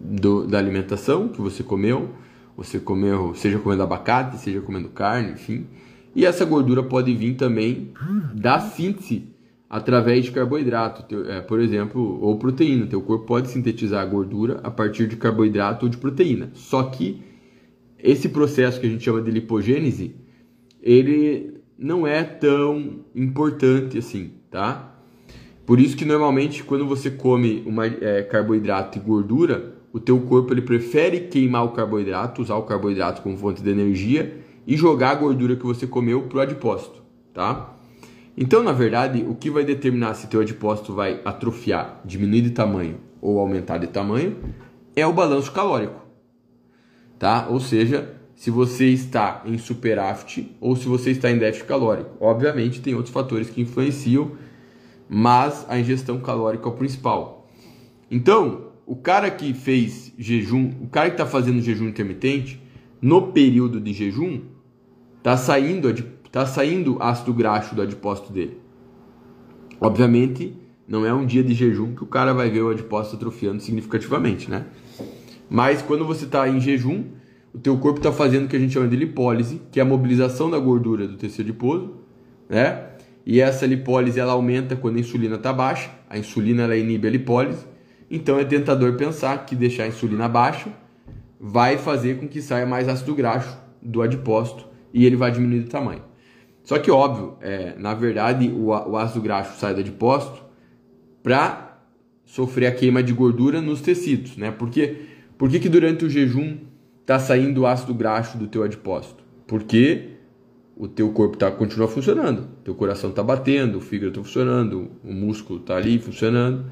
do, 0.00 0.46
da 0.46 0.58
alimentação 0.58 1.28
que 1.28 1.40
você 1.40 1.62
comeu, 1.62 2.10
você 2.56 2.78
comeu, 2.78 3.34
seja 3.34 3.58
comendo 3.58 3.82
abacate, 3.82 4.38
seja 4.38 4.60
comendo 4.60 4.88
carne, 4.88 5.32
enfim. 5.32 5.66
E 6.14 6.26
essa 6.26 6.44
gordura 6.44 6.82
pode 6.82 7.14
vir 7.14 7.34
também 7.34 7.92
da 8.34 8.60
síntese 8.60 9.32
através 9.70 10.24
de 10.24 10.32
carboidrato, 10.32 11.04
é, 11.26 11.40
por 11.40 11.60
exemplo, 11.60 12.18
ou 12.20 12.38
proteína. 12.38 12.86
Teu 12.86 13.00
corpo 13.00 13.26
pode 13.26 13.48
sintetizar 13.48 14.02
a 14.02 14.06
gordura 14.06 14.60
a 14.62 14.70
partir 14.70 15.06
de 15.06 15.16
carboidrato 15.16 15.86
ou 15.86 15.90
de 15.90 15.98
proteína. 15.98 16.50
Só 16.54 16.82
que 16.84 17.22
esse 17.98 18.28
processo 18.28 18.80
que 18.80 18.86
a 18.86 18.90
gente 18.90 19.04
chama 19.04 19.20
de 19.20 19.30
lipogênese, 19.30 20.16
ele 20.82 21.60
não 21.78 22.06
é 22.06 22.24
tão 22.24 23.04
importante 23.14 23.98
assim, 23.98 24.32
tá? 24.50 24.97
Por 25.68 25.78
isso 25.78 25.94
que 25.98 26.06
normalmente 26.06 26.64
quando 26.64 26.86
você 26.86 27.10
come 27.10 27.62
uma, 27.66 27.84
é, 27.84 28.22
carboidrato 28.22 28.96
e 28.96 29.00
gordura, 29.02 29.74
o 29.92 30.00
teu 30.00 30.18
corpo 30.18 30.54
ele 30.54 30.62
prefere 30.62 31.20
queimar 31.20 31.62
o 31.62 31.72
carboidrato, 31.72 32.40
usar 32.40 32.54
o 32.54 32.62
carboidrato 32.62 33.20
como 33.20 33.36
fonte 33.36 33.62
de 33.62 33.68
energia 33.68 34.40
e 34.66 34.78
jogar 34.78 35.10
a 35.10 35.14
gordura 35.16 35.56
que 35.56 35.66
você 35.66 35.86
comeu 35.86 36.22
pro 36.22 36.40
adipócito, 36.40 37.02
tá? 37.34 37.76
Então, 38.34 38.62
na 38.62 38.72
verdade, 38.72 39.22
o 39.28 39.34
que 39.34 39.50
vai 39.50 39.62
determinar 39.62 40.14
se 40.14 40.26
teu 40.28 40.40
adipócito 40.40 40.94
vai 40.94 41.20
atrofiar, 41.22 42.00
diminuir 42.02 42.40
de 42.40 42.50
tamanho 42.52 42.96
ou 43.20 43.38
aumentar 43.38 43.76
de 43.76 43.88
tamanho 43.88 44.38
é 44.96 45.06
o 45.06 45.12
balanço 45.12 45.52
calórico, 45.52 46.00
tá? 47.18 47.46
Ou 47.50 47.60
seja, 47.60 48.14
se 48.34 48.50
você 48.50 48.86
está 48.86 49.42
em 49.44 49.58
superávit 49.58 50.50
ou 50.62 50.74
se 50.74 50.88
você 50.88 51.10
está 51.10 51.30
em 51.30 51.36
déficit 51.36 51.68
calórico. 51.68 52.08
Obviamente, 52.18 52.80
tem 52.80 52.94
outros 52.94 53.12
fatores 53.12 53.50
que 53.50 53.60
influenciam 53.60 54.47
mas 55.08 55.64
a 55.68 55.78
ingestão 55.78 56.20
calórica 56.20 56.68
é 56.68 56.72
o 56.72 56.74
principal. 56.74 57.48
Então, 58.10 58.68
o 58.86 58.96
cara 58.96 59.30
que 59.30 59.54
fez 59.54 60.12
jejum, 60.18 60.70
o 60.80 60.88
cara 60.88 61.08
que 61.08 61.14
está 61.14 61.26
fazendo 61.26 61.60
jejum 61.60 61.88
intermitente, 61.88 62.60
no 63.00 63.32
período 63.32 63.80
de 63.80 63.92
jejum, 63.92 64.40
está 65.18 65.36
saindo, 65.36 65.92
tá 66.30 66.46
saindo 66.46 66.96
ácido 67.00 67.32
graxo 67.32 67.74
do 67.74 67.82
adipócito 67.82 68.32
dele. 68.32 68.58
Obviamente, 69.80 70.56
não 70.86 71.04
é 71.04 71.12
um 71.12 71.24
dia 71.24 71.44
de 71.44 71.54
jejum 71.54 71.94
que 71.94 72.02
o 72.02 72.06
cara 72.06 72.32
vai 72.32 72.50
ver 72.50 72.62
o 72.62 72.70
adipócito 72.70 73.16
atrofiando 73.16 73.60
significativamente, 73.60 74.50
né? 74.50 74.66
Mas 75.48 75.82
quando 75.82 76.04
você 76.04 76.24
está 76.24 76.48
em 76.48 76.60
jejum, 76.60 77.04
o 77.54 77.58
teu 77.58 77.76
corpo 77.78 77.98
está 77.98 78.12
fazendo 78.12 78.46
o 78.46 78.48
que 78.48 78.56
a 78.56 78.58
gente 78.58 78.72
chama 78.72 78.88
de 78.88 78.96
lipólise, 78.96 79.60
que 79.70 79.78
é 79.78 79.82
a 79.82 79.86
mobilização 79.86 80.50
da 80.50 80.58
gordura 80.58 81.06
do 81.06 81.16
tecido 81.16 81.42
adiposo, 81.42 81.94
né? 82.48 82.87
E 83.28 83.42
essa 83.42 83.66
lipólise 83.66 84.18
ela 84.18 84.32
aumenta 84.32 84.74
quando 84.74 84.96
a 84.96 85.00
insulina 85.00 85.36
está 85.36 85.52
baixa. 85.52 85.90
A 86.08 86.16
insulina 86.16 86.62
ela 86.62 86.74
inibe 86.74 87.06
a 87.06 87.10
lipólise. 87.10 87.62
Então 88.10 88.38
é 88.38 88.44
tentador 88.44 88.94
pensar 88.94 89.44
que 89.44 89.54
deixar 89.54 89.82
a 89.82 89.88
insulina 89.88 90.26
baixa 90.26 90.70
vai 91.38 91.76
fazer 91.76 92.18
com 92.18 92.26
que 92.26 92.40
saia 92.40 92.64
mais 92.64 92.88
ácido 92.88 93.14
graxo 93.14 93.54
do 93.82 94.00
adipócito 94.00 94.66
e 94.94 95.04
ele 95.04 95.14
vai 95.14 95.30
diminuir 95.30 95.64
de 95.64 95.68
tamanho. 95.68 96.00
Só 96.64 96.78
que 96.78 96.90
óbvio, 96.90 97.36
é, 97.42 97.74
na 97.76 97.92
verdade 97.92 98.48
o, 98.48 98.68
o 98.68 98.96
ácido 98.96 99.20
graxo 99.20 99.60
sai 99.60 99.74
do 99.74 99.80
adipócito 99.80 100.42
para 101.22 101.82
sofrer 102.24 102.68
a 102.68 102.72
queima 102.72 103.02
de 103.02 103.12
gordura 103.12 103.60
nos 103.60 103.82
tecidos, 103.82 104.38
né? 104.38 104.50
Porque 104.50 105.02
por 105.36 105.50
que, 105.50 105.68
durante 105.68 106.06
o 106.06 106.08
jejum 106.08 106.56
está 107.02 107.18
saindo 107.18 107.66
ácido 107.66 107.92
graxo 107.92 108.38
do 108.38 108.46
teu 108.46 108.62
adipócito? 108.62 109.22
Porque 109.46 110.17
o 110.78 110.86
teu 110.86 111.10
corpo 111.10 111.36
tá, 111.36 111.50
continua 111.50 111.88
funcionando. 111.88 112.46
Teu 112.62 112.74
coração 112.74 113.10
está 113.10 113.22
batendo, 113.22 113.78
o 113.78 113.80
fígado 113.80 114.10
está 114.10 114.22
funcionando, 114.22 114.88
o 115.04 115.12
músculo 115.12 115.58
está 115.58 115.76
ali 115.76 115.98
funcionando. 115.98 116.66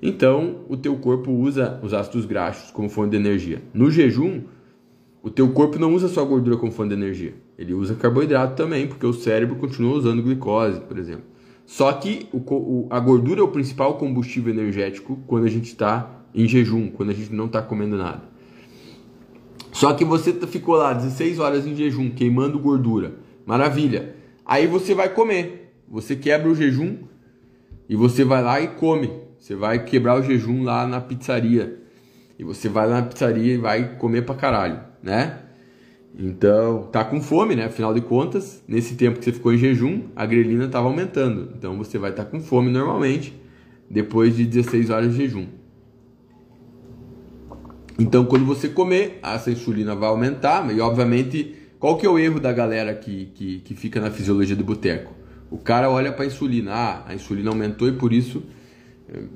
Então, 0.00 0.64
o 0.66 0.78
teu 0.78 0.96
corpo 0.96 1.30
usa 1.30 1.78
os 1.82 1.92
ácidos 1.92 2.24
graxos 2.24 2.70
como 2.70 2.88
fonte 2.88 3.10
de 3.10 3.18
energia. 3.18 3.62
No 3.74 3.90
jejum, 3.90 4.40
o 5.22 5.28
teu 5.28 5.50
corpo 5.50 5.78
não 5.78 5.94
usa 5.94 6.08
só 6.08 6.24
gordura 6.24 6.56
como 6.56 6.72
fonte 6.72 6.88
de 6.88 6.94
energia. 6.94 7.34
Ele 7.58 7.74
usa 7.74 7.94
carboidrato 7.94 8.56
também, 8.56 8.86
porque 8.86 9.04
o 9.04 9.12
cérebro 9.12 9.56
continua 9.56 9.92
usando 9.92 10.22
glicose, 10.22 10.80
por 10.80 10.98
exemplo. 10.98 11.24
Só 11.66 11.92
que 11.92 12.26
o, 12.32 12.86
a 12.88 12.98
gordura 12.98 13.40
é 13.40 13.44
o 13.44 13.48
principal 13.48 13.98
combustível 13.98 14.52
energético 14.52 15.18
quando 15.26 15.44
a 15.44 15.50
gente 15.50 15.66
está 15.66 16.24
em 16.34 16.48
jejum, 16.48 16.88
quando 16.88 17.10
a 17.10 17.14
gente 17.14 17.32
não 17.34 17.44
está 17.44 17.60
comendo 17.60 17.98
nada. 17.98 18.22
Só 19.70 19.92
que 19.92 20.04
você 20.04 20.32
ficou 20.32 20.76
lá 20.76 20.94
16 20.94 21.38
horas 21.38 21.66
em 21.66 21.76
jejum, 21.76 22.10
queimando 22.10 22.58
gordura. 22.58 23.14
Maravilha. 23.46 24.14
Aí 24.44 24.66
você 24.66 24.94
vai 24.94 25.08
comer. 25.08 25.72
Você 25.88 26.14
quebra 26.16 26.48
o 26.48 26.54
jejum 26.54 26.96
e 27.88 27.96
você 27.96 28.24
vai 28.24 28.42
lá 28.42 28.60
e 28.60 28.68
come. 28.68 29.10
Você 29.38 29.54
vai 29.54 29.84
quebrar 29.84 30.18
o 30.18 30.22
jejum 30.22 30.62
lá 30.62 30.86
na 30.86 31.00
pizzaria. 31.00 31.80
E 32.38 32.44
você 32.44 32.68
vai 32.68 32.88
lá 32.88 33.00
na 33.00 33.06
pizzaria 33.06 33.54
e 33.54 33.58
vai 33.58 33.96
comer 33.96 34.22
pra 34.22 34.34
caralho, 34.34 34.80
né? 35.02 35.40
Então, 36.18 36.84
tá 36.84 37.04
com 37.04 37.20
fome, 37.20 37.54
né? 37.54 37.66
Afinal 37.66 37.94
de 37.94 38.00
contas, 38.00 38.62
nesse 38.66 38.94
tempo 38.94 39.18
que 39.18 39.24
você 39.24 39.32
ficou 39.32 39.52
em 39.52 39.58
jejum, 39.58 40.08
a 40.16 40.26
grelina 40.26 40.66
estava 40.66 40.86
aumentando. 40.86 41.52
Então 41.56 41.76
você 41.76 41.98
vai 41.98 42.10
estar 42.10 42.24
tá 42.24 42.30
com 42.30 42.40
fome 42.40 42.70
normalmente 42.70 43.38
depois 43.88 44.36
de 44.36 44.44
16 44.44 44.90
horas 44.90 45.12
de 45.12 45.18
jejum. 45.18 45.46
Então, 47.98 48.24
quando 48.24 48.46
você 48.46 48.68
comer, 48.68 49.18
essa 49.22 49.50
insulina 49.50 49.94
vai 49.94 50.08
aumentar, 50.08 50.74
e 50.74 50.80
obviamente, 50.80 51.54
qual 51.80 51.96
que 51.96 52.04
é 52.04 52.10
o 52.10 52.18
erro 52.18 52.38
da 52.38 52.52
galera 52.52 52.94
que, 52.94 53.32
que, 53.34 53.60
que 53.60 53.74
fica 53.74 53.98
na 54.02 54.10
fisiologia 54.10 54.54
do 54.54 54.62
boteco? 54.62 55.14
O 55.50 55.56
cara 55.56 55.90
olha 55.90 56.12
para 56.12 56.24
a 56.24 56.26
insulina, 56.26 56.72
ah, 56.72 57.04
a 57.08 57.14
insulina 57.14 57.48
aumentou 57.48 57.88
e 57.88 57.92
por 57.92 58.12
isso, 58.12 58.42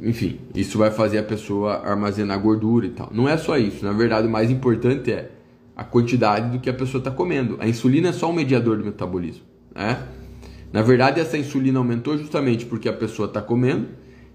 enfim, 0.02 0.38
isso 0.54 0.76
vai 0.76 0.90
fazer 0.90 1.16
a 1.16 1.22
pessoa 1.22 1.78
armazenar 1.78 2.38
gordura 2.38 2.84
e 2.84 2.90
tal. 2.90 3.08
Não 3.14 3.26
é 3.26 3.38
só 3.38 3.56
isso, 3.56 3.82
na 3.82 3.92
verdade, 3.92 4.28
o 4.28 4.30
mais 4.30 4.50
importante 4.50 5.10
é 5.10 5.30
a 5.74 5.82
quantidade 5.82 6.50
do 6.50 6.60
que 6.60 6.68
a 6.68 6.74
pessoa 6.74 7.00
está 7.00 7.10
comendo. 7.10 7.56
A 7.60 7.66
insulina 7.66 8.10
é 8.10 8.12
só 8.12 8.28
um 8.28 8.34
mediador 8.34 8.76
do 8.76 8.84
metabolismo, 8.84 9.42
né? 9.74 10.06
Na 10.70 10.82
verdade, 10.82 11.20
essa 11.20 11.38
insulina 11.38 11.78
aumentou 11.78 12.18
justamente 12.18 12.66
porque 12.66 12.90
a 12.90 12.92
pessoa 12.92 13.26
está 13.26 13.40
comendo 13.40 13.88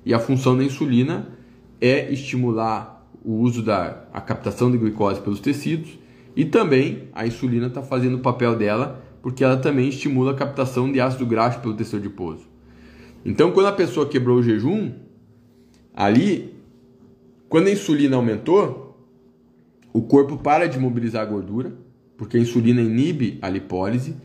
e 0.04 0.16
a 0.16 0.20
função 0.20 0.58
da 0.58 0.64
insulina 0.64 1.28
é 1.80 2.12
estimular 2.12 3.08
o 3.24 3.36
uso 3.36 3.62
da 3.62 4.06
a 4.12 4.20
captação 4.20 4.72
de 4.72 4.80
glicose 4.80 5.22
pelos 5.22 5.40
tecidos 5.40 6.00
e 6.40 6.46
também 6.46 7.10
a 7.12 7.28
insulina 7.28 7.68
está 7.68 7.82
fazendo 7.82 8.16
o 8.16 8.22
papel 8.22 8.56
dela 8.56 9.04
porque 9.22 9.44
ela 9.44 9.58
também 9.58 9.90
estimula 9.90 10.32
a 10.32 10.34
captação 10.34 10.90
de 10.90 11.02
ácido 11.02 11.26
graxo 11.26 11.60
pelo 11.60 11.74
tecido 11.74 11.98
adiposo. 11.98 12.48
Então, 13.26 13.52
quando 13.52 13.66
a 13.66 13.74
pessoa 13.74 14.08
quebrou 14.08 14.38
o 14.38 14.42
jejum, 14.42 14.94
ali, 15.94 16.56
quando 17.50 17.68
a 17.68 17.72
insulina 17.72 18.16
aumentou, 18.16 18.98
o 19.92 20.02
corpo 20.02 20.38
para 20.38 20.66
de 20.66 20.80
mobilizar 20.80 21.24
a 21.24 21.26
gordura, 21.26 21.74
porque 22.16 22.38
a 22.38 22.40
insulina 22.40 22.80
inibe 22.80 23.38
a 23.42 23.50
lipólise, 23.50 24.16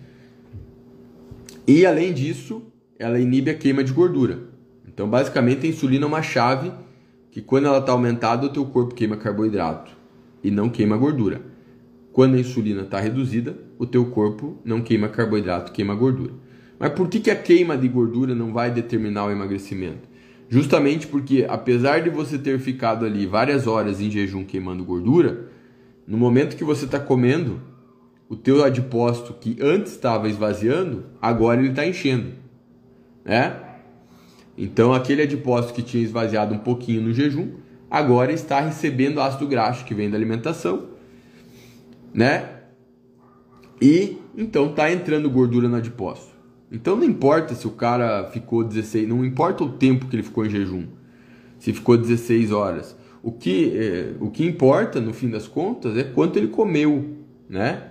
e 1.67 1.85
além 1.85 2.13
disso, 2.13 2.63
ela 2.97 3.19
inibe 3.19 3.51
a 3.51 3.55
queima 3.55 3.83
de 3.83 3.93
gordura. 3.93 4.39
Então, 4.87 5.11
basicamente, 5.11 5.67
a 5.67 5.69
insulina 5.69 6.05
é 6.05 6.07
uma 6.07 6.23
chave 6.23 6.71
que 7.33 7.43
quando 7.43 7.67
ela 7.67 7.79
está 7.79 7.91
aumentada, 7.91 8.47
o 8.47 8.51
teu 8.51 8.65
corpo 8.67 8.95
queima 8.95 9.17
carboidrato 9.17 9.91
e 10.45 10.49
não 10.49 10.71
queima 10.71 10.97
gordura. 10.97 11.54
Quando 12.15 12.37
a 12.37 12.39
insulina 12.39 12.83
está 12.83 13.01
reduzida, 13.01 13.59
o 13.77 13.85
teu 13.85 14.05
corpo 14.07 14.57
não 14.65 14.81
queima 14.81 15.09
carboidrato, 15.09 15.73
queima 15.73 15.97
gordura. 15.97 16.31
Mas 16.79 16.93
por 16.93 17.09
que, 17.09 17.19
que 17.19 17.29
a 17.29 17.35
queima 17.35 17.77
de 17.77 17.89
gordura 17.89 18.37
não 18.37 18.53
vai 18.53 18.71
determinar 18.71 19.25
o 19.25 19.33
emagrecimento? 19.33 20.09
Justamente 20.49 21.09
porque, 21.09 21.45
apesar 21.49 22.03
de 22.03 22.11
você 22.11 22.39
ter 22.39 22.61
ficado 22.61 23.05
ali 23.05 23.27
várias 23.27 23.67
horas 23.67 24.01
em 24.01 24.13
jejum 24.13 24.45
queimando 24.45 24.85
gordura, 24.85 25.49
no 26.07 26.17
momento 26.17 26.55
que 26.55 26.63
você 26.63 26.85
está 26.85 27.01
comendo, 27.01 27.61
o 28.29 28.37
teu 28.37 28.63
adipócito 28.63 29.35
que 29.35 29.59
antes 29.61 29.91
estava 29.91 30.29
esvaziando, 30.29 31.07
agora 31.21 31.59
ele 31.59 31.71
está 31.71 31.85
enchendo. 31.85 32.31
Né? 33.25 33.57
Então, 34.57 34.95
aquele 34.95 35.23
adipócito 35.23 35.75
que 35.75 35.83
tinha 35.83 36.05
esvaziado 36.05 36.55
um 36.55 36.59
pouquinho 36.59 37.03
no 37.03 37.13
jejum, 37.13 37.55
agora 37.91 38.31
está 38.31 38.61
recebendo 38.61 39.21
ácido 39.21 39.49
graxo 39.49 39.85
que 39.85 39.95
vem 39.95 40.09
da 40.09 40.17
alimentação, 40.17 40.94
né? 42.15 42.61
E 43.83 44.19
então 44.37 44.71
está 44.71 44.91
entrando 44.91 45.29
gordura 45.29 45.69
no 45.69 45.77
adipócito. 45.77 46.33
Então 46.71 46.97
não 46.97 47.05
importa 47.05 47.55
se 47.55 47.67
o 47.67 47.73
cara 47.73 48.31
ficou 48.31 48.65
16, 48.65 49.09
não 49.09 49.25
importa 49.25 49.65
o 49.65 49.73
tempo 49.73 50.07
que 50.07 50.17
ele 50.17 50.23
ficou 50.23 50.47
em 50.47 50.51
jejum, 50.51 50.87
se 51.59 51.73
ficou 51.73 51.97
16 51.97 52.53
horas. 52.53 52.97
O 53.23 53.33
que, 53.33 53.77
é, 53.77 54.15
o 54.21 54.31
que 54.31 54.45
importa, 54.47 55.01
no 55.01 55.13
fim 55.13 55.31
das 55.31 55.49
contas, 55.49 55.97
é 55.97 56.05
quanto 56.05 56.39
ele 56.39 56.49
comeu, 56.49 57.17
né? 57.49 57.91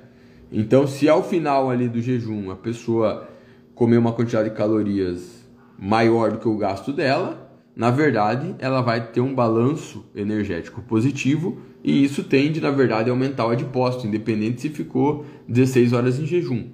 Então, 0.51 0.85
se 0.85 1.09
ao 1.09 1.23
final 1.23 1.71
ali 1.71 1.89
do 1.89 1.99
jejum 1.99 2.51
a 2.51 2.55
pessoa 2.55 3.27
comeu 3.73 3.99
uma 3.99 4.13
quantidade 4.13 4.49
de 4.49 4.55
calorias 4.55 5.43
maior 5.79 6.33
do 6.33 6.37
que 6.37 6.47
o 6.47 6.55
gasto 6.55 6.93
dela, 6.93 7.51
na 7.75 7.89
verdade, 7.89 8.55
ela 8.59 8.81
vai 8.81 9.07
ter 9.07 9.21
um 9.21 9.33
balanço 9.33 10.05
energético 10.15 10.83
positivo 10.83 11.57
e 11.83 12.03
isso 12.03 12.23
tende, 12.23 12.61
na 12.61 12.71
verdade, 12.71 13.09
a 13.09 13.13
aumentar 13.13 13.45
o 13.45 13.49
adipócito, 13.49 14.07
independente 14.07 14.61
se 14.61 14.69
ficou 14.69 15.25
16 15.47 15.93
horas 15.93 16.19
em 16.19 16.25
jejum. 16.25 16.67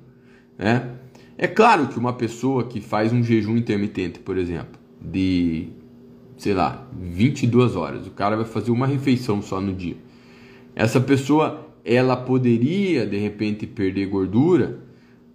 Né? 0.57 0.91
É 1.37 1.47
claro 1.47 1.87
que 1.87 1.97
uma 1.97 2.13
pessoa 2.13 2.65
que 2.65 2.79
faz 2.79 3.11
um 3.11 3.23
jejum 3.23 3.57
intermitente, 3.57 4.19
por 4.19 4.37
exemplo, 4.37 4.79
de, 5.01 5.69
sei 6.37 6.53
lá, 6.53 6.87
22 6.93 7.75
horas, 7.75 8.05
o 8.05 8.11
cara 8.11 8.35
vai 8.35 8.45
fazer 8.45 8.71
uma 8.71 8.85
refeição 8.85 9.41
só 9.41 9.59
no 9.59 9.73
dia. 9.73 9.95
Essa 10.75 10.99
pessoa, 10.99 11.67
ela 11.83 12.15
poderia, 12.15 13.07
de 13.07 13.17
repente, 13.17 13.65
perder 13.65 14.05
gordura 14.07 14.89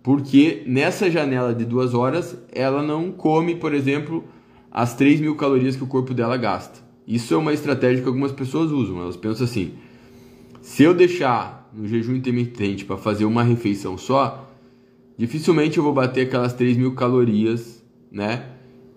porque 0.04 0.62
nessa 0.66 1.10
janela 1.10 1.54
de 1.54 1.64
duas 1.64 1.94
horas 1.94 2.36
ela 2.52 2.82
não 2.82 3.10
come, 3.10 3.54
por 3.54 3.72
exemplo, 3.72 4.22
as 4.70 4.94
3 4.94 5.18
mil 5.18 5.34
calorias 5.34 5.76
que 5.76 5.82
o 5.82 5.86
corpo 5.86 6.12
dela 6.12 6.36
gasta. 6.36 6.83
Isso 7.06 7.34
é 7.34 7.36
uma 7.36 7.52
estratégia 7.52 8.02
que 8.02 8.08
algumas 8.08 8.32
pessoas 8.32 8.70
usam. 8.70 9.00
Elas 9.00 9.16
pensam 9.16 9.44
assim: 9.44 9.74
se 10.60 10.82
eu 10.82 10.94
deixar 10.94 11.70
no 11.74 11.86
jejum 11.86 12.14
intermitente 12.14 12.84
para 12.84 12.96
fazer 12.96 13.24
uma 13.24 13.42
refeição 13.42 13.98
só, 13.98 14.50
dificilmente 15.18 15.78
eu 15.78 15.84
vou 15.84 15.92
bater 15.92 16.26
aquelas 16.26 16.52
3 16.52 16.76
mil 16.76 16.94
calorias, 16.94 17.84
né? 18.10 18.46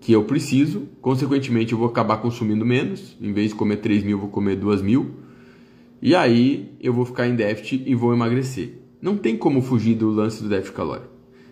Que 0.00 0.12
eu 0.12 0.24
preciso, 0.24 0.88
consequentemente 1.00 1.72
eu 1.72 1.78
vou 1.78 1.88
acabar 1.88 2.18
consumindo 2.18 2.64
menos, 2.64 3.16
em 3.20 3.32
vez 3.32 3.50
de 3.50 3.56
comer 3.56 3.76
3 3.78 4.04
mil, 4.04 4.12
eu 4.12 4.20
vou 4.20 4.28
comer 4.30 4.56
2 4.56 4.80
mil, 4.80 5.10
e 6.00 6.14
aí 6.14 6.72
eu 6.80 6.92
vou 6.92 7.04
ficar 7.04 7.26
em 7.26 7.34
déficit 7.34 7.82
e 7.84 7.94
vou 7.94 8.14
emagrecer. 8.14 8.78
Não 9.02 9.16
tem 9.16 9.36
como 9.36 9.60
fugir 9.60 9.96
do 9.96 10.10
lance 10.10 10.42
do 10.42 10.48
déficit 10.48 10.76
calórico. 10.76 11.08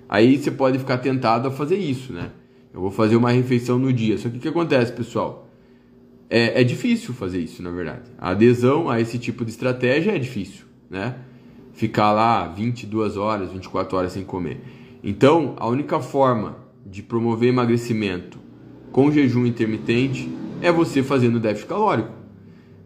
Aí 0.08 0.38
você 0.38 0.50
pode 0.50 0.78
ficar 0.78 0.98
tentado 0.98 1.48
a 1.48 1.50
fazer 1.50 1.76
isso, 1.76 2.12
né? 2.12 2.30
Eu 2.72 2.80
vou 2.80 2.90
fazer 2.90 3.16
uma 3.16 3.30
refeição 3.30 3.78
no 3.78 3.92
dia. 3.92 4.16
Só 4.18 4.28
que 4.28 4.36
o 4.36 4.40
que 4.40 4.48
acontece, 4.48 4.92
pessoal? 4.92 5.45
É, 6.28 6.60
é 6.60 6.64
difícil 6.64 7.14
fazer 7.14 7.40
isso, 7.40 7.62
na 7.62 7.70
verdade. 7.70 8.10
A 8.18 8.30
adesão 8.30 8.90
a 8.90 9.00
esse 9.00 9.18
tipo 9.18 9.44
de 9.44 9.50
estratégia 9.50 10.12
é 10.12 10.18
difícil, 10.18 10.64
né? 10.90 11.16
Ficar 11.72 12.12
lá 12.12 12.48
22 12.48 13.16
horas, 13.16 13.52
24 13.52 13.96
horas 13.96 14.12
sem 14.12 14.24
comer. 14.24 14.60
Então, 15.04 15.54
a 15.58 15.68
única 15.68 16.00
forma 16.00 16.56
de 16.84 17.02
promover 17.02 17.48
emagrecimento 17.48 18.38
com 18.90 19.10
jejum 19.10 19.46
intermitente 19.46 20.28
é 20.62 20.72
você 20.72 21.02
fazendo 21.02 21.38
déficit 21.38 21.68
calórico. 21.68 22.12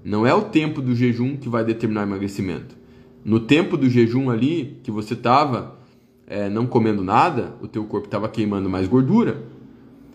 Não 0.05 0.27
é 0.27 0.35
o 0.35 0.43
tempo 0.43 0.83
do 0.83 0.95
jejum 0.95 1.37
que 1.37 1.49
vai 1.49 1.65
determinar 1.65 2.01
o 2.01 2.09
emagrecimento. 2.09 2.77
No 3.25 3.41
tempo 3.41 3.77
do 3.77 3.89
jejum 3.89 4.31
ali, 4.31 4.81
que 4.83 4.91
você 4.91 5.15
estava 5.15 5.79
é, 6.27 6.49
não 6.49 6.67
comendo 6.67 7.03
nada, 7.03 7.55
o 7.61 7.69
teu 7.69 7.85
corpo 7.85 8.07
estava 8.07 8.29
queimando 8.29 8.69
mais 8.69 8.89
gordura. 8.89 9.43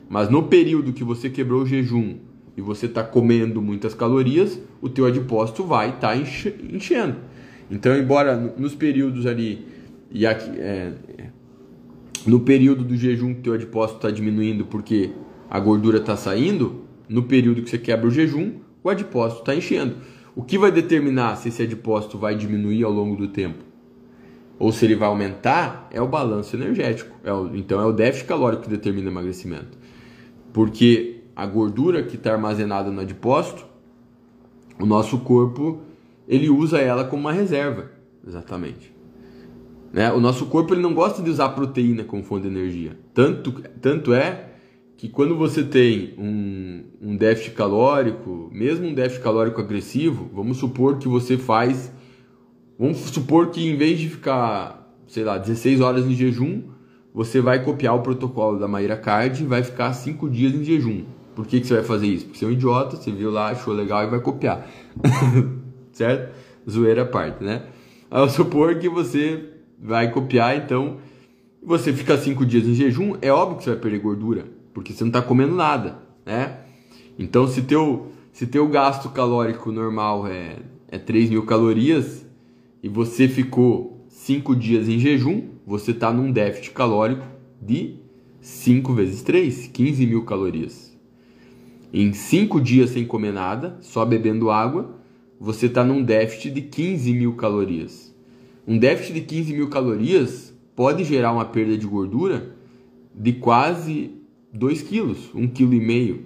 Mas 0.09 0.29
no 0.29 0.43
período 0.43 0.93
que 0.93 1.03
você 1.03 1.29
quebrou 1.29 1.63
o 1.63 1.65
jejum 1.65 2.17
e 2.57 2.61
você 2.61 2.85
está 2.85 3.03
comendo 3.03 3.61
muitas 3.61 3.93
calorias, 3.93 4.59
o 4.81 4.89
teu 4.89 5.05
adipócito 5.05 5.63
vai 5.63 5.89
estar 5.89 6.09
tá 6.09 6.17
enchendo. 6.17 7.17
Então, 7.69 7.97
embora 7.97 8.35
nos 8.57 8.75
períodos 8.75 9.25
ali 9.25 9.65
e 10.11 10.25
aqui, 10.25 10.49
é, 10.57 10.93
no 12.25 12.39
período 12.39 12.83
do 12.83 12.95
jejum 12.95 13.33
que 13.33 13.39
o 13.39 13.43
teu 13.43 13.53
adipócito 13.53 13.97
está 13.97 14.11
diminuindo 14.11 14.65
porque 14.65 15.11
a 15.49 15.59
gordura 15.59 15.97
está 15.97 16.15
saindo, 16.15 16.85
no 17.07 17.23
período 17.23 17.61
que 17.61 17.69
você 17.69 17.77
quebra 17.77 18.07
o 18.07 18.11
jejum, 18.11 18.53
o 18.83 18.89
adipócito 18.89 19.41
está 19.41 19.55
enchendo. 19.55 19.97
O 20.35 20.43
que 20.43 20.57
vai 20.57 20.71
determinar 20.71 21.35
se 21.37 21.49
esse 21.49 21.63
adipócito 21.63 22.17
vai 22.17 22.35
diminuir 22.35 22.83
ao 22.83 22.91
longo 22.91 23.15
do 23.15 23.27
tempo? 23.27 23.63
Ou 24.57 24.71
se 24.71 24.85
ele 24.85 24.95
vai 24.95 25.07
aumentar 25.07 25.87
é 25.91 26.01
o 26.01 26.07
balanço 26.07 26.55
energético. 26.55 27.15
É 27.23 27.31
o, 27.31 27.55
então 27.55 27.79
é 27.79 27.85
o 27.85 27.91
déficit 27.91 28.27
calórico 28.27 28.63
que 28.63 28.69
determina 28.69 29.07
o 29.07 29.11
emagrecimento. 29.11 29.77
Porque 30.51 31.14
a 31.35 31.45
gordura 31.45 32.03
que 32.03 32.15
está 32.15 32.31
armazenada 32.31 32.89
no 32.89 33.01
adipócito, 33.01 33.65
o 34.79 34.85
nosso 34.85 35.19
corpo 35.19 35.81
ele 36.27 36.49
usa 36.49 36.79
ela 36.79 37.03
como 37.03 37.21
uma 37.21 37.31
reserva, 37.31 37.91
exatamente. 38.25 38.93
Né? 39.91 40.11
O 40.11 40.19
nosso 40.19 40.45
corpo 40.47 40.73
ele 40.73 40.81
não 40.81 40.93
gosta 40.93 41.21
de 41.21 41.29
usar 41.29 41.49
proteína 41.49 42.03
como 42.03 42.23
fonte 42.23 42.43
de 42.43 42.47
energia. 42.47 42.97
Tanto, 43.13 43.51
tanto 43.81 44.13
é 44.13 44.49
que 44.97 45.09
quando 45.09 45.35
você 45.35 45.63
tem 45.63 46.13
um, 46.17 46.83
um 47.01 47.15
déficit 47.15 47.53
calórico, 47.53 48.49
mesmo 48.51 48.87
um 48.87 48.93
déficit 48.93 49.23
calórico 49.23 49.61
agressivo, 49.61 50.29
vamos 50.33 50.57
supor 50.57 50.97
que 50.97 51.07
você 51.07 51.37
faz, 51.37 51.91
vamos 52.79 52.97
supor 52.97 53.51
que 53.51 53.69
em 53.69 53.77
vez 53.77 53.99
de 53.99 54.09
ficar, 54.09 54.93
sei 55.07 55.23
lá, 55.23 55.37
16 55.37 55.81
horas 55.81 56.05
em 56.05 56.13
jejum, 56.13 56.63
você 57.13 57.39
vai 57.39 57.63
copiar 57.63 57.95
o 57.95 58.01
protocolo 58.01 58.59
da 58.59 58.67
Maíra 58.67 58.97
Card 58.97 59.43
e 59.43 59.47
vai 59.47 59.63
ficar 59.63 59.93
5 59.93 60.29
dias 60.29 60.53
em 60.53 60.63
jejum. 60.63 61.05
Por 61.35 61.45
que, 61.45 61.59
que 61.59 61.67
você 61.67 61.75
vai 61.75 61.83
fazer 61.83 62.07
isso? 62.07 62.25
Porque 62.25 62.39
você 62.39 62.45
é 62.45 62.47
um 62.47 62.51
idiota, 62.51 62.95
você 62.95 63.11
viu 63.11 63.29
lá, 63.29 63.49
achou 63.49 63.73
legal 63.73 64.03
e 64.03 64.07
vai 64.07 64.19
copiar. 64.21 64.67
certo? 65.91 66.33
Zoeira 66.69 67.03
à 67.03 67.05
parte, 67.05 67.43
né? 67.43 67.63
Vamos 68.09 68.33
supor 68.33 68.75
que 68.75 68.87
você 68.87 69.49
vai 69.77 70.11
copiar, 70.11 70.55
então 70.57 70.97
você 71.61 71.91
fica 71.91 72.17
cinco 72.17 72.45
dias 72.45 72.65
em 72.65 72.73
jejum, 72.73 73.15
é 73.21 73.31
óbvio 73.31 73.57
que 73.57 73.63
você 73.63 73.71
vai 73.71 73.79
perder 73.79 73.99
gordura, 73.99 74.45
porque 74.73 74.93
você 74.93 75.03
não 75.03 75.09
está 75.09 75.21
comendo 75.21 75.55
nada, 75.55 75.99
né? 76.25 76.59
Então, 77.17 77.47
se 77.47 77.61
teu, 77.63 78.11
se 78.31 78.45
teu 78.45 78.67
gasto 78.67 79.09
calórico 79.09 79.71
normal 79.71 80.27
é, 80.27 80.57
é 80.87 80.97
3 80.97 81.29
mil 81.29 81.45
calorias 81.45 82.25
e 82.83 82.89
você 82.89 83.27
ficou 83.27 84.05
cinco 84.07 84.55
dias 84.55 84.87
em 84.87 84.99
jejum, 84.99 85.49
você 85.65 85.91
está 85.91 86.11
num 86.11 86.31
déficit 86.31 86.71
calórico 86.71 87.25
de 87.61 87.95
5 88.41 88.93
vezes 88.93 89.21
3, 89.23 89.67
15 89.67 90.05
mil 90.05 90.23
calorias. 90.23 90.94
Em 91.97 92.11
5 92.11 92.59
dias 92.59 92.89
sem 92.89 93.05
comer 93.05 93.31
nada, 93.31 93.77
só 93.79 94.03
bebendo 94.03 94.51
água, 94.51 94.97
você 95.39 95.67
está 95.67 95.81
num 95.81 96.03
déficit 96.03 96.51
de 96.51 96.63
15 96.63 97.13
mil 97.13 97.35
calorias. 97.37 98.13
Um 98.67 98.77
déficit 98.77 99.13
de 99.13 99.21
15 99.21 99.53
mil 99.53 99.69
calorias 99.69 100.53
pode 100.75 101.05
gerar 101.05 101.31
uma 101.31 101.45
perda 101.45 101.77
de 101.77 101.87
gordura 101.87 102.53
de 103.15 103.31
quase 103.31 104.11
2 104.51 104.81
quilos, 104.81 105.31
1,5 105.33 105.53
kg, 105.53 106.19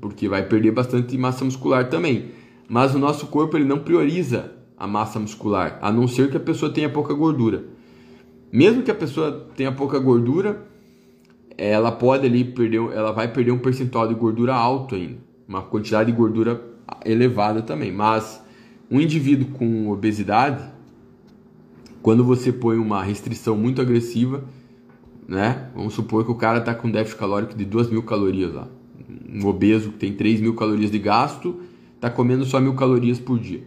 porque 0.00 0.28
vai 0.28 0.44
perder 0.44 0.72
bastante 0.72 1.16
massa 1.16 1.44
muscular 1.44 1.88
também. 1.88 2.32
Mas 2.68 2.92
o 2.92 2.98
nosso 2.98 3.28
corpo 3.28 3.56
ele 3.56 3.64
não 3.64 3.78
prioriza 3.78 4.54
a 4.76 4.88
massa 4.88 5.20
muscular, 5.20 5.78
a 5.80 5.92
não 5.92 6.08
ser 6.08 6.32
que 6.32 6.36
a 6.36 6.40
pessoa 6.40 6.72
tenha 6.72 6.90
pouca 6.90 7.14
gordura. 7.14 7.62
Mesmo 8.52 8.82
que 8.82 8.90
a 8.90 8.94
pessoa 8.94 9.50
tenha 9.54 9.70
pouca 9.70 10.00
gordura, 10.00 10.66
ela 11.56 11.90
pode 11.90 12.26
ali 12.26 12.44
perder, 12.44 12.80
ela 12.92 13.12
vai 13.12 13.32
perder 13.32 13.52
um 13.52 13.58
percentual 13.58 14.06
de 14.06 14.14
gordura 14.14 14.54
alto 14.54 14.94
ainda, 14.94 15.18
uma 15.48 15.62
quantidade 15.62 16.10
de 16.10 16.16
gordura 16.16 16.62
elevada 17.04 17.62
também. 17.62 17.90
Mas 17.90 18.42
um 18.90 19.00
indivíduo 19.00 19.48
com 19.52 19.88
obesidade, 19.88 20.62
quando 22.02 22.22
você 22.22 22.52
põe 22.52 22.76
uma 22.76 23.02
restrição 23.02 23.56
muito 23.56 23.80
agressiva, 23.80 24.44
né? 25.26 25.70
Vamos 25.74 25.94
supor 25.94 26.24
que 26.24 26.30
o 26.30 26.36
cara 26.36 26.58
está 26.58 26.74
com 26.74 26.90
déficit 26.90 27.18
calórico 27.18 27.56
de 27.56 27.64
2 27.64 27.90
mil 27.90 28.02
calorias 28.02 28.52
lá. 28.52 28.68
Um 29.28 29.46
obeso 29.46 29.90
que 29.90 29.98
tem 29.98 30.12
3 30.12 30.40
mil 30.40 30.54
calorias 30.54 30.90
de 30.90 30.98
gasto, 30.98 31.60
está 31.94 32.08
comendo 32.08 32.44
só 32.44 32.60
mil 32.60 32.74
calorias 32.74 33.18
por 33.18 33.38
dia. 33.38 33.64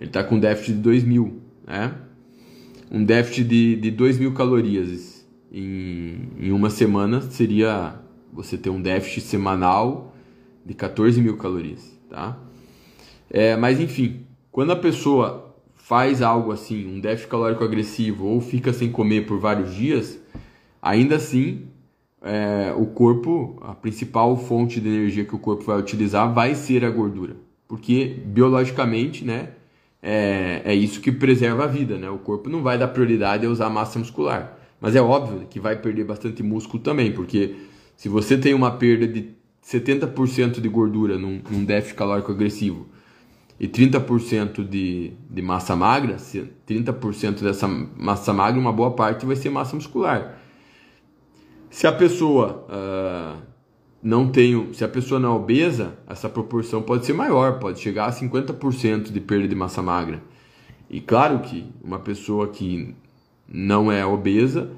Ele 0.00 0.08
está 0.08 0.24
com 0.24 0.38
déficit 0.38 0.74
de 0.74 0.80
2 0.80 1.04
mil, 1.04 1.40
né? 1.66 1.94
Um 2.90 3.04
déficit 3.04 3.46
de, 3.46 3.76
de 3.76 3.90
2 3.90 4.18
mil 4.18 4.32
calorias 4.32 4.88
em, 5.50 6.28
em 6.38 6.52
uma 6.52 6.70
semana 6.70 7.20
seria 7.20 7.96
você 8.32 8.56
ter 8.56 8.70
um 8.70 8.80
déficit 8.80 9.22
semanal 9.22 10.14
de 10.64 10.74
14 10.74 11.20
mil 11.20 11.36
calorias, 11.36 11.98
tá? 12.08 12.38
É, 13.28 13.56
mas 13.56 13.80
enfim, 13.80 14.26
quando 14.52 14.72
a 14.72 14.76
pessoa 14.76 15.54
faz 15.74 16.22
algo 16.22 16.52
assim, 16.52 16.86
um 16.86 17.00
déficit 17.00 17.28
calórico 17.28 17.64
agressivo 17.64 18.26
ou 18.26 18.40
fica 18.40 18.72
sem 18.72 18.90
comer 18.90 19.26
por 19.26 19.38
vários 19.38 19.74
dias, 19.74 20.20
ainda 20.80 21.16
assim 21.16 21.66
é, 22.22 22.72
o 22.76 22.86
corpo, 22.86 23.58
a 23.62 23.74
principal 23.74 24.36
fonte 24.36 24.80
de 24.80 24.88
energia 24.88 25.24
que 25.24 25.34
o 25.34 25.38
corpo 25.38 25.64
vai 25.64 25.78
utilizar 25.78 26.32
vai 26.32 26.54
ser 26.54 26.84
a 26.84 26.90
gordura, 26.90 27.36
porque 27.66 28.22
biologicamente, 28.26 29.24
né, 29.24 29.50
é, 30.02 30.62
é 30.64 30.74
isso 30.74 31.00
que 31.00 31.10
preserva 31.12 31.64
a 31.64 31.66
vida, 31.66 31.98
né? 31.98 32.08
O 32.08 32.18
corpo 32.18 32.48
não 32.48 32.62
vai 32.62 32.78
dar 32.78 32.88
prioridade 32.88 33.44
a 33.44 33.50
usar 33.50 33.68
massa 33.68 33.98
muscular, 33.98 34.58
mas 34.80 34.96
é 34.96 35.00
óbvio 35.00 35.46
que 35.48 35.60
vai 35.60 35.76
perder 35.76 36.04
bastante 36.04 36.42
músculo 36.42 36.82
também, 36.82 37.12
porque 37.12 37.56
se 37.96 38.08
você 38.08 38.38
tem 38.38 38.54
uma 38.54 38.70
perda 38.70 39.06
de 39.06 39.30
70% 39.64 40.60
de 40.60 40.68
gordura 40.68 41.18
num, 41.18 41.42
num 41.50 41.64
déficit 41.64 41.96
calórico 41.96 42.32
agressivo 42.32 42.88
e 43.58 43.68
30% 43.68 44.66
de, 44.66 45.12
de 45.28 45.42
massa 45.42 45.76
magra, 45.76 46.16
30% 46.16 47.42
dessa 47.42 47.68
massa 47.68 48.32
magra, 48.32 48.58
uma 48.58 48.72
boa 48.72 48.92
parte 48.92 49.26
vai 49.26 49.36
ser 49.36 49.50
massa 49.50 49.76
muscular. 49.76 50.38
Se 51.68 51.86
a 51.86 51.92
pessoa 51.92 52.66
uh, 52.68 53.42
não 54.02 54.28
tem, 54.30 54.72
se 54.72 54.82
a 54.82 54.88
pessoa 54.88 55.20
não 55.20 55.32
é 55.32 55.36
obesa, 55.36 55.98
essa 56.08 56.28
proporção 56.28 56.80
pode 56.80 57.04
ser 57.04 57.12
maior, 57.12 57.58
pode 57.58 57.80
chegar 57.80 58.06
a 58.06 58.12
50% 58.12 59.12
de 59.12 59.20
perda 59.20 59.46
de 59.46 59.54
massa 59.54 59.82
magra. 59.82 60.22
E 60.88 61.00
claro 61.00 61.40
que 61.40 61.70
uma 61.84 61.98
pessoa 61.98 62.48
que 62.48 62.96
não 63.50 63.90
é 63.90 64.06
obesa 64.06 64.70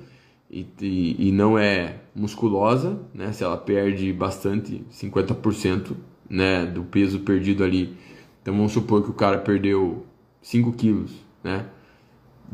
e, 0.50 0.66
e, 0.80 1.28
e 1.28 1.32
não 1.32 1.58
é 1.58 1.96
musculosa, 2.14 2.98
né, 3.14 3.32
se 3.32 3.44
ela 3.44 3.56
perde 3.56 4.12
bastante, 4.12 4.84
50% 4.92 5.92
né, 6.28 6.66
do 6.66 6.82
peso 6.82 7.20
perdido 7.20 7.64
ali 7.64 7.96
então 8.42 8.54
vamos 8.56 8.72
supor 8.72 9.02
que 9.02 9.10
o 9.10 9.14
cara 9.14 9.38
perdeu 9.38 10.04
5 10.42 10.72
quilos, 10.72 11.12
né? 11.42 11.64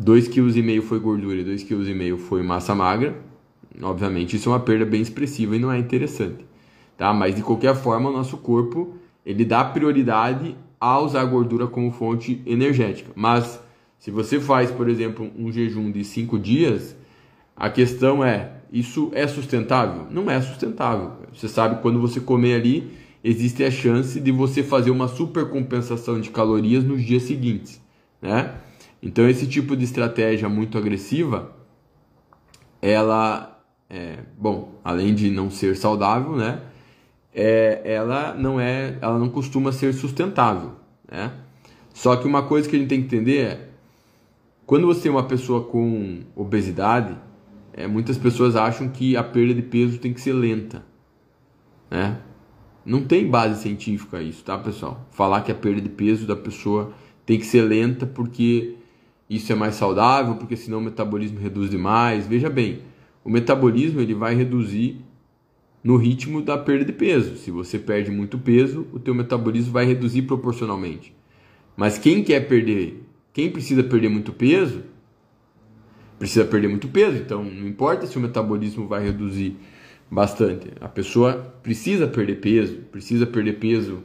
2,5 0.01 0.53
kg 0.53 0.83
foi 0.83 1.01
gordura 1.01 1.41
e 1.41 1.45
2,5 1.45 1.67
kg 1.67 2.19
foi 2.19 2.43
massa 2.43 2.75
magra. 2.75 3.17
Obviamente 3.83 4.37
isso 4.37 4.51
é 4.51 4.53
uma 4.53 4.61
perda 4.61 4.85
bem 4.85 5.01
expressiva 5.01 5.57
e 5.57 5.59
não 5.59 5.73
é 5.73 5.79
interessante. 5.79 6.45
Tá? 6.97 7.13
Mas 7.13 7.35
de 7.35 7.43
qualquer 7.43 7.75
forma, 7.75 8.11
o 8.11 8.13
nosso 8.13 8.37
corpo 8.37 8.95
ele 9.25 9.45
dá 9.45 9.65
prioridade 9.65 10.57
a 10.79 11.01
usar 11.01 11.23
a 11.23 11.25
gordura 11.25 11.67
como 11.67 11.91
fonte 11.91 12.43
energética. 12.47 13.11
Mas 13.17 13.61
se 13.99 14.11
você 14.11 14.39
faz, 14.39 14.71
por 14.71 14.89
exemplo, 14.89 15.31
um 15.37 15.51
jejum 15.51 15.91
de 15.91 16.05
5 16.05 16.39
dias, 16.39 16.97
a 17.57 17.69
questão 17.69 18.25
é, 18.25 18.53
isso 18.73 19.11
é 19.13 19.27
sustentável? 19.27 20.07
Não 20.11 20.31
é 20.31 20.41
sustentável. 20.41 21.13
Você 21.35 21.49
sabe 21.49 21.83
quando 21.83 22.01
você 22.01 22.21
comer 22.21 22.55
ali, 22.55 22.93
existe 23.23 23.65
a 23.65 23.71
chance 23.71 24.21
de 24.21 24.31
você 24.31 24.63
fazer 24.63 24.91
uma 24.91 25.09
supercompensação 25.09 26.21
de 26.21 26.31
calorias 26.31 26.85
nos 26.85 27.05
dias 27.05 27.25
seguintes, 27.25 27.81
né? 28.23 28.55
Então 29.03 29.29
esse 29.29 29.47
tipo 29.47 29.77
de 29.77 29.85
estratégia 29.85 30.49
muito 30.49 30.79
agressiva, 30.79 31.53
ela, 32.81 33.61
é, 33.91 34.19
bom, 34.37 34.75
além 34.85 35.15
de 35.15 35.31
não 35.31 35.51
ser 35.51 35.77
saudável, 35.77 36.37
né? 36.37 36.61
É, 37.35 37.83
ela 37.85 38.35
não 38.35 38.61
é, 38.61 38.97
ela 39.01 39.19
não 39.19 39.29
costuma 39.29 39.73
ser 39.73 39.93
sustentável, 39.93 40.73
né? 41.11 41.33
Só 41.93 42.15
que 42.17 42.27
uma 42.27 42.45
coisa 42.45 42.69
que 42.69 42.77
a 42.77 42.79
gente 42.79 42.89
tem 42.89 43.01
que 43.01 43.07
entender 43.07 43.39
é, 43.39 43.68
quando 44.69 44.87
você 44.87 45.09
é 45.09 45.11
uma 45.11 45.23
pessoa 45.23 45.65
com 45.65 46.21
obesidade, 46.37 47.17
é, 47.73 47.87
muitas 47.87 48.19
pessoas 48.19 48.55
acham 48.55 48.91
que 48.91 49.17
a 49.17 49.25
perda 49.25 49.55
de 49.55 49.63
peso 49.63 49.99
tem 49.99 50.13
que 50.13 50.21
ser 50.21 50.35
lenta, 50.35 50.85
né? 51.91 52.21
Não 52.85 53.03
tem 53.03 53.27
base 53.27 53.63
científica 53.63 54.21
isso, 54.21 54.45
tá, 54.45 54.59
pessoal? 54.59 55.09
Falar 55.11 55.41
que 55.41 55.51
a 55.51 55.55
perda 55.55 55.81
de 55.81 55.89
peso 55.89 56.27
da 56.27 56.37
pessoa 56.37 56.93
tem 57.25 57.39
que 57.39 57.47
ser 57.47 57.63
lenta 57.63 58.05
porque 58.05 58.75
isso 59.31 59.51
é 59.51 59.55
mais 59.55 59.75
saudável, 59.75 60.35
porque 60.35 60.55
senão 60.55 60.81
o 60.81 60.83
metabolismo 60.83 61.41
reduz 61.41 61.71
demais. 61.71 62.27
Veja 62.27 62.51
bem, 62.51 62.83
o 63.25 63.31
metabolismo 63.31 64.03
ele 64.03 64.13
vai 64.13 64.35
reduzir 64.35 65.01
no 65.83 65.97
ritmo 65.97 66.43
da 66.43 66.59
perda 66.59 66.85
de 66.85 66.93
peso. 66.93 67.37
Se 67.39 67.51
você 67.51 67.79
perde 67.79 68.11
muito 68.11 68.37
peso, 68.37 68.87
o 68.93 68.99
teu 68.99 69.15
metabolismo 69.15 69.73
vai 69.73 69.87
reduzir 69.87 70.23
proporcionalmente. 70.23 71.17
Mas 71.75 71.97
quem 71.97 72.23
quer 72.23 72.47
perder, 72.47 73.08
quem 73.39 73.53
precisa 73.53 73.85
perder 73.85 74.09
muito 74.09 74.33
peso, 74.33 74.83
precisa 76.19 76.45
perder 76.45 76.67
muito 76.67 76.89
peso. 76.89 77.19
Então, 77.19 77.45
não 77.45 77.69
importa 77.69 78.05
se 78.05 78.19
o 78.19 78.21
metabolismo 78.21 78.89
vai 78.89 79.05
reduzir 79.05 79.57
bastante. 80.11 80.73
A 80.81 80.89
pessoa 80.89 81.35
precisa 81.63 82.09
perder 82.09 82.41
peso, 82.41 82.79
precisa 82.91 83.29
perder 83.29 83.61
peso. 83.61 84.03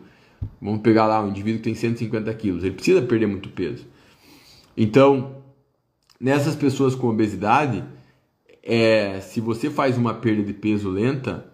Vamos 0.61 0.81
pegar 0.81 1.07
lá 1.07 1.19
um 1.19 1.29
indivíduo 1.29 1.57
que 1.57 1.63
tem 1.63 1.73
150 1.73 2.31
quilos, 2.35 2.63
ele 2.63 2.75
precisa 2.75 3.01
perder 3.01 3.25
muito 3.25 3.49
peso. 3.49 3.87
Então, 4.77 5.37
nessas 6.19 6.55
pessoas 6.55 6.93
com 6.93 7.07
obesidade, 7.07 7.83
é, 8.61 9.19
se 9.19 9.41
você 9.41 9.67
faz 9.67 9.97
uma 9.97 10.13
perda 10.13 10.43
de 10.43 10.53
peso 10.53 10.91
lenta, 10.91 11.51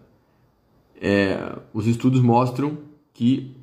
é, 1.00 1.56
os 1.72 1.86
estudos 1.86 2.20
mostram 2.20 2.76
que 3.14 3.56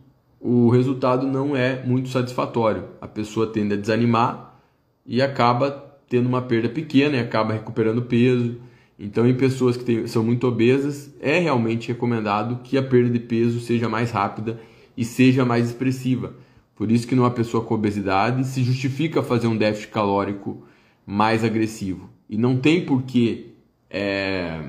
o 0.49 0.69
resultado 0.69 1.27
não 1.27 1.55
é 1.55 1.83
muito 1.83 2.09
satisfatório. 2.09 2.85
A 3.01 3.07
pessoa 3.07 3.47
tende 3.47 3.73
a 3.73 3.77
desanimar 3.77 4.59
e 5.05 5.21
acaba 5.21 5.71
tendo 6.07 6.27
uma 6.27 6.41
perda 6.41 6.69
pequena 6.69 7.17
e 7.17 7.19
acaba 7.19 7.53
recuperando 7.53 8.01
peso 8.03 8.57
então, 8.99 9.27
em 9.27 9.35
pessoas 9.35 9.77
que 9.77 10.07
são 10.07 10.23
muito 10.23 10.47
obesas, 10.47 11.13
é 11.19 11.37
realmente 11.37 11.89
recomendado 11.89 12.61
que 12.63 12.77
a 12.77 12.83
perda 12.83 13.11
de 13.11 13.19
peso 13.19 13.59
seja 13.59 13.87
mais 13.87 14.09
rápida 14.09 14.59
e 14.95 15.05
seja 15.05 15.45
mais 15.45 15.67
expressiva. 15.67 16.33
Por 16.75 16.91
isso 16.91 17.07
que 17.07 17.15
numa 17.15 17.29
pessoa 17.29 17.63
com 17.63 17.75
obesidade 17.75 18.45
se 18.47 18.63
justifica 18.63 19.21
fazer 19.21 19.47
um 19.47 19.57
déficit 19.57 19.91
calórico 19.91 20.63
mais 21.05 21.43
agressivo. 21.43 22.09
E 22.27 22.37
não 22.37 22.57
tem 22.57 22.85
por 22.85 23.03
que 23.03 23.53
é, 23.89 24.59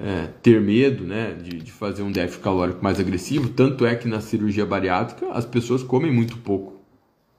é, 0.00 0.28
ter 0.42 0.60
medo 0.62 1.04
né, 1.04 1.34
de, 1.34 1.58
de 1.58 1.70
fazer 1.70 2.02
um 2.02 2.10
déficit 2.10 2.42
calórico 2.42 2.82
mais 2.82 2.98
agressivo. 2.98 3.50
Tanto 3.50 3.84
é 3.84 3.94
que 3.94 4.08
na 4.08 4.20
cirurgia 4.20 4.64
bariátrica 4.64 5.30
as 5.32 5.44
pessoas 5.44 5.82
comem 5.82 6.10
muito 6.10 6.38
pouco, 6.38 6.80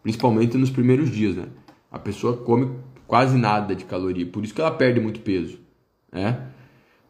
principalmente 0.04 0.56
nos 0.58 0.70
primeiros 0.70 1.10
dias. 1.10 1.36
Né? 1.36 1.48
A 1.92 1.98
pessoa 1.98 2.38
come 2.38 2.70
quase 3.08 3.36
nada 3.36 3.76
de 3.76 3.84
caloria. 3.84 4.28
Por 4.28 4.44
isso 4.44 4.54
que 4.54 4.62
ela 4.62 4.72
perde 4.72 5.00
muito 5.00 5.22
peso, 5.22 5.60
né? 6.12 6.48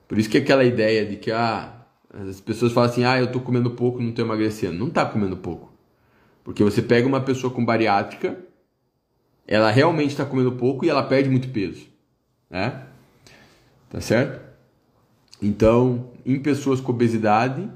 Por 0.07 0.17
isso 0.17 0.29
que 0.29 0.37
aquela 0.37 0.63
ideia 0.63 1.05
de 1.05 1.15
que 1.15 1.31
ah, 1.31 1.85
as 2.13 2.41
pessoas 2.41 2.73
falam 2.73 2.89
assim, 2.89 3.03
ah, 3.03 3.17
eu 3.17 3.25
estou 3.25 3.41
comendo 3.41 3.71
pouco, 3.71 4.01
não 4.01 4.09
estou 4.09 4.25
emagrecendo. 4.25 4.77
Não 4.77 4.87
está 4.87 5.05
comendo 5.05 5.37
pouco. 5.37 5.71
Porque 6.43 6.63
você 6.63 6.81
pega 6.81 7.07
uma 7.07 7.21
pessoa 7.21 7.53
com 7.53 7.63
bariátrica, 7.63 8.37
ela 9.47 9.69
realmente 9.69 10.09
está 10.09 10.25
comendo 10.25 10.51
pouco 10.53 10.83
e 10.83 10.89
ela 10.89 11.03
perde 11.03 11.29
muito 11.29 11.49
peso, 11.49 11.87
né? 12.49 12.87
Tá 13.89 14.01
certo? 14.01 14.50
Então, 15.41 16.11
em 16.25 16.39
pessoas 16.39 16.79
com 16.79 16.91
obesidade, 16.91 17.67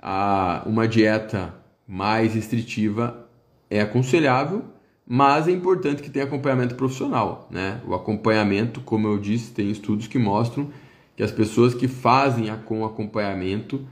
a, 0.00 0.62
uma 0.64 0.86
dieta 0.86 1.54
mais 1.86 2.34
restritiva 2.34 3.28
é 3.68 3.80
aconselhável, 3.80 4.64
mas 5.06 5.48
é 5.48 5.50
importante 5.50 6.02
que 6.02 6.10
tenha 6.10 6.24
acompanhamento 6.24 6.76
profissional, 6.76 7.48
né? 7.50 7.80
O 7.84 7.94
acompanhamento, 7.94 8.80
como 8.80 9.08
eu 9.08 9.18
disse, 9.18 9.52
tem 9.52 9.68
estudos 9.70 10.06
que 10.06 10.18
mostram 10.18 10.70
que 11.16 11.22
as 11.22 11.32
pessoas 11.32 11.74
que 11.74 11.88
fazem 11.88 12.48
a, 12.48 12.56
com 12.56 12.84
acompanhamento, 12.84 13.84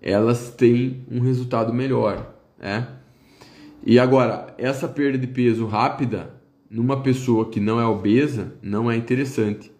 elas 0.00 0.50
têm 0.50 1.04
um 1.10 1.20
resultado 1.20 1.74
melhor, 1.74 2.34
né? 2.58 2.88
E 3.84 3.98
agora, 3.98 4.54
essa 4.56 4.88
perda 4.88 5.18
de 5.18 5.26
peso 5.26 5.66
rápida 5.66 6.34
numa 6.70 7.02
pessoa 7.02 7.50
que 7.50 7.60
não 7.60 7.78
é 7.78 7.84
obesa 7.84 8.54
não 8.62 8.90
é 8.90 8.96
interessante, 8.96 9.70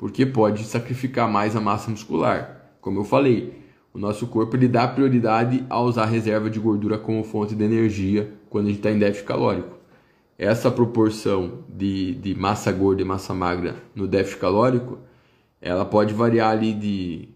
porque 0.00 0.24
pode 0.24 0.64
sacrificar 0.64 1.30
mais 1.30 1.54
a 1.54 1.60
massa 1.60 1.90
muscular. 1.90 2.70
Como 2.80 3.00
eu 3.00 3.04
falei, 3.04 3.52
o 3.92 3.98
nosso 3.98 4.26
corpo 4.26 4.56
ele 4.56 4.66
dá 4.66 4.88
prioridade 4.88 5.62
a 5.68 5.78
usar 5.78 6.06
reserva 6.06 6.48
de 6.48 6.58
gordura 6.58 6.96
como 6.96 7.22
fonte 7.22 7.54
de 7.54 7.62
energia 7.62 8.32
quando 8.48 8.64
a 8.64 8.68
gente 8.70 8.78
está 8.78 8.90
em 8.90 8.98
déficit 8.98 9.26
calórico. 9.26 9.76
Essa 10.38 10.70
proporção 10.70 11.64
de, 11.68 12.14
de 12.14 12.34
massa 12.34 12.72
gorda 12.72 13.02
e 13.02 13.04
massa 13.04 13.34
magra 13.34 13.76
no 13.94 14.08
déficit 14.08 14.40
calórico, 14.40 15.00
ela 15.60 15.84
pode 15.84 16.14
variar 16.14 16.52
ali 16.52 16.72
de 16.72 17.28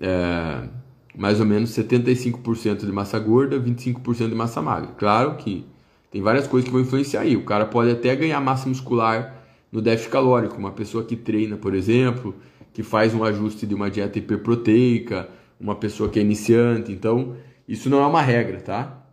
é, 0.00 0.68
mais 1.14 1.38
ou 1.38 1.44
menos 1.44 1.68
75% 1.68 2.78
de 2.78 2.92
massa 2.92 3.18
gorda, 3.18 3.60
25% 3.60 4.26
de 4.26 4.34
massa 4.34 4.62
magra. 4.62 4.92
Claro 4.96 5.34
que 5.34 5.66
tem 6.10 6.22
várias 6.22 6.46
coisas 6.46 6.66
que 6.66 6.72
vão 6.72 6.80
influenciar 6.80 7.20
aí. 7.20 7.36
O 7.36 7.44
cara 7.44 7.66
pode 7.66 7.90
até 7.90 8.16
ganhar 8.16 8.40
massa 8.40 8.66
muscular 8.66 9.39
no 9.70 9.80
déficit 9.80 10.10
calórico. 10.10 10.56
Uma 10.56 10.72
pessoa 10.72 11.04
que 11.04 11.16
treina, 11.16 11.56
por 11.56 11.74
exemplo, 11.74 12.34
que 12.72 12.82
faz 12.82 13.14
um 13.14 13.24
ajuste 13.24 13.66
de 13.66 13.74
uma 13.74 13.90
dieta 13.90 14.18
hiperproteica, 14.18 15.28
uma 15.58 15.74
pessoa 15.74 16.08
que 16.08 16.18
é 16.18 16.22
iniciante. 16.22 16.92
Então, 16.92 17.36
isso 17.68 17.88
não 17.88 18.02
é 18.02 18.06
uma 18.06 18.22
regra, 18.22 18.60
tá? 18.60 19.06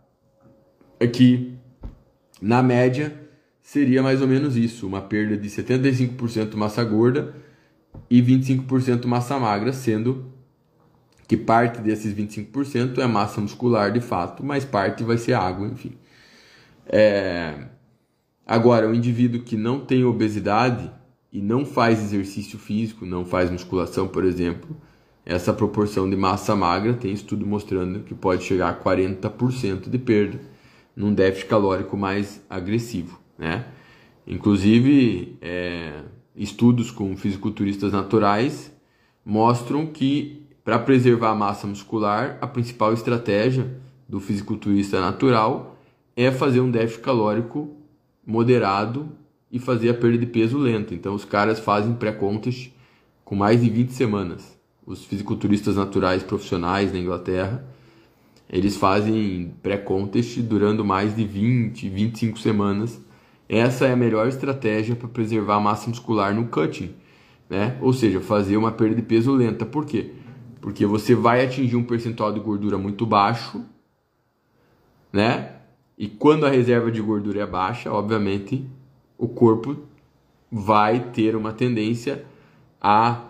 Aqui, 1.00 1.56
na 2.40 2.62
média, 2.62 3.28
seria 3.62 4.02
mais 4.02 4.20
ou 4.20 4.28
menos 4.28 4.56
isso: 4.56 4.86
uma 4.86 5.00
perda 5.00 5.36
de 5.36 5.48
75% 5.48 6.54
massa 6.56 6.82
gorda 6.82 7.34
e 8.10 8.22
25% 8.22 9.06
massa 9.06 9.38
magra, 9.38 9.72
sendo 9.72 10.32
que 11.28 11.36
parte 11.36 11.82
desses 11.82 12.14
25% 12.14 12.98
é 12.98 13.06
massa 13.06 13.40
muscular 13.40 13.92
de 13.92 14.00
fato, 14.00 14.44
mas 14.44 14.64
parte 14.64 15.04
vai 15.04 15.18
ser 15.18 15.34
água, 15.34 15.66
enfim. 15.66 15.92
É... 16.86 17.66
Agora, 18.48 18.88
o 18.88 18.94
indivíduo 18.94 19.42
que 19.42 19.58
não 19.58 19.78
tem 19.78 20.06
obesidade 20.06 20.90
e 21.30 21.42
não 21.42 21.66
faz 21.66 22.00
exercício 22.00 22.58
físico, 22.58 23.04
não 23.04 23.26
faz 23.26 23.50
musculação, 23.50 24.08
por 24.08 24.24
exemplo, 24.24 24.74
essa 25.22 25.52
proporção 25.52 26.08
de 26.08 26.16
massa 26.16 26.56
magra 26.56 26.94
tem 26.94 27.12
estudo 27.12 27.46
mostrando 27.46 28.00
que 28.00 28.14
pode 28.14 28.44
chegar 28.44 28.70
a 28.70 28.74
40% 28.74 29.90
de 29.90 29.98
perda 29.98 30.40
num 30.96 31.12
déficit 31.12 31.46
calórico 31.46 31.94
mais 31.94 32.42
agressivo, 32.48 33.20
né? 33.36 33.66
Inclusive, 34.26 35.36
é, 35.42 36.04
estudos 36.34 36.90
com 36.90 37.14
fisiculturistas 37.18 37.92
naturais 37.92 38.72
mostram 39.22 39.84
que 39.84 40.46
para 40.64 40.78
preservar 40.78 41.32
a 41.32 41.34
massa 41.34 41.66
muscular, 41.66 42.38
a 42.40 42.46
principal 42.46 42.94
estratégia 42.94 43.78
do 44.08 44.18
fisiculturista 44.20 45.02
natural 45.02 45.76
é 46.16 46.30
fazer 46.30 46.60
um 46.60 46.70
déficit 46.70 47.02
calórico 47.02 47.77
moderado 48.28 49.08
e 49.50 49.58
fazer 49.58 49.88
a 49.88 49.94
perda 49.94 50.18
de 50.18 50.26
peso 50.26 50.58
lenta. 50.58 50.94
Então 50.94 51.14
os 51.14 51.24
caras 51.24 51.58
fazem 51.58 51.94
pré-contest 51.94 52.70
com 53.24 53.34
mais 53.34 53.62
de 53.62 53.70
20 53.70 53.90
semanas. 53.94 54.58
Os 54.86 55.02
fisiculturistas 55.02 55.76
naturais 55.76 56.22
profissionais 56.22 56.92
na 56.92 56.98
Inglaterra, 56.98 57.64
eles 58.50 58.76
fazem 58.76 59.54
pré-contest 59.62 60.40
durando 60.42 60.84
mais 60.84 61.16
de 61.16 61.24
20, 61.24 61.88
25 61.88 62.38
semanas. 62.38 63.00
Essa 63.48 63.86
é 63.86 63.92
a 63.92 63.96
melhor 63.96 64.28
estratégia 64.28 64.94
para 64.94 65.08
preservar 65.08 65.56
a 65.56 65.60
massa 65.60 65.88
muscular 65.88 66.34
no 66.34 66.48
cutting, 66.48 66.94
né? 67.48 67.78
Ou 67.80 67.94
seja, 67.94 68.20
fazer 68.20 68.58
uma 68.58 68.72
perda 68.72 68.94
de 68.94 69.02
peso 69.02 69.32
lenta. 69.32 69.64
Por 69.64 69.86
quê? 69.86 70.12
Porque 70.60 70.84
você 70.84 71.14
vai 71.14 71.42
atingir 71.42 71.76
um 71.76 71.84
percentual 71.84 72.30
de 72.30 72.40
gordura 72.40 72.76
muito 72.76 73.06
baixo, 73.06 73.64
né? 75.10 75.57
E 75.98 76.06
quando 76.06 76.46
a 76.46 76.48
reserva 76.48 76.92
de 76.92 77.02
gordura 77.02 77.42
é 77.42 77.46
baixa, 77.46 77.92
obviamente, 77.92 78.64
o 79.18 79.26
corpo 79.26 79.76
vai 80.50 81.10
ter 81.10 81.34
uma 81.34 81.52
tendência 81.52 82.24
a 82.80 83.24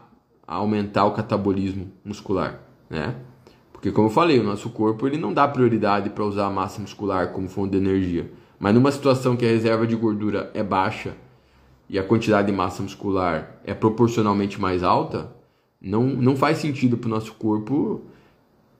aumentar 0.46 1.06
o 1.06 1.12
catabolismo 1.12 1.90
muscular, 2.04 2.60
né? 2.90 3.16
Porque 3.72 3.90
como 3.90 4.08
eu 4.08 4.12
falei, 4.12 4.38
o 4.38 4.44
nosso 4.44 4.68
corpo 4.68 5.06
ele 5.06 5.16
não 5.16 5.32
dá 5.32 5.48
prioridade 5.48 6.10
para 6.10 6.24
usar 6.24 6.46
a 6.46 6.50
massa 6.50 6.80
muscular 6.80 7.32
como 7.32 7.48
fonte 7.48 7.70
de 7.70 7.78
energia. 7.78 8.30
Mas 8.58 8.74
numa 8.74 8.92
situação 8.92 9.36
que 9.36 9.46
a 9.46 9.48
reserva 9.48 9.86
de 9.86 9.96
gordura 9.96 10.50
é 10.52 10.62
baixa 10.62 11.16
e 11.88 11.98
a 11.98 12.02
quantidade 12.02 12.48
de 12.48 12.52
massa 12.52 12.82
muscular 12.82 13.60
é 13.64 13.72
proporcionalmente 13.72 14.60
mais 14.60 14.82
alta, 14.82 15.32
não, 15.80 16.04
não 16.04 16.36
faz 16.36 16.58
sentido 16.58 16.98
para 16.98 17.06
o 17.06 17.10
nosso 17.10 17.32
corpo 17.34 18.02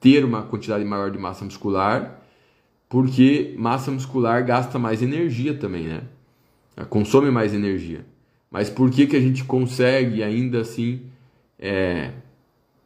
ter 0.01 0.25
uma 0.25 0.43
quantidade 0.43 0.85
maior 0.85 1.11
de 1.11 1.19
massa 1.19 1.45
muscular 1.45 2.18
porque 2.89 3.55
massa 3.59 3.91
muscular 3.91 4.45
gasta 4.45 4.79
mais 4.79 5.03
energia 5.03 5.55
também, 5.55 5.85
né? 5.85 6.03
Consome 6.89 7.31
mais 7.31 7.53
energia. 7.53 8.05
Mas 8.51 8.71
por 8.71 8.91
que, 8.91 9.07
que 9.07 9.17
a 9.17 9.21
gente 9.21 9.45
consegue 9.45 10.23
ainda 10.23 10.61
assim 10.61 11.03
é, 11.59 12.13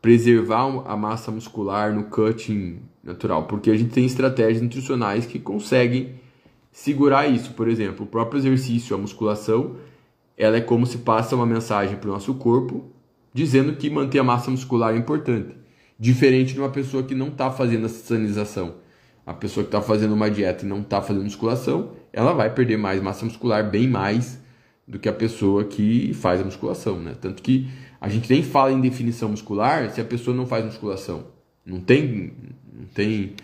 preservar 0.00 0.82
a 0.86 0.96
massa 0.96 1.30
muscular 1.30 1.94
no 1.94 2.05
cutting 2.05 2.80
natural? 3.05 3.44
Porque 3.44 3.70
a 3.70 3.76
gente 3.76 3.90
tem 3.90 4.05
estratégias 4.05 4.61
nutricionais 4.61 5.24
que 5.24 5.38
conseguem 5.38 6.14
segurar 6.72 7.28
isso. 7.28 7.53
Por 7.53 7.68
exemplo, 7.68 8.05
o 8.05 8.09
próprio 8.09 8.38
exercício, 8.38 8.96
a 8.96 8.98
musculação, 8.98 9.76
ela 10.36 10.57
é 10.57 10.61
como 10.61 10.84
se 10.84 10.98
passa 10.98 11.36
uma 11.36 11.46
mensagem 11.46 11.96
para 11.96 12.11
o 12.11 12.12
nosso 12.12 12.34
corpo 12.34 12.86
dizendo 13.32 13.76
que 13.76 13.88
manter 13.88 14.18
a 14.18 14.24
massa 14.24 14.50
muscular 14.50 14.94
é 14.94 14.98
importante. 14.98 15.55
Diferente 15.98 16.55
de 16.55 16.61
uma 16.61 16.70
pessoa 16.70 17.05
que 17.05 17.14
não 17.14 17.28
está 17.28 17.50
fazendo 17.50 17.86
essa 17.86 18.05
sanilização 18.05 18.82
a 19.25 19.33
pessoa 19.33 19.64
que 19.64 19.68
está 19.68 19.81
fazendo 19.81 20.12
uma 20.12 20.31
dieta 20.31 20.64
e 20.64 20.68
não 20.68 20.81
está 20.81 21.01
fazendo 21.01 21.25
musculação, 21.25 21.93
ela 22.12 22.33
vai 22.33 22.53
perder 22.53 22.77
mais 22.77 23.01
massa 23.01 23.25
muscular, 23.25 23.68
bem 23.70 23.89
mais 23.89 24.41
do 24.87 24.99
que 24.99 25.09
a 25.09 25.12
pessoa 25.12 25.64
que 25.64 26.12
faz 26.14 26.41
a 26.41 26.45
musculação, 26.45 26.99
né? 26.99 27.14
Tanto 27.20 27.43
que 27.43 27.68
a 28.01 28.09
gente 28.09 28.29
nem 28.29 28.43
fala 28.43 28.73
em 28.73 28.81
definição 28.81 29.29
muscular 29.29 29.91
se 29.91 30.01
a 30.01 30.05
pessoa 30.05 30.37
não 30.37 30.47
faz 30.47 30.64
musculação. 30.64 31.27
Não 31.64 31.81
tem, 31.81 32.33
não 32.73 32.87
tem, 32.87 33.35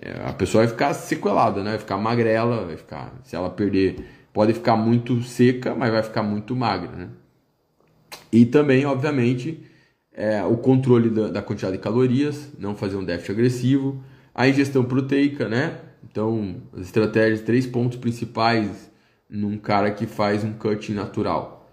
é, 0.00 0.22
a 0.26 0.32
pessoa 0.34 0.64
vai 0.64 0.70
ficar 0.70 0.92
sequelada, 0.92 1.62
né? 1.62 1.70
Vai 1.70 1.78
ficar 1.78 1.96
magrela, 1.96 2.66
vai 2.66 2.76
ficar, 2.76 3.18
se 3.24 3.34
ela 3.34 3.48
perder, 3.48 4.04
pode 4.34 4.52
ficar 4.52 4.76
muito 4.76 5.22
seca, 5.22 5.74
mas 5.74 5.90
vai 5.90 6.02
ficar 6.02 6.22
muito 6.22 6.54
magra, 6.54 6.90
né? 6.94 7.08
E 8.30 8.44
também, 8.44 8.84
obviamente, 8.84 9.64
é, 10.12 10.44
o 10.44 10.58
controle 10.58 11.08
da, 11.08 11.28
da 11.28 11.42
quantidade 11.42 11.78
de 11.78 11.82
calorias, 11.82 12.52
não 12.58 12.76
fazer 12.76 12.96
um 12.96 13.04
déficit 13.04 13.32
agressivo, 13.32 14.04
a 14.34 14.48
ingestão 14.48 14.84
proteica, 14.84 15.48
né? 15.48 15.80
Então, 16.04 16.56
as 16.72 16.82
estratégias, 16.82 17.40
três 17.40 17.66
pontos 17.66 17.98
principais 17.98 18.90
num 19.28 19.56
cara 19.58 19.90
que 19.90 20.06
faz 20.06 20.42
um 20.44 20.52
cutting 20.52 20.94
natural: 20.94 21.70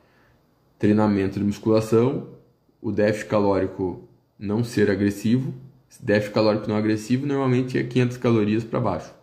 treinamento 0.77 1.39
de 1.39 1.45
musculação, 1.45 2.29
o 2.81 2.91
déficit 2.91 3.29
calórico 3.29 4.07
não 4.37 4.63
ser 4.63 4.89
agressivo. 4.91 5.53
Déficit 6.01 6.33
calórico 6.33 6.67
não 6.67 6.75
agressivo 6.75 7.25
normalmente 7.25 7.77
é 7.77 7.83
500 7.83 8.17
calorias 8.17 8.63
para 8.63 8.79
baixo. 8.79 9.13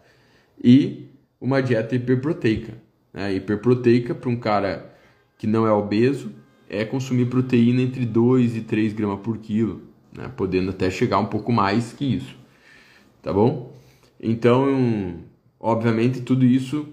E 0.62 1.08
uma 1.40 1.62
dieta 1.62 1.94
hiperproteica. 1.94 2.74
Né? 3.12 3.34
Hiperproteica 3.34 4.14
para 4.14 4.30
um 4.30 4.36
cara 4.36 4.92
que 5.38 5.46
não 5.46 5.66
é 5.66 5.72
obeso 5.72 6.32
é 6.68 6.84
consumir 6.84 7.26
proteína 7.26 7.82
entre 7.82 8.04
2 8.06 8.56
e 8.56 8.62
3 8.62 8.92
gramas 8.94 9.20
por 9.20 9.38
quilo, 9.38 9.82
né? 10.16 10.28
podendo 10.34 10.70
até 10.70 10.90
chegar 10.90 11.18
um 11.18 11.26
pouco 11.26 11.52
mais 11.52 11.92
que 11.92 12.16
isso 12.16 12.43
tá 13.24 13.32
bom? 13.32 13.72
Então, 14.20 15.16
obviamente, 15.58 16.20
tudo 16.20 16.44
isso 16.44 16.86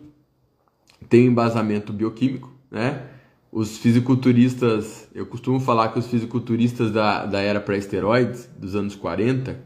tem 1.10 1.26
embasamento 1.26 1.92
bioquímico, 1.92 2.52
né? 2.72 3.06
Os 3.52 3.78
fisiculturistas, 3.78 5.10
eu 5.14 5.26
costumo 5.26 5.60
falar 5.60 5.90
que 5.90 6.00
os 6.00 6.08
fisiculturistas 6.08 6.90
da, 6.90 7.26
da 7.26 7.42
era 7.42 7.60
pré-esteroides, 7.60 8.50
dos 8.58 8.76
anos 8.76 8.96
40, 8.96 9.60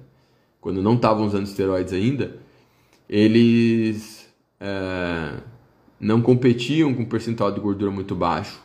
quando 0.59 0.82
não 0.82 0.95
estavam 0.95 1.28
usando 1.28 1.45
esteroides 1.45 1.93
ainda, 1.93 2.39
eles 3.07 4.28
é, 4.59 5.39
não 5.99 6.20
competiam 6.20 6.95
com 6.95 7.05
percentual 7.05 7.51
de 7.51 7.59
gordura 7.59 7.91
muito 7.91 8.16
baixo, 8.16 8.59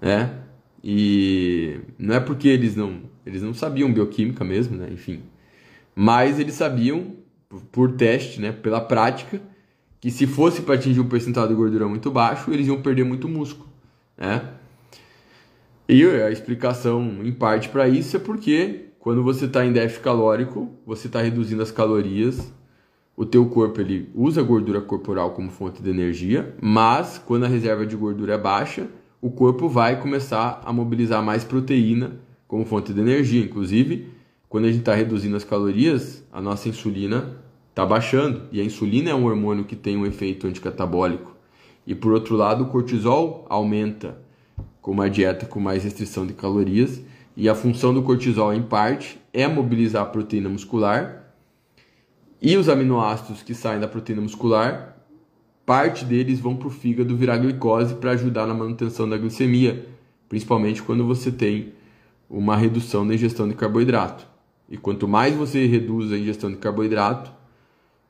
né? 0.00 0.40
E 0.82 1.80
não 1.98 2.14
é 2.14 2.20
porque 2.20 2.48
eles 2.48 2.74
não, 2.74 3.02
eles 3.26 3.42
não 3.42 3.52
sabiam 3.52 3.92
bioquímica 3.92 4.42
mesmo, 4.42 4.78
né? 4.78 4.88
Enfim, 4.90 5.22
mas 6.00 6.38
eles 6.38 6.54
sabiam, 6.54 7.16
por 7.72 7.90
teste, 7.90 8.40
né, 8.40 8.52
pela 8.52 8.80
prática, 8.80 9.42
que 10.00 10.12
se 10.12 10.28
fosse 10.28 10.62
para 10.62 10.76
atingir 10.76 11.00
um 11.00 11.08
percentual 11.08 11.48
de 11.48 11.54
gordura 11.54 11.88
muito 11.88 12.08
baixo, 12.08 12.52
eles 12.52 12.68
iam 12.68 12.80
perder 12.80 13.02
muito 13.02 13.28
músculo, 13.28 13.68
né? 14.16 14.48
E 15.88 16.04
a 16.04 16.30
explicação, 16.30 17.18
em 17.24 17.32
parte, 17.32 17.68
para 17.68 17.88
isso 17.88 18.16
é 18.16 18.20
porque 18.20 18.90
quando 19.00 19.24
você 19.24 19.46
está 19.46 19.66
em 19.66 19.72
déficit 19.72 20.04
calórico, 20.04 20.70
você 20.86 21.08
está 21.08 21.20
reduzindo 21.20 21.62
as 21.62 21.72
calorias, 21.72 22.52
o 23.16 23.26
teu 23.26 23.46
corpo 23.46 23.80
ele 23.80 24.08
usa 24.14 24.40
a 24.40 24.44
gordura 24.44 24.80
corporal 24.80 25.32
como 25.32 25.50
fonte 25.50 25.82
de 25.82 25.90
energia, 25.90 26.54
mas 26.62 27.18
quando 27.18 27.44
a 27.44 27.48
reserva 27.48 27.84
de 27.84 27.96
gordura 27.96 28.34
é 28.34 28.38
baixa, 28.38 28.86
o 29.20 29.32
corpo 29.32 29.68
vai 29.68 30.00
começar 30.00 30.62
a 30.64 30.72
mobilizar 30.72 31.24
mais 31.24 31.42
proteína 31.42 32.20
como 32.46 32.64
fonte 32.64 32.92
de 32.92 33.00
energia. 33.00 33.42
Inclusive, 33.42 34.16
quando 34.48 34.64
a 34.64 34.68
gente 34.68 34.80
está 34.80 34.94
reduzindo 34.94 35.36
as 35.36 35.44
calorias, 35.44 36.24
a 36.32 36.40
nossa 36.40 36.68
insulina 36.68 37.36
está 37.68 37.84
baixando. 37.84 38.42
E 38.50 38.60
a 38.60 38.64
insulina 38.64 39.10
é 39.10 39.14
um 39.14 39.26
hormônio 39.26 39.64
que 39.64 39.76
tem 39.76 39.96
um 39.96 40.06
efeito 40.06 40.46
anticatabólico. 40.46 41.36
E 41.86 41.94
por 41.94 42.12
outro 42.12 42.34
lado, 42.34 42.64
o 42.64 42.68
cortisol 42.68 43.46
aumenta 43.48 44.18
com 44.80 44.90
uma 44.90 45.10
dieta 45.10 45.44
com 45.44 45.60
mais 45.60 45.84
restrição 45.84 46.26
de 46.26 46.32
calorias. 46.32 47.02
E 47.36 47.46
a 47.48 47.54
função 47.54 47.92
do 47.92 48.02
cortisol, 48.02 48.54
em 48.54 48.62
parte, 48.62 49.20
é 49.34 49.46
mobilizar 49.46 50.02
a 50.02 50.06
proteína 50.06 50.48
muscular. 50.48 51.34
E 52.40 52.56
os 52.56 52.70
aminoácidos 52.70 53.42
que 53.42 53.54
saem 53.54 53.80
da 53.80 53.86
proteína 53.86 54.22
muscular, 54.22 54.96
parte 55.66 56.06
deles 56.06 56.40
vão 56.40 56.56
para 56.56 56.68
o 56.68 56.70
fígado 56.70 57.14
virar 57.14 57.36
glicose 57.36 57.94
para 57.96 58.12
ajudar 58.12 58.46
na 58.46 58.54
manutenção 58.54 59.06
da 59.06 59.18
glicemia, 59.18 59.86
principalmente 60.26 60.82
quando 60.82 61.06
você 61.06 61.30
tem 61.30 61.74
uma 62.30 62.56
redução 62.56 63.04
na 63.04 63.14
ingestão 63.14 63.46
de 63.46 63.54
carboidrato. 63.54 64.37
E 64.68 64.76
quanto 64.76 65.08
mais 65.08 65.34
você 65.34 65.66
reduz 65.66 66.12
a 66.12 66.18
ingestão 66.18 66.50
de 66.50 66.56
carboidrato, 66.56 67.32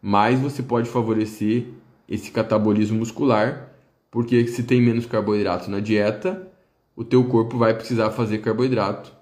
mais 0.02 0.40
você 0.40 0.62
pode 0.62 0.88
favorecer 0.88 1.66
esse 2.08 2.30
catabolismo 2.30 2.98
muscular, 2.98 3.72
porque 4.10 4.46
se 4.46 4.62
tem 4.62 4.80
menos 4.80 5.06
carboidrato 5.06 5.70
na 5.70 5.80
dieta, 5.80 6.48
o 6.96 7.04
teu 7.04 7.24
corpo 7.24 7.56
vai 7.56 7.74
precisar 7.74 8.10
fazer 8.10 8.38
carboidrato 8.38 9.12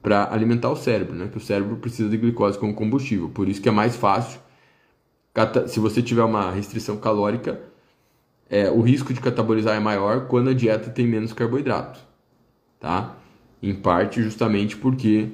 para 0.00 0.32
alimentar 0.32 0.70
o 0.70 0.76
cérebro, 0.76 1.14
né? 1.14 1.28
Que 1.28 1.36
o 1.36 1.40
cérebro 1.40 1.76
precisa 1.76 2.08
de 2.08 2.16
glicose 2.16 2.58
como 2.58 2.74
combustível. 2.74 3.28
Por 3.28 3.48
isso 3.48 3.60
que 3.60 3.68
é 3.68 3.72
mais 3.72 3.96
fácil, 3.96 4.40
se 5.66 5.78
você 5.78 6.02
tiver 6.02 6.24
uma 6.24 6.50
restrição 6.50 6.96
calórica, 6.96 7.60
é, 8.48 8.70
o 8.70 8.80
risco 8.80 9.12
de 9.12 9.20
catabolizar 9.20 9.76
é 9.76 9.80
maior 9.80 10.26
quando 10.26 10.50
a 10.50 10.54
dieta 10.54 10.90
tem 10.90 11.06
menos 11.06 11.32
carboidrato, 11.32 12.00
tá? 12.78 13.16
Em 13.62 13.74
parte 13.74 14.22
justamente 14.22 14.76
porque 14.76 15.28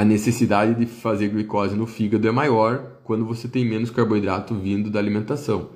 a 0.00 0.04
necessidade 0.04 0.74
de 0.76 0.86
fazer 0.86 1.28
glicose 1.28 1.76
no 1.76 1.86
fígado 1.86 2.26
é 2.26 2.30
maior 2.30 3.00
quando 3.04 3.22
você 3.22 3.46
tem 3.46 3.66
menos 3.66 3.90
carboidrato 3.90 4.54
vindo 4.54 4.88
da 4.88 4.98
alimentação. 4.98 5.68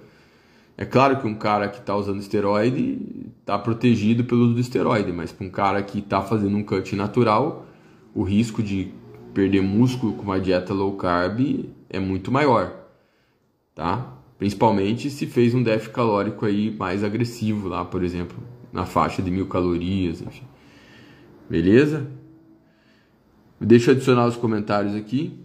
É 0.79 0.85
claro 0.87 1.19
que 1.19 1.27
um 1.27 1.35
cara 1.35 1.69
que 1.69 1.79
está 1.79 1.95
usando 1.95 2.21
esteroide 2.21 3.29
está 3.39 3.59
protegido 3.59 4.25
pelo 4.25 4.45
uso 4.47 4.55
do 4.55 4.61
esteroide, 4.61 5.13
mas 5.13 5.31
para 5.31 5.47
um 5.47 5.51
cara 5.51 5.83
que 5.83 5.99
está 5.99 6.23
fazendo 6.23 6.57
um 6.57 6.63
cut 6.63 6.97
natural, 6.97 7.67
o 8.15 8.23
risco 8.23 8.63
de 8.63 8.95
perder 9.35 9.61
músculo 9.61 10.15
com 10.15 10.23
uma 10.23 10.41
dieta 10.41 10.73
low 10.73 10.97
carb 10.97 11.69
é 11.91 12.01
muito 12.01 12.33
maior, 12.33 12.73
tá? 13.75 14.11
Principalmente 14.39 15.11
se 15.11 15.27
fez 15.27 15.55
um 15.55 15.63
déficit 15.63 15.93
calórico 15.93 16.47
aí 16.47 16.75
mais 16.75 17.05
agressivo 17.05 17.69
lá, 17.69 17.85
por 17.85 18.03
exemplo, 18.03 18.39
na 18.73 18.87
faixa 18.87 19.21
de 19.21 19.31
mil 19.31 19.49
calorias, 19.49 20.23
enfim. 20.23 20.47
Beleza? 21.47 22.24
Deixa 23.65 23.91
eu 23.91 23.95
adicionar 23.95 24.27
os 24.27 24.37
comentários 24.37 24.95
aqui. 24.95 25.39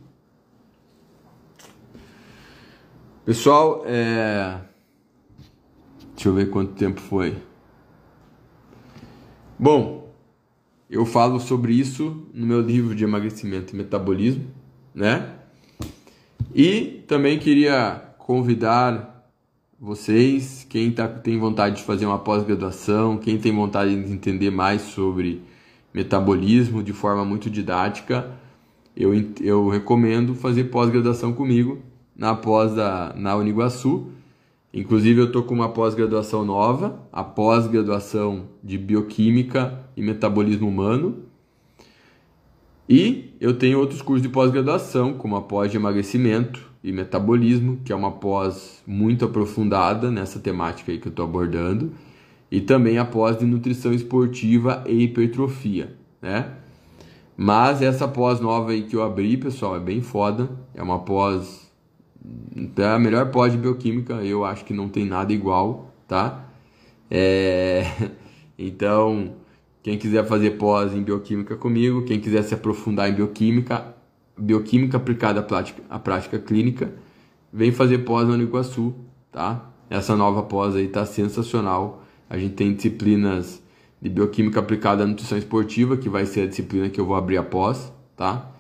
Pessoal, 3.25 3.83
é... 3.85 4.59
deixa 6.13 6.29
eu 6.29 6.33
ver 6.33 6.49
quanto 6.49 6.73
tempo 6.73 6.99
foi. 6.99 7.37
Bom, 9.57 10.13
eu 10.89 11.05
falo 11.05 11.39
sobre 11.39 11.73
isso 11.73 12.27
no 12.33 12.45
meu 12.45 12.59
livro 12.59 12.93
de 12.93 13.03
emagrecimento 13.03 13.73
e 13.73 13.77
metabolismo, 13.77 14.47
né? 14.93 15.35
E 16.53 17.03
também 17.07 17.39
queria 17.39 18.03
convidar 18.17 19.31
vocês, 19.79 20.65
quem 20.67 20.91
tá, 20.91 21.07
tem 21.07 21.39
vontade 21.39 21.77
de 21.77 21.83
fazer 21.83 22.05
uma 22.05 22.19
pós-graduação, 22.19 23.17
quem 23.17 23.37
tem 23.37 23.55
vontade 23.55 23.95
de 24.03 24.11
entender 24.11 24.49
mais 24.49 24.81
sobre 24.81 25.41
metabolismo 25.93 26.83
de 26.83 26.93
forma 26.93 27.25
muito 27.25 27.49
didática, 27.49 28.31
eu, 28.95 29.13
eu 29.41 29.69
recomendo 29.69 30.35
fazer 30.35 30.65
pós-graduação 30.65 31.33
comigo 31.33 31.79
na 32.15 32.35
pós 32.35 32.75
da, 32.75 33.13
na 33.15 33.35
Uniguaçu. 33.35 34.09
Inclusive, 34.73 35.21
eu 35.21 35.25
estou 35.27 35.43
com 35.43 35.53
uma 35.53 35.69
pós-graduação 35.69 36.45
nova, 36.45 37.01
a 37.11 37.23
pós-graduação 37.23 38.49
de 38.63 38.77
Bioquímica 38.77 39.85
e 39.95 40.01
Metabolismo 40.01 40.67
Humano. 40.67 41.23
E 42.87 43.33
eu 43.39 43.57
tenho 43.57 43.79
outros 43.79 44.01
cursos 44.01 44.21
de 44.21 44.29
pós-graduação, 44.29 45.13
como 45.13 45.35
a 45.35 45.41
pós 45.41 45.71
de 45.71 45.77
emagrecimento 45.77 46.69
e 46.83 46.91
metabolismo, 46.91 47.79
que 47.83 47.93
é 47.93 47.95
uma 47.95 48.11
pós 48.11 48.83
muito 48.85 49.25
aprofundada 49.25 50.11
nessa 50.11 50.39
temática 50.39 50.91
aí 50.91 50.97
que 50.97 51.07
eu 51.07 51.11
estou 51.11 51.25
abordando 51.25 51.91
e 52.51 52.61
também 52.61 52.97
a 52.97 53.05
pós 53.05 53.37
de 53.37 53.45
nutrição 53.45 53.93
esportiva 53.93 54.83
e 54.87 55.03
hipertrofia, 55.03 55.95
né? 56.21 56.53
Mas 57.41 57.81
essa 57.81 58.05
pós 58.05 58.41
nova 58.41 58.71
aí 58.71 58.83
que 58.83 58.97
eu 58.97 59.01
abri, 59.01 59.37
pessoal, 59.37 59.77
é 59.77 59.79
bem 59.79 60.01
foda. 60.01 60.49
É 60.73 60.83
uma 60.83 60.99
pós. 60.99 61.71
É 62.77 62.85
a 62.85 62.99
melhor 62.99 63.31
pós 63.31 63.53
de 63.53 63.57
bioquímica, 63.57 64.15
eu 64.15 64.43
acho 64.43 64.65
que 64.65 64.73
não 64.73 64.89
tem 64.89 65.05
nada 65.05 65.31
igual, 65.31 65.93
tá? 66.07 66.45
É... 67.09 67.85
Então, 68.61 69.35
quem 69.81 69.97
quiser 69.97 70.27
fazer 70.27 70.57
pós 70.57 70.93
em 70.93 71.01
bioquímica 71.01 71.55
comigo, 71.55 72.03
quem 72.03 72.19
quiser 72.19 72.43
se 72.43 72.53
aprofundar 72.53 73.09
em 73.09 73.13
bioquímica, 73.13 73.95
bioquímica 74.37 74.97
aplicada 74.97 75.39
à 75.39 75.43
prática, 75.43 75.81
à 75.89 75.97
prática 75.97 76.37
clínica, 76.37 76.93
vem 77.53 77.71
fazer 77.71 77.99
pós 77.99 78.27
no 78.27 78.35
Iguaçu, 78.43 78.93
tá? 79.31 79.71
Essa 79.89 80.13
nova 80.13 80.43
pós 80.43 80.75
aí 80.75 80.89
tá 80.89 81.05
sensacional. 81.05 82.03
A 82.29 82.37
gente 82.37 82.53
tem 82.53 82.73
disciplinas 82.73 83.61
de 84.01 84.09
bioquímica 84.09 84.59
aplicada 84.59 85.03
à 85.03 85.07
nutrição 85.07 85.37
esportiva, 85.37 85.97
que 85.97 86.07
vai 86.07 86.25
ser 86.25 86.41
a 86.41 86.47
disciplina 86.47 86.89
que 86.89 86.99
eu 86.99 87.05
vou 87.05 87.15
abrir 87.15 87.37
após, 87.37 87.91
tá? 88.15 88.51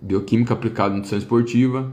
Bioquímica 0.00 0.54
aplicada 0.54 0.94
à 0.94 0.96
nutrição 0.96 1.18
esportiva. 1.18 1.92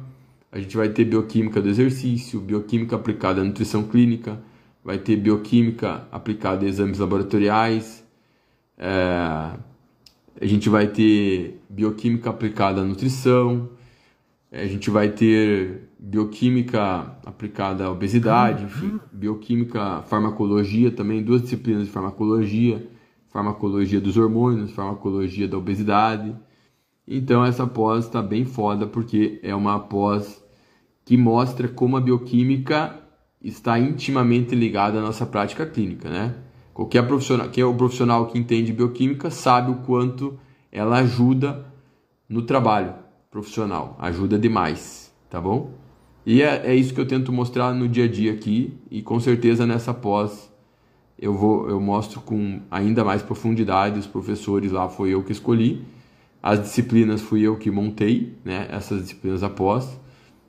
A 0.52 0.60
gente 0.60 0.76
vai 0.76 0.90
ter 0.90 1.06
bioquímica 1.06 1.62
do 1.62 1.70
exercício, 1.70 2.40
bioquímica 2.40 2.96
aplicada 2.96 3.42
à 3.42 3.44
nutrição 3.44 3.84
clínica, 3.84 4.42
vai 4.84 4.98
ter 4.98 5.16
bioquímica 5.18 6.08
aplicada 6.12 6.66
a 6.66 6.70
exames 6.70 6.98
laboratoriais, 6.98 8.04
é... 8.78 8.90
a 10.42 10.46
gente 10.46 10.70
vai 10.70 10.88
ter 10.88 11.62
bioquímica 11.70 12.32
aplicada 12.32 12.82
à 12.82 12.84
nutrição, 12.84 13.70
a 14.52 14.66
gente 14.66 14.90
vai 14.90 15.10
ter 15.10 15.90
bioquímica 16.00 17.18
aplicada 17.26 17.86
à 17.86 17.92
obesidade, 17.92 18.64
enfim, 18.64 19.00
bioquímica, 19.12 20.02
farmacologia 20.08 20.90
também, 20.90 21.22
duas 21.22 21.42
disciplinas 21.44 21.86
de 21.86 21.92
farmacologia, 21.92 22.90
farmacologia 23.28 24.02
dos 24.02 24.18
hormônios, 24.18 24.72
farmacologia 24.72 25.48
da 25.48 25.58
obesidade. 25.58 26.36
Então 27.08 27.46
essa 27.46 27.68
pós 27.68 28.06
está 28.06 28.22
bem 28.22 28.44
foda 28.44 28.88
porque 28.88 29.40
é 29.44 29.54
uma 29.54 29.80
pós 29.80 30.44
que 31.06 31.16
mostra 31.16 31.68
como 31.68 31.98
a 31.98 32.02
bioquímica 32.02 32.96
está 33.42 33.80
intimamente 33.80 34.56
ligada 34.56 35.00
à 35.00 35.02
nossa 35.02 35.26
prática 35.26 35.66
clínica, 35.66 36.10
né? 36.10 36.36
Qualquer 36.74 37.06
profissional, 37.06 37.50
que 37.50 37.62
é 37.62 37.66
o 37.66 37.74
profissional 37.74 38.28
que 38.28 38.38
entende 38.38 38.72
bioquímica 38.72 39.30
sabe 39.30 39.72
o 39.72 39.76
quanto 39.76 40.40
ela 40.72 41.00
ajuda 41.00 41.66
no 42.28 42.44
trabalho 42.44 43.09
profissional, 43.30 43.96
ajuda 44.00 44.40
demais, 44.40 45.14
tá 45.30 45.40
bom? 45.40 45.72
E 46.26 46.42
é, 46.42 46.66
é 46.66 46.76
isso 46.76 46.94
que 46.94 47.00
eu 47.00 47.08
tento 47.08 47.32
mostrar 47.32 47.74
no 47.74 47.88
dia 47.88 48.06
a 48.06 48.08
dia 48.08 48.32
aqui 48.34 48.78
e 48.90 49.02
com 49.02 49.20
certeza 49.20 49.66
nessa 49.66 49.94
pós 49.94 50.52
eu 51.18 51.34
vou 51.34 51.70
eu 51.70 51.80
mostro 51.80 52.22
com 52.22 52.62
ainda 52.72 53.04
mais 53.04 53.22
profundidade. 53.22 54.00
Os 54.00 54.08
professores 54.08 54.72
lá 54.72 54.88
foi 54.90 55.14
eu 55.14 55.24
que 55.24 55.32
escolhi. 55.32 55.84
As 56.42 56.62
disciplinas 56.62 57.22
fui 57.22 57.42
eu 57.42 57.58
que 57.58 57.70
montei 57.70 58.38
né? 58.44 58.68
Essas 58.72 59.02
disciplinas 59.02 59.44
após. 59.44 60.00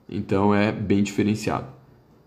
Então 0.09 0.55
é 0.55 0.73
bem 0.73 1.03
diferenciado. 1.03 1.67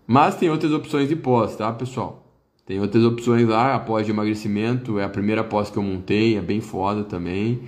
Mas 0.06 0.36
tem 0.36 0.50
outras 0.50 0.72
opções 0.72 1.08
de 1.08 1.16
pós 1.16 1.56
tá 1.56 1.72
pessoal? 1.72 2.22
Tem 2.66 2.80
outras 2.80 3.04
opções 3.04 3.46
lá 3.48 3.74
a 3.74 3.78
pós 3.80 4.06
de 4.06 4.12
emagrecimento. 4.12 4.98
É 4.98 5.04
a 5.04 5.08
primeira 5.08 5.42
pós 5.42 5.70
que 5.70 5.76
eu 5.76 5.82
montei 5.82 6.36
é 6.36 6.40
bem 6.40 6.60
foda 6.60 7.02
também 7.02 7.62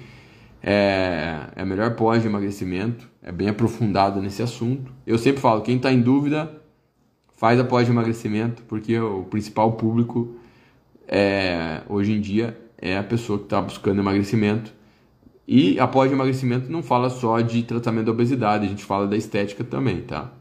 é, 0.69 1.53
é 1.55 1.62
a 1.62 1.64
melhor 1.64 1.95
pós 1.95 2.23
de 2.23 2.29
emagrecimento, 2.29 3.09
é 3.23 3.31
bem 3.31 3.49
aprofundado 3.49 4.21
nesse 4.21 4.43
assunto. 4.43 4.93
Eu 5.07 5.17
sempre 5.17 5.41
falo, 5.41 5.62
quem 5.62 5.77
está 5.77 5.93
em 5.93 6.01
dúvida, 6.01 6.61
faz 7.37 7.61
a 7.61 7.64
pós 7.64 7.87
de 7.87 7.93
emagrecimento, 7.93 8.64
porque 8.64 8.99
o 8.99 9.23
principal 9.23 9.75
público 9.75 10.35
é, 11.07 11.83
hoje 11.89 12.12
em 12.12 12.21
dia 12.21 12.59
é 12.77 12.99
a 12.99 13.05
pessoa 13.05 13.39
que 13.39 13.45
está 13.45 13.62
buscando 13.62 14.01
emagrecimento. 14.01 14.75
E 15.47 15.79
a 15.79 15.87
pós 15.87 16.09
de 16.09 16.17
emagrecimento 16.17 16.69
não 16.69 16.83
fala 16.83 17.11
só 17.11 17.41
de 17.41 17.62
tratamento 17.62 18.07
da 18.07 18.11
obesidade, 18.12 18.67
a 18.67 18.69
gente 18.69 18.85
fala 18.85 19.07
da 19.07 19.17
estética 19.17 19.62
também, 19.62 20.01
tá? 20.01 20.33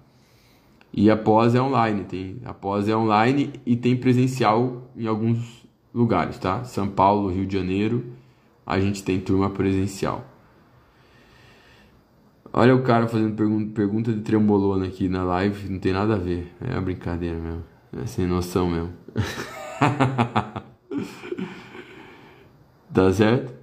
E 0.92 1.12
a 1.12 1.16
pós 1.16 1.54
é 1.54 1.62
online, 1.62 2.04
tem 2.06 2.38
a 2.46 2.54
pós 2.54 2.90
é 2.90 2.98
online 2.98 3.54
e 3.64 3.76
tem 3.76 3.96
presencial 3.96 4.90
em 4.98 5.06
alguns 5.06 5.68
lugares, 5.94 6.40
tá? 6.40 6.64
São 6.64 6.88
Paulo, 6.88 7.30
Rio 7.30 7.46
de 7.46 7.56
Janeiro, 7.56 8.06
a 8.66 8.80
gente 8.80 9.04
tem 9.04 9.20
turma 9.20 9.50
presencial. 9.50 10.26
Olha 12.52 12.74
o 12.74 12.82
cara 12.84 13.08
fazendo 13.08 13.36
pergunta, 13.36 13.72
pergunta 13.74 14.14
de 14.14 14.22
trembolona 14.22 14.86
aqui 14.86 15.10
na 15.10 15.24
live, 15.24 15.70
não 15.70 15.78
tem 15.78 15.92
nada 15.92 16.16
a 16.16 16.18
ver. 16.18 16.54
É 16.62 16.72
uma 16.72 16.82
brincadeira 16.82 17.38
mesmo. 17.38 17.64
É 18.02 18.06
sem 18.06 18.26
noção 18.26 18.70
mesmo. 18.70 18.94
tá 22.94 23.12
certo? 23.12 23.54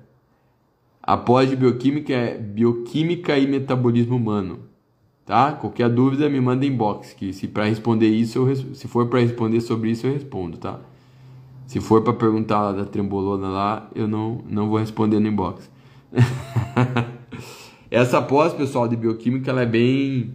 A 1.02 1.16
pós 1.16 1.48
de 1.48 1.56
bioquímica 1.56 2.12
é 2.12 2.36
bioquímica 2.38 3.38
e 3.38 3.46
metabolismo 3.46 4.14
humano. 4.14 4.60
Tá? 5.24 5.52
Qualquer 5.52 5.88
dúvida 5.88 6.28
me 6.28 6.40
manda 6.40 6.66
inbox, 6.66 7.14
que 7.14 7.32
se 7.32 7.48
para 7.48 7.64
responder 7.64 8.08
isso, 8.08 8.38
eu, 8.38 8.54
se 8.74 8.86
for 8.86 9.08
para 9.08 9.20
responder 9.20 9.60
sobre 9.62 9.90
isso 9.90 10.06
eu 10.06 10.12
respondo, 10.12 10.58
tá? 10.58 10.80
Se 11.72 11.80
for 11.80 12.02
para 12.02 12.12
perguntar 12.12 12.72
da 12.72 12.84
trembolona 12.84 13.48
lá, 13.48 13.90
eu 13.94 14.06
não 14.06 14.44
não 14.46 14.68
vou 14.68 14.78
responder 14.78 15.18
no 15.18 15.26
inbox. 15.26 15.70
Essa 17.90 18.20
pós, 18.20 18.52
pessoal, 18.52 18.86
de 18.86 18.94
bioquímica, 18.94 19.50
ela 19.50 19.62
é 19.62 19.66
bem 19.66 20.34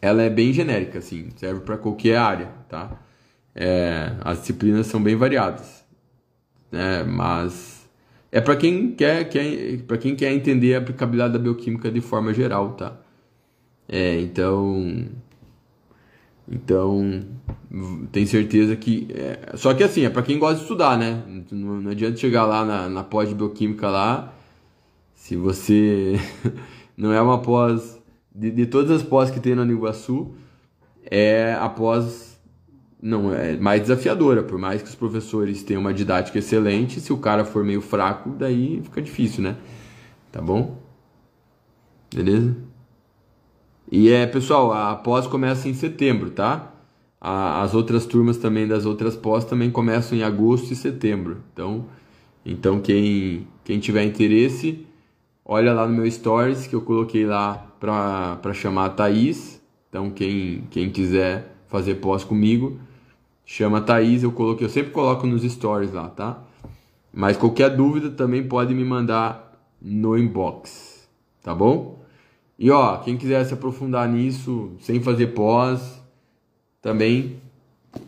ela 0.00 0.22
é 0.22 0.30
bem 0.30 0.52
genérica, 0.52 1.00
assim, 1.00 1.30
serve 1.34 1.62
para 1.62 1.76
qualquer 1.76 2.18
área, 2.18 2.52
tá? 2.68 3.00
É, 3.52 4.12
as 4.20 4.38
disciplinas 4.38 4.86
são 4.86 5.02
bem 5.02 5.16
variadas, 5.16 5.84
né? 6.70 7.02
Mas 7.02 7.84
é 8.30 8.40
para 8.40 8.54
quem 8.54 8.92
quer, 8.92 9.28
quer 9.28 9.78
para 9.88 9.98
quem 9.98 10.14
quer 10.14 10.32
entender 10.32 10.76
a 10.76 10.78
aplicabilidade 10.78 11.32
da 11.32 11.40
bioquímica 11.40 11.90
de 11.90 12.00
forma 12.00 12.32
geral, 12.32 12.74
tá? 12.74 12.96
É, 13.88 14.20
então 14.20 15.04
então 16.48 17.24
tem 18.12 18.24
certeza 18.26 18.76
que 18.76 19.08
é, 19.10 19.56
só 19.56 19.74
que 19.74 19.82
assim 19.82 20.04
é 20.04 20.10
para 20.10 20.22
quem 20.22 20.38
gosta 20.38 20.56
de 20.56 20.62
estudar, 20.62 20.96
né? 20.96 21.22
Não, 21.50 21.80
não 21.80 21.90
adianta 21.90 22.16
chegar 22.16 22.44
lá 22.44 22.64
na, 22.64 22.88
na 22.88 23.04
pós 23.04 23.28
de 23.28 23.34
bioquímica 23.34 23.88
lá 23.88 24.32
se 25.26 25.34
você 25.34 26.20
não 26.96 27.12
é 27.12 27.20
uma 27.20 27.42
pós, 27.42 28.00
de, 28.32 28.48
de 28.50 28.64
todas 28.66 28.92
as 28.92 29.02
pós 29.02 29.28
que 29.28 29.40
tem 29.40 29.56
no 29.56 29.62
Aniguaçu, 29.62 30.34
é 31.10 31.54
a 31.54 31.68
pós 31.68 32.38
não 33.02 33.34
é 33.34 33.56
mais 33.56 33.80
desafiadora, 33.82 34.44
por 34.44 34.56
mais 34.56 34.82
que 34.82 34.88
os 34.88 34.94
professores 34.94 35.64
tenham 35.64 35.80
uma 35.80 35.92
didática 35.92 36.38
excelente, 36.38 37.00
se 37.00 37.12
o 37.12 37.18
cara 37.18 37.44
for 37.44 37.64
meio 37.64 37.80
fraco, 37.80 38.30
daí 38.30 38.80
fica 38.84 39.02
difícil, 39.02 39.42
né? 39.42 39.56
Tá 40.30 40.40
bom? 40.40 40.80
Beleza? 42.14 42.56
E 43.90 44.08
é, 44.10 44.26
pessoal, 44.26 44.72
a 44.72 44.96
pós 44.96 45.28
começa 45.28 45.68
em 45.68 45.74
setembro, 45.74 46.30
tá? 46.30 46.72
A, 47.20 47.62
as 47.62 47.72
outras 47.72 48.04
turmas 48.04 48.36
também 48.36 48.66
das 48.66 48.84
outras 48.84 49.14
pós 49.14 49.44
também 49.44 49.70
começam 49.70 50.18
em 50.18 50.24
agosto 50.24 50.72
e 50.72 50.76
setembro. 50.76 51.38
Então, 51.52 51.84
então 52.44 52.80
quem, 52.80 53.46
quem 53.64 53.78
tiver 53.78 54.04
interesse, 54.04 54.84
olha 55.44 55.72
lá 55.72 55.86
no 55.86 55.94
meu 55.94 56.10
stories 56.10 56.66
que 56.66 56.74
eu 56.74 56.82
coloquei 56.82 57.24
lá 57.24 57.54
para 57.78 58.52
chamar 58.52 58.86
a 58.86 58.90
Thaís. 58.90 59.62
Então 59.88 60.10
quem, 60.10 60.64
quem 60.70 60.90
quiser 60.90 61.56
fazer 61.68 61.96
pós 61.96 62.24
comigo, 62.24 62.78
chama 63.44 63.78
a 63.78 63.80
Thaís, 63.80 64.24
eu 64.24 64.32
coloquei, 64.32 64.66
eu 64.66 64.70
sempre 64.70 64.90
coloco 64.90 65.28
nos 65.28 65.42
stories 65.42 65.92
lá, 65.92 66.08
tá? 66.08 66.42
Mas 67.12 67.36
qualquer 67.36 67.70
dúvida 67.70 68.10
também 68.10 68.46
pode 68.46 68.74
me 68.74 68.84
mandar 68.84 69.56
no 69.80 70.18
inbox, 70.18 71.08
tá 71.42 71.54
bom? 71.54 71.95
E 72.58 72.70
ó, 72.70 72.98
quem 72.98 73.16
quiser 73.16 73.44
se 73.44 73.54
aprofundar 73.54 74.08
nisso 74.08 74.72
sem 74.80 75.00
fazer 75.00 75.28
pós, 75.28 76.02
também 76.80 77.40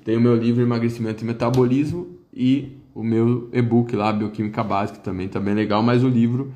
tem 0.04 0.16
o 0.16 0.20
meu 0.20 0.36
livro 0.36 0.62
Emagrecimento 0.62 1.22
e 1.22 1.26
Metabolismo 1.26 2.18
e 2.32 2.76
o 2.94 3.02
meu 3.02 3.48
e-book 3.52 3.94
lá, 3.94 4.12
Bioquímica 4.12 4.64
Básica, 4.64 4.98
também 4.98 5.28
tá 5.28 5.38
bem 5.38 5.54
legal, 5.54 5.82
mas 5.82 6.02
o 6.02 6.08
livro 6.08 6.52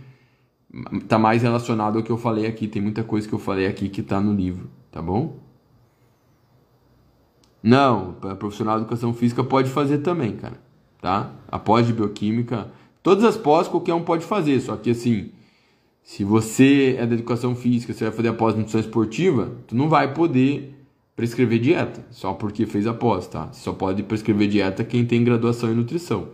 tá 1.07 1.19
mais 1.19 1.43
relacionado 1.43 1.99
ao 1.99 2.03
que 2.03 2.11
eu 2.11 2.17
falei 2.17 2.47
aqui. 2.47 2.67
Tem 2.67 2.81
muita 2.81 3.05
coisa 3.05 3.29
que 3.29 3.35
eu 3.35 3.39
falei 3.39 3.67
aqui 3.67 3.89
que 3.89 4.03
tá 4.03 4.21
no 4.21 4.35
livro, 4.35 4.71
tá 4.91 5.03
bom? 5.03 5.37
Não, 7.63 8.15
para 8.15 8.35
profissional 8.35 8.77
de 8.77 8.83
educação 8.83 9.13
física 9.15 9.45
pode 9.45 9.71
fazer 9.71 9.99
também, 9.99 10.37
cara, 10.37 10.61
tá? 11.01 11.31
A 11.49 11.59
pós 11.59 11.87
de 11.87 11.93
bioquímica, 11.93 12.73
todas 13.03 13.23
as 13.25 13.37
pós 13.37 13.69
qualquer 13.69 13.95
um 13.95 14.03
pode 14.03 14.25
fazer, 14.25 14.59
só 14.61 14.77
que 14.77 14.91
assim, 14.91 15.31
se 16.03 16.25
você 16.25 16.97
é 16.99 17.07
da 17.07 17.15
educação 17.15 17.55
física, 17.55 17.93
você 17.93 18.05
vai 18.05 18.13
fazer 18.13 18.29
a 18.29 18.35
pós 18.35 18.55
nutrição 18.55 18.81
esportiva, 18.81 19.53
tu 19.67 19.77
não 19.77 19.89
vai 19.89 20.13
poder 20.13 20.75
prescrever 21.15 21.61
dieta, 21.61 22.05
só 22.11 22.33
porque 22.33 22.67
fez 22.67 22.87
a 22.87 22.95
pós, 22.95 23.27
tá? 23.29 23.53
Só 23.53 23.73
pode 23.73 24.03
prescrever 24.03 24.49
dieta 24.49 24.83
quem 24.83 25.05
tem 25.05 25.23
graduação 25.23 25.71
em 25.71 25.75
nutrição. 25.75 26.29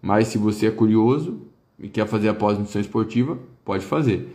Mas 0.00 0.28
se 0.28 0.38
você 0.38 0.66
é 0.66 0.70
curioso 0.70 1.42
e 1.78 1.88
quer 1.88 2.06
fazer 2.06 2.28
a 2.28 2.34
pós 2.34 2.56
nutrição 2.56 2.80
esportiva, 2.80 3.38
pode 3.64 3.84
fazer. 3.84 4.34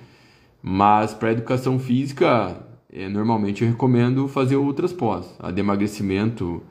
Mas 0.62 1.14
para 1.14 1.32
educação 1.32 1.80
física, 1.80 2.64
é, 2.92 3.10
normalmente 3.10 3.64
eu 3.64 3.70
recomendo 3.70 4.28
fazer 4.28 4.56
outras 4.56 4.94
pós. 4.94 5.34
A 5.40 5.52
de 5.52 5.60
emagrecimento, 5.60 6.62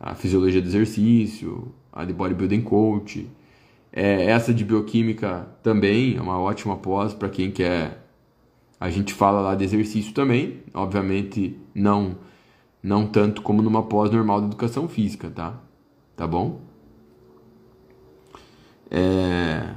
a 0.00 0.14
fisiologia 0.14 0.60
do 0.60 0.68
exercício, 0.68 1.72
a 1.92 2.04
de 2.04 2.12
bodybuilding 2.12 2.62
coach. 2.62 3.26
É, 3.92 4.24
essa 4.24 4.54
de 4.54 4.64
bioquímica 4.64 5.46
também 5.62 6.16
é 6.16 6.20
uma 6.20 6.38
ótima 6.40 6.76
pós 6.76 7.12
para 7.12 7.28
quem 7.28 7.50
quer. 7.50 8.06
A 8.80 8.88
gente 8.88 9.12
fala 9.12 9.40
lá 9.40 9.54
de 9.54 9.64
exercício 9.64 10.14
também, 10.14 10.62
obviamente 10.74 11.58
não 11.74 12.16
não 12.82 13.06
tanto 13.06 13.42
como 13.42 13.62
numa 13.62 13.84
pós 13.84 14.10
normal 14.10 14.40
de 14.40 14.46
educação 14.48 14.88
física, 14.88 15.30
tá? 15.30 15.60
Tá 16.16 16.26
bom? 16.26 16.60
É... 18.90 19.76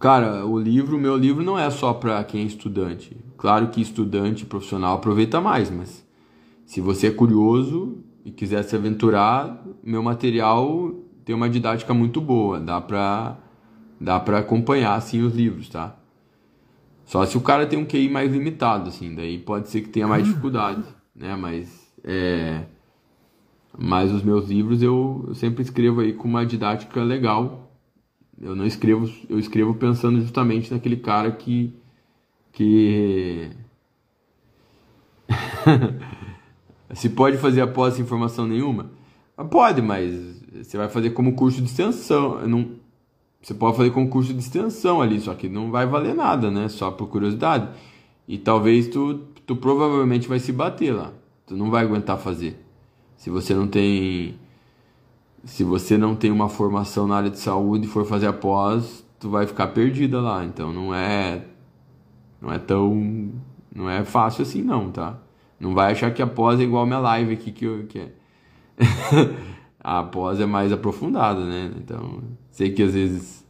Cara, 0.00 0.44
o 0.44 0.58
livro, 0.58 0.98
meu 0.98 1.16
livro 1.16 1.44
não 1.44 1.58
é 1.58 1.70
só 1.70 1.92
para 1.92 2.24
quem 2.24 2.42
é 2.42 2.44
estudante. 2.44 3.16
Claro 3.36 3.68
que 3.68 3.80
estudante 3.80 4.44
profissional 4.44 4.96
aproveita 4.96 5.40
mais, 5.40 5.70
mas 5.70 6.04
se 6.66 6.80
você 6.80 7.08
é 7.08 7.10
curioso 7.10 7.98
e 8.24 8.30
quiser 8.30 8.64
se 8.64 8.74
aventurar, 8.74 9.64
meu 9.82 10.02
material 10.02 10.94
tem 11.24 11.34
uma 11.34 11.48
didática 11.48 11.94
muito 11.94 12.20
boa, 12.20 12.60
dá 12.60 12.80
pra, 12.80 13.36
dá 14.00 14.18
pra 14.20 14.38
acompanhar 14.38 14.94
assim 14.94 15.22
os 15.22 15.34
livros, 15.34 15.68
tá? 15.68 15.96
Só 17.04 17.24
se 17.26 17.36
o 17.36 17.40
cara 17.40 17.66
tem 17.66 17.78
um 17.78 17.84
QI 17.84 18.08
mais 18.08 18.32
limitado, 18.32 18.88
assim, 18.88 19.14
daí 19.14 19.38
pode 19.38 19.68
ser 19.68 19.82
que 19.82 19.88
tenha 19.88 20.06
mais 20.06 20.24
dificuldade, 20.24 20.84
né? 21.14 21.34
Mas 21.34 21.92
é, 22.04 22.64
mas 23.76 24.12
os 24.12 24.22
meus 24.22 24.48
livros 24.48 24.82
eu, 24.82 25.24
eu 25.28 25.34
sempre 25.34 25.62
escrevo 25.62 26.00
aí 26.00 26.12
com 26.12 26.28
uma 26.28 26.46
didática 26.46 27.02
legal 27.02 27.70
eu 28.40 28.56
não 28.56 28.64
escrevo, 28.64 29.08
eu 29.28 29.38
escrevo 29.38 29.74
pensando 29.74 30.20
justamente 30.20 30.72
naquele 30.72 30.96
cara 30.96 31.30
que 31.30 31.74
que 32.52 33.50
se 36.94 37.10
pode 37.10 37.36
fazer 37.36 37.60
após 37.60 37.98
informação 37.98 38.46
nenhuma? 38.46 38.90
Ah, 39.36 39.44
pode, 39.44 39.82
mas 39.82 40.39
você 40.52 40.76
vai 40.76 40.88
fazer 40.88 41.10
como 41.10 41.34
curso 41.34 41.60
de 41.60 41.68
extensão, 41.68 42.46
não 42.46 42.80
você 43.42 43.54
pode 43.54 43.76
fazer 43.76 43.90
como 43.90 44.08
curso 44.08 44.34
de 44.34 44.38
extensão 44.38 45.00
ali, 45.00 45.18
só 45.18 45.34
que 45.34 45.48
não 45.48 45.70
vai 45.70 45.86
valer 45.86 46.14
nada, 46.14 46.50
né? 46.50 46.68
Só 46.68 46.90
por 46.90 47.08
curiosidade. 47.08 47.68
E 48.28 48.36
talvez 48.36 48.86
tu, 48.88 49.14
tu 49.46 49.56
provavelmente 49.56 50.28
vai 50.28 50.38
se 50.38 50.52
bater 50.52 50.92
lá. 50.92 51.12
Tu 51.46 51.56
não 51.56 51.70
vai 51.70 51.82
aguentar 51.82 52.18
fazer. 52.18 52.62
Se 53.16 53.30
você 53.30 53.54
não 53.54 53.66
tem 53.66 54.38
se 55.42 55.64
você 55.64 55.96
não 55.96 56.14
tem 56.14 56.30
uma 56.30 56.50
formação 56.50 57.06
na 57.06 57.16
área 57.16 57.30
de 57.30 57.38
saúde 57.38 57.86
e 57.86 57.88
for 57.88 58.04
fazer 58.04 58.26
a 58.26 58.32
pós, 58.32 59.02
tu 59.18 59.30
vai 59.30 59.46
ficar 59.46 59.68
perdida 59.68 60.20
lá. 60.20 60.44
Então 60.44 60.72
não 60.72 60.94
é 60.94 61.42
não 62.40 62.52
é 62.52 62.58
tão 62.58 63.32
não 63.74 63.88
é 63.88 64.04
fácil 64.04 64.42
assim 64.42 64.62
não, 64.62 64.90
tá? 64.90 65.18
Não 65.58 65.74
vai 65.74 65.92
achar 65.92 66.12
que 66.12 66.20
a 66.22 66.26
pós 66.26 66.60
é 66.60 66.62
igual 66.62 66.82
a 66.82 66.86
minha 66.86 66.98
live 66.98 67.32
aqui 67.34 67.52
que, 67.52 67.64
eu, 67.64 67.86
que 67.86 67.98
é. 67.98 68.12
a 69.80 70.02
pós 70.02 70.38
é 70.40 70.46
mais 70.46 70.72
aprofundada, 70.72 71.44
né? 71.44 71.72
Então, 71.76 72.22
sei 72.50 72.70
que 72.72 72.82
às 72.82 72.94
vezes 72.94 73.40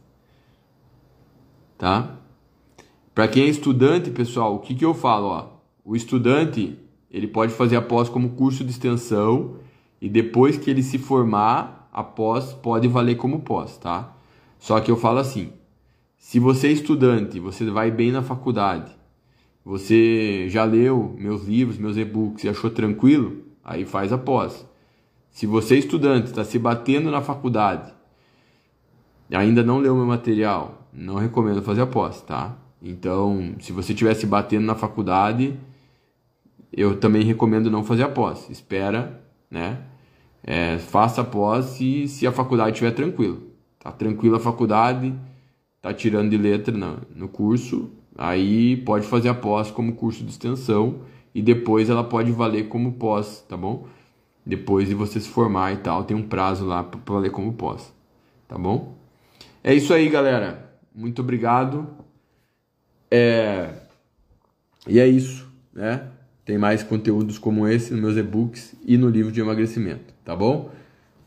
tá? 1.77 2.17
Para 3.13 3.27
quem 3.27 3.43
é 3.43 3.47
estudante, 3.47 4.11
pessoal, 4.11 4.55
o 4.55 4.59
que 4.59 4.75
que 4.75 4.85
eu 4.85 4.93
falo, 4.93 5.27
ó? 5.27 5.47
O 5.83 5.95
estudante, 5.95 6.77
ele 7.09 7.27
pode 7.27 7.51
fazer 7.53 7.75
a 7.75 7.81
pós 7.81 8.07
como 8.07 8.29
curso 8.29 8.63
de 8.63 8.69
extensão 8.69 9.55
e 9.99 10.07
depois 10.07 10.57
que 10.57 10.69
ele 10.69 10.83
se 10.83 10.99
formar, 10.99 11.89
a 11.91 12.03
pós 12.03 12.53
pode 12.53 12.87
valer 12.87 13.15
como 13.15 13.41
pós, 13.41 13.77
tá? 13.77 14.15
Só 14.59 14.79
que 14.79 14.89
eu 14.89 14.95
falo 14.95 15.17
assim: 15.17 15.51
se 16.17 16.39
você 16.39 16.67
é 16.67 16.71
estudante, 16.71 17.39
você 17.39 17.69
vai 17.69 17.89
bem 17.89 18.11
na 18.11 18.21
faculdade, 18.21 18.91
você 19.65 20.47
já 20.49 20.63
leu 20.63 21.15
meus 21.17 21.45
livros, 21.45 21.77
meus 21.77 21.97
e-books 21.97 22.43
e 22.43 22.49
achou 22.49 22.69
tranquilo, 22.69 23.43
aí 23.63 23.85
faz 23.85 24.13
a 24.13 24.17
pós. 24.17 24.65
Se 25.31 25.47
você 25.47 25.77
estudante, 25.77 26.27
está 26.27 26.43
se 26.43 26.59
batendo 26.59 27.09
na 27.09 27.21
faculdade, 27.21 27.91
ainda 29.31 29.63
não 29.63 29.79
leu 29.79 29.95
meu 29.95 30.05
material, 30.05 30.87
não 30.93 31.15
recomendo 31.15 31.61
fazer 31.61 31.81
a 31.81 31.87
pós, 31.87 32.21
tá? 32.21 32.57
Então, 32.81 33.55
se 33.59 33.71
você 33.71 33.93
estiver 33.93 34.13
se 34.13 34.25
batendo 34.25 34.65
na 34.65 34.75
faculdade, 34.75 35.57
eu 36.71 36.97
também 36.97 37.23
recomendo 37.23 37.71
não 37.71 37.83
fazer 37.83 38.03
a 38.03 38.09
pós. 38.09 38.49
Espera, 38.49 39.23
né? 39.49 39.79
É, 40.43 40.77
faça 40.77 41.21
a 41.21 41.23
pós 41.23 41.65
se, 41.65 42.07
se 42.07 42.27
a 42.27 42.31
faculdade 42.31 42.71
estiver 42.71 42.91
tranquila. 42.91 43.37
Tá 43.79 43.91
tranquila 43.91 44.37
a 44.37 44.39
faculdade, 44.39 45.13
tá 45.81 45.93
tirando 45.93 46.29
de 46.29 46.37
letra 46.37 46.75
no, 46.75 46.97
no 47.15 47.27
curso, 47.27 47.89
aí 48.17 48.77
pode 48.77 49.07
fazer 49.07 49.29
a 49.29 49.33
pós 49.33 49.71
como 49.71 49.93
curso 49.93 50.23
de 50.23 50.31
extensão 50.31 51.01
e 51.33 51.41
depois 51.41 51.89
ela 51.89 52.03
pode 52.03 52.31
valer 52.31 52.67
como 52.67 52.93
pós, 52.93 53.45
tá 53.47 53.55
bom? 53.55 53.87
Depois 54.45 54.87
de 54.87 54.95
você 54.95 55.19
se 55.19 55.29
formar 55.29 55.73
e 55.73 55.77
tal, 55.77 56.03
tem 56.03 56.17
um 56.17 56.27
prazo 56.27 56.65
lá 56.65 56.83
para 56.83 56.99
valer 57.13 57.31
como 57.31 57.53
pós, 57.53 57.93
tá 58.47 58.57
bom? 58.57 58.97
É 59.63 59.73
isso 59.73 59.93
aí, 59.93 60.09
galera. 60.09 60.71
Muito 60.93 61.21
obrigado. 61.21 61.87
É... 63.09 63.69
E 64.87 64.99
é 64.99 65.07
isso, 65.07 65.47
né? 65.71 66.07
Tem 66.43 66.57
mais 66.57 66.81
conteúdos 66.81 67.37
como 67.37 67.67
esse 67.67 67.91
nos 67.91 68.01
meus 68.01 68.17
e-books 68.17 68.73
e 68.83 68.97
no 68.97 69.09
livro 69.09 69.31
de 69.31 69.39
emagrecimento, 69.39 70.13
tá 70.25 70.35
bom? 70.35 70.71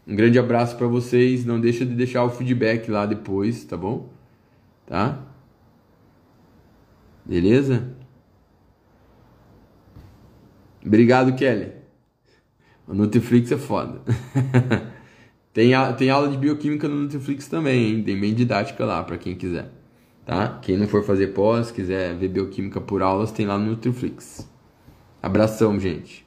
Um 0.07 0.17
grande 0.17 0.39
abraço 0.39 0.77
para 0.77 0.87
vocês. 0.87 1.45
Não 1.45 1.61
deixa 1.61 1.87
de 1.87 1.95
deixar 1.95 2.25
o 2.25 2.31
feedback 2.31 2.91
lá 2.91 3.07
depois, 3.07 3.65
tá 3.65 3.77
bom? 3.77 4.09
Tá? 4.87 5.19
Beleza? 7.25 7.95
Obrigado, 10.85 11.35
Kelly. 11.35 11.73
O 12.87 12.95
Nutriflix 12.95 13.51
é 13.51 13.57
foda. 13.57 14.01
tem, 15.53 15.75
a, 15.75 15.93
tem 15.93 16.11
aula 16.11 16.29
de 16.29 16.37
bioquímica 16.37 16.89
no 16.89 16.97
Nutriflix 16.97 17.49
também, 17.49 17.91
hein? 17.91 18.03
Tem 18.03 18.19
bem 18.19 18.35
didática 18.35 18.85
lá 18.85 19.03
para 19.03 19.17
quem 19.17 19.35
quiser. 19.35 19.71
Tá? 20.25 20.59
Quem 20.63 20.77
não 20.77 20.87
for 20.87 21.05
fazer 21.05 21.29
pós, 21.29 21.71
quiser 21.71 22.15
ver 22.15 22.29
bioquímica 22.29 22.81
por 22.81 23.03
aulas, 23.03 23.31
tem 23.33 23.47
lá 23.47 23.59
no 23.59 23.67
Nutriflix. 23.67 24.49
Abração, 25.23 25.79
gente. 25.79 26.24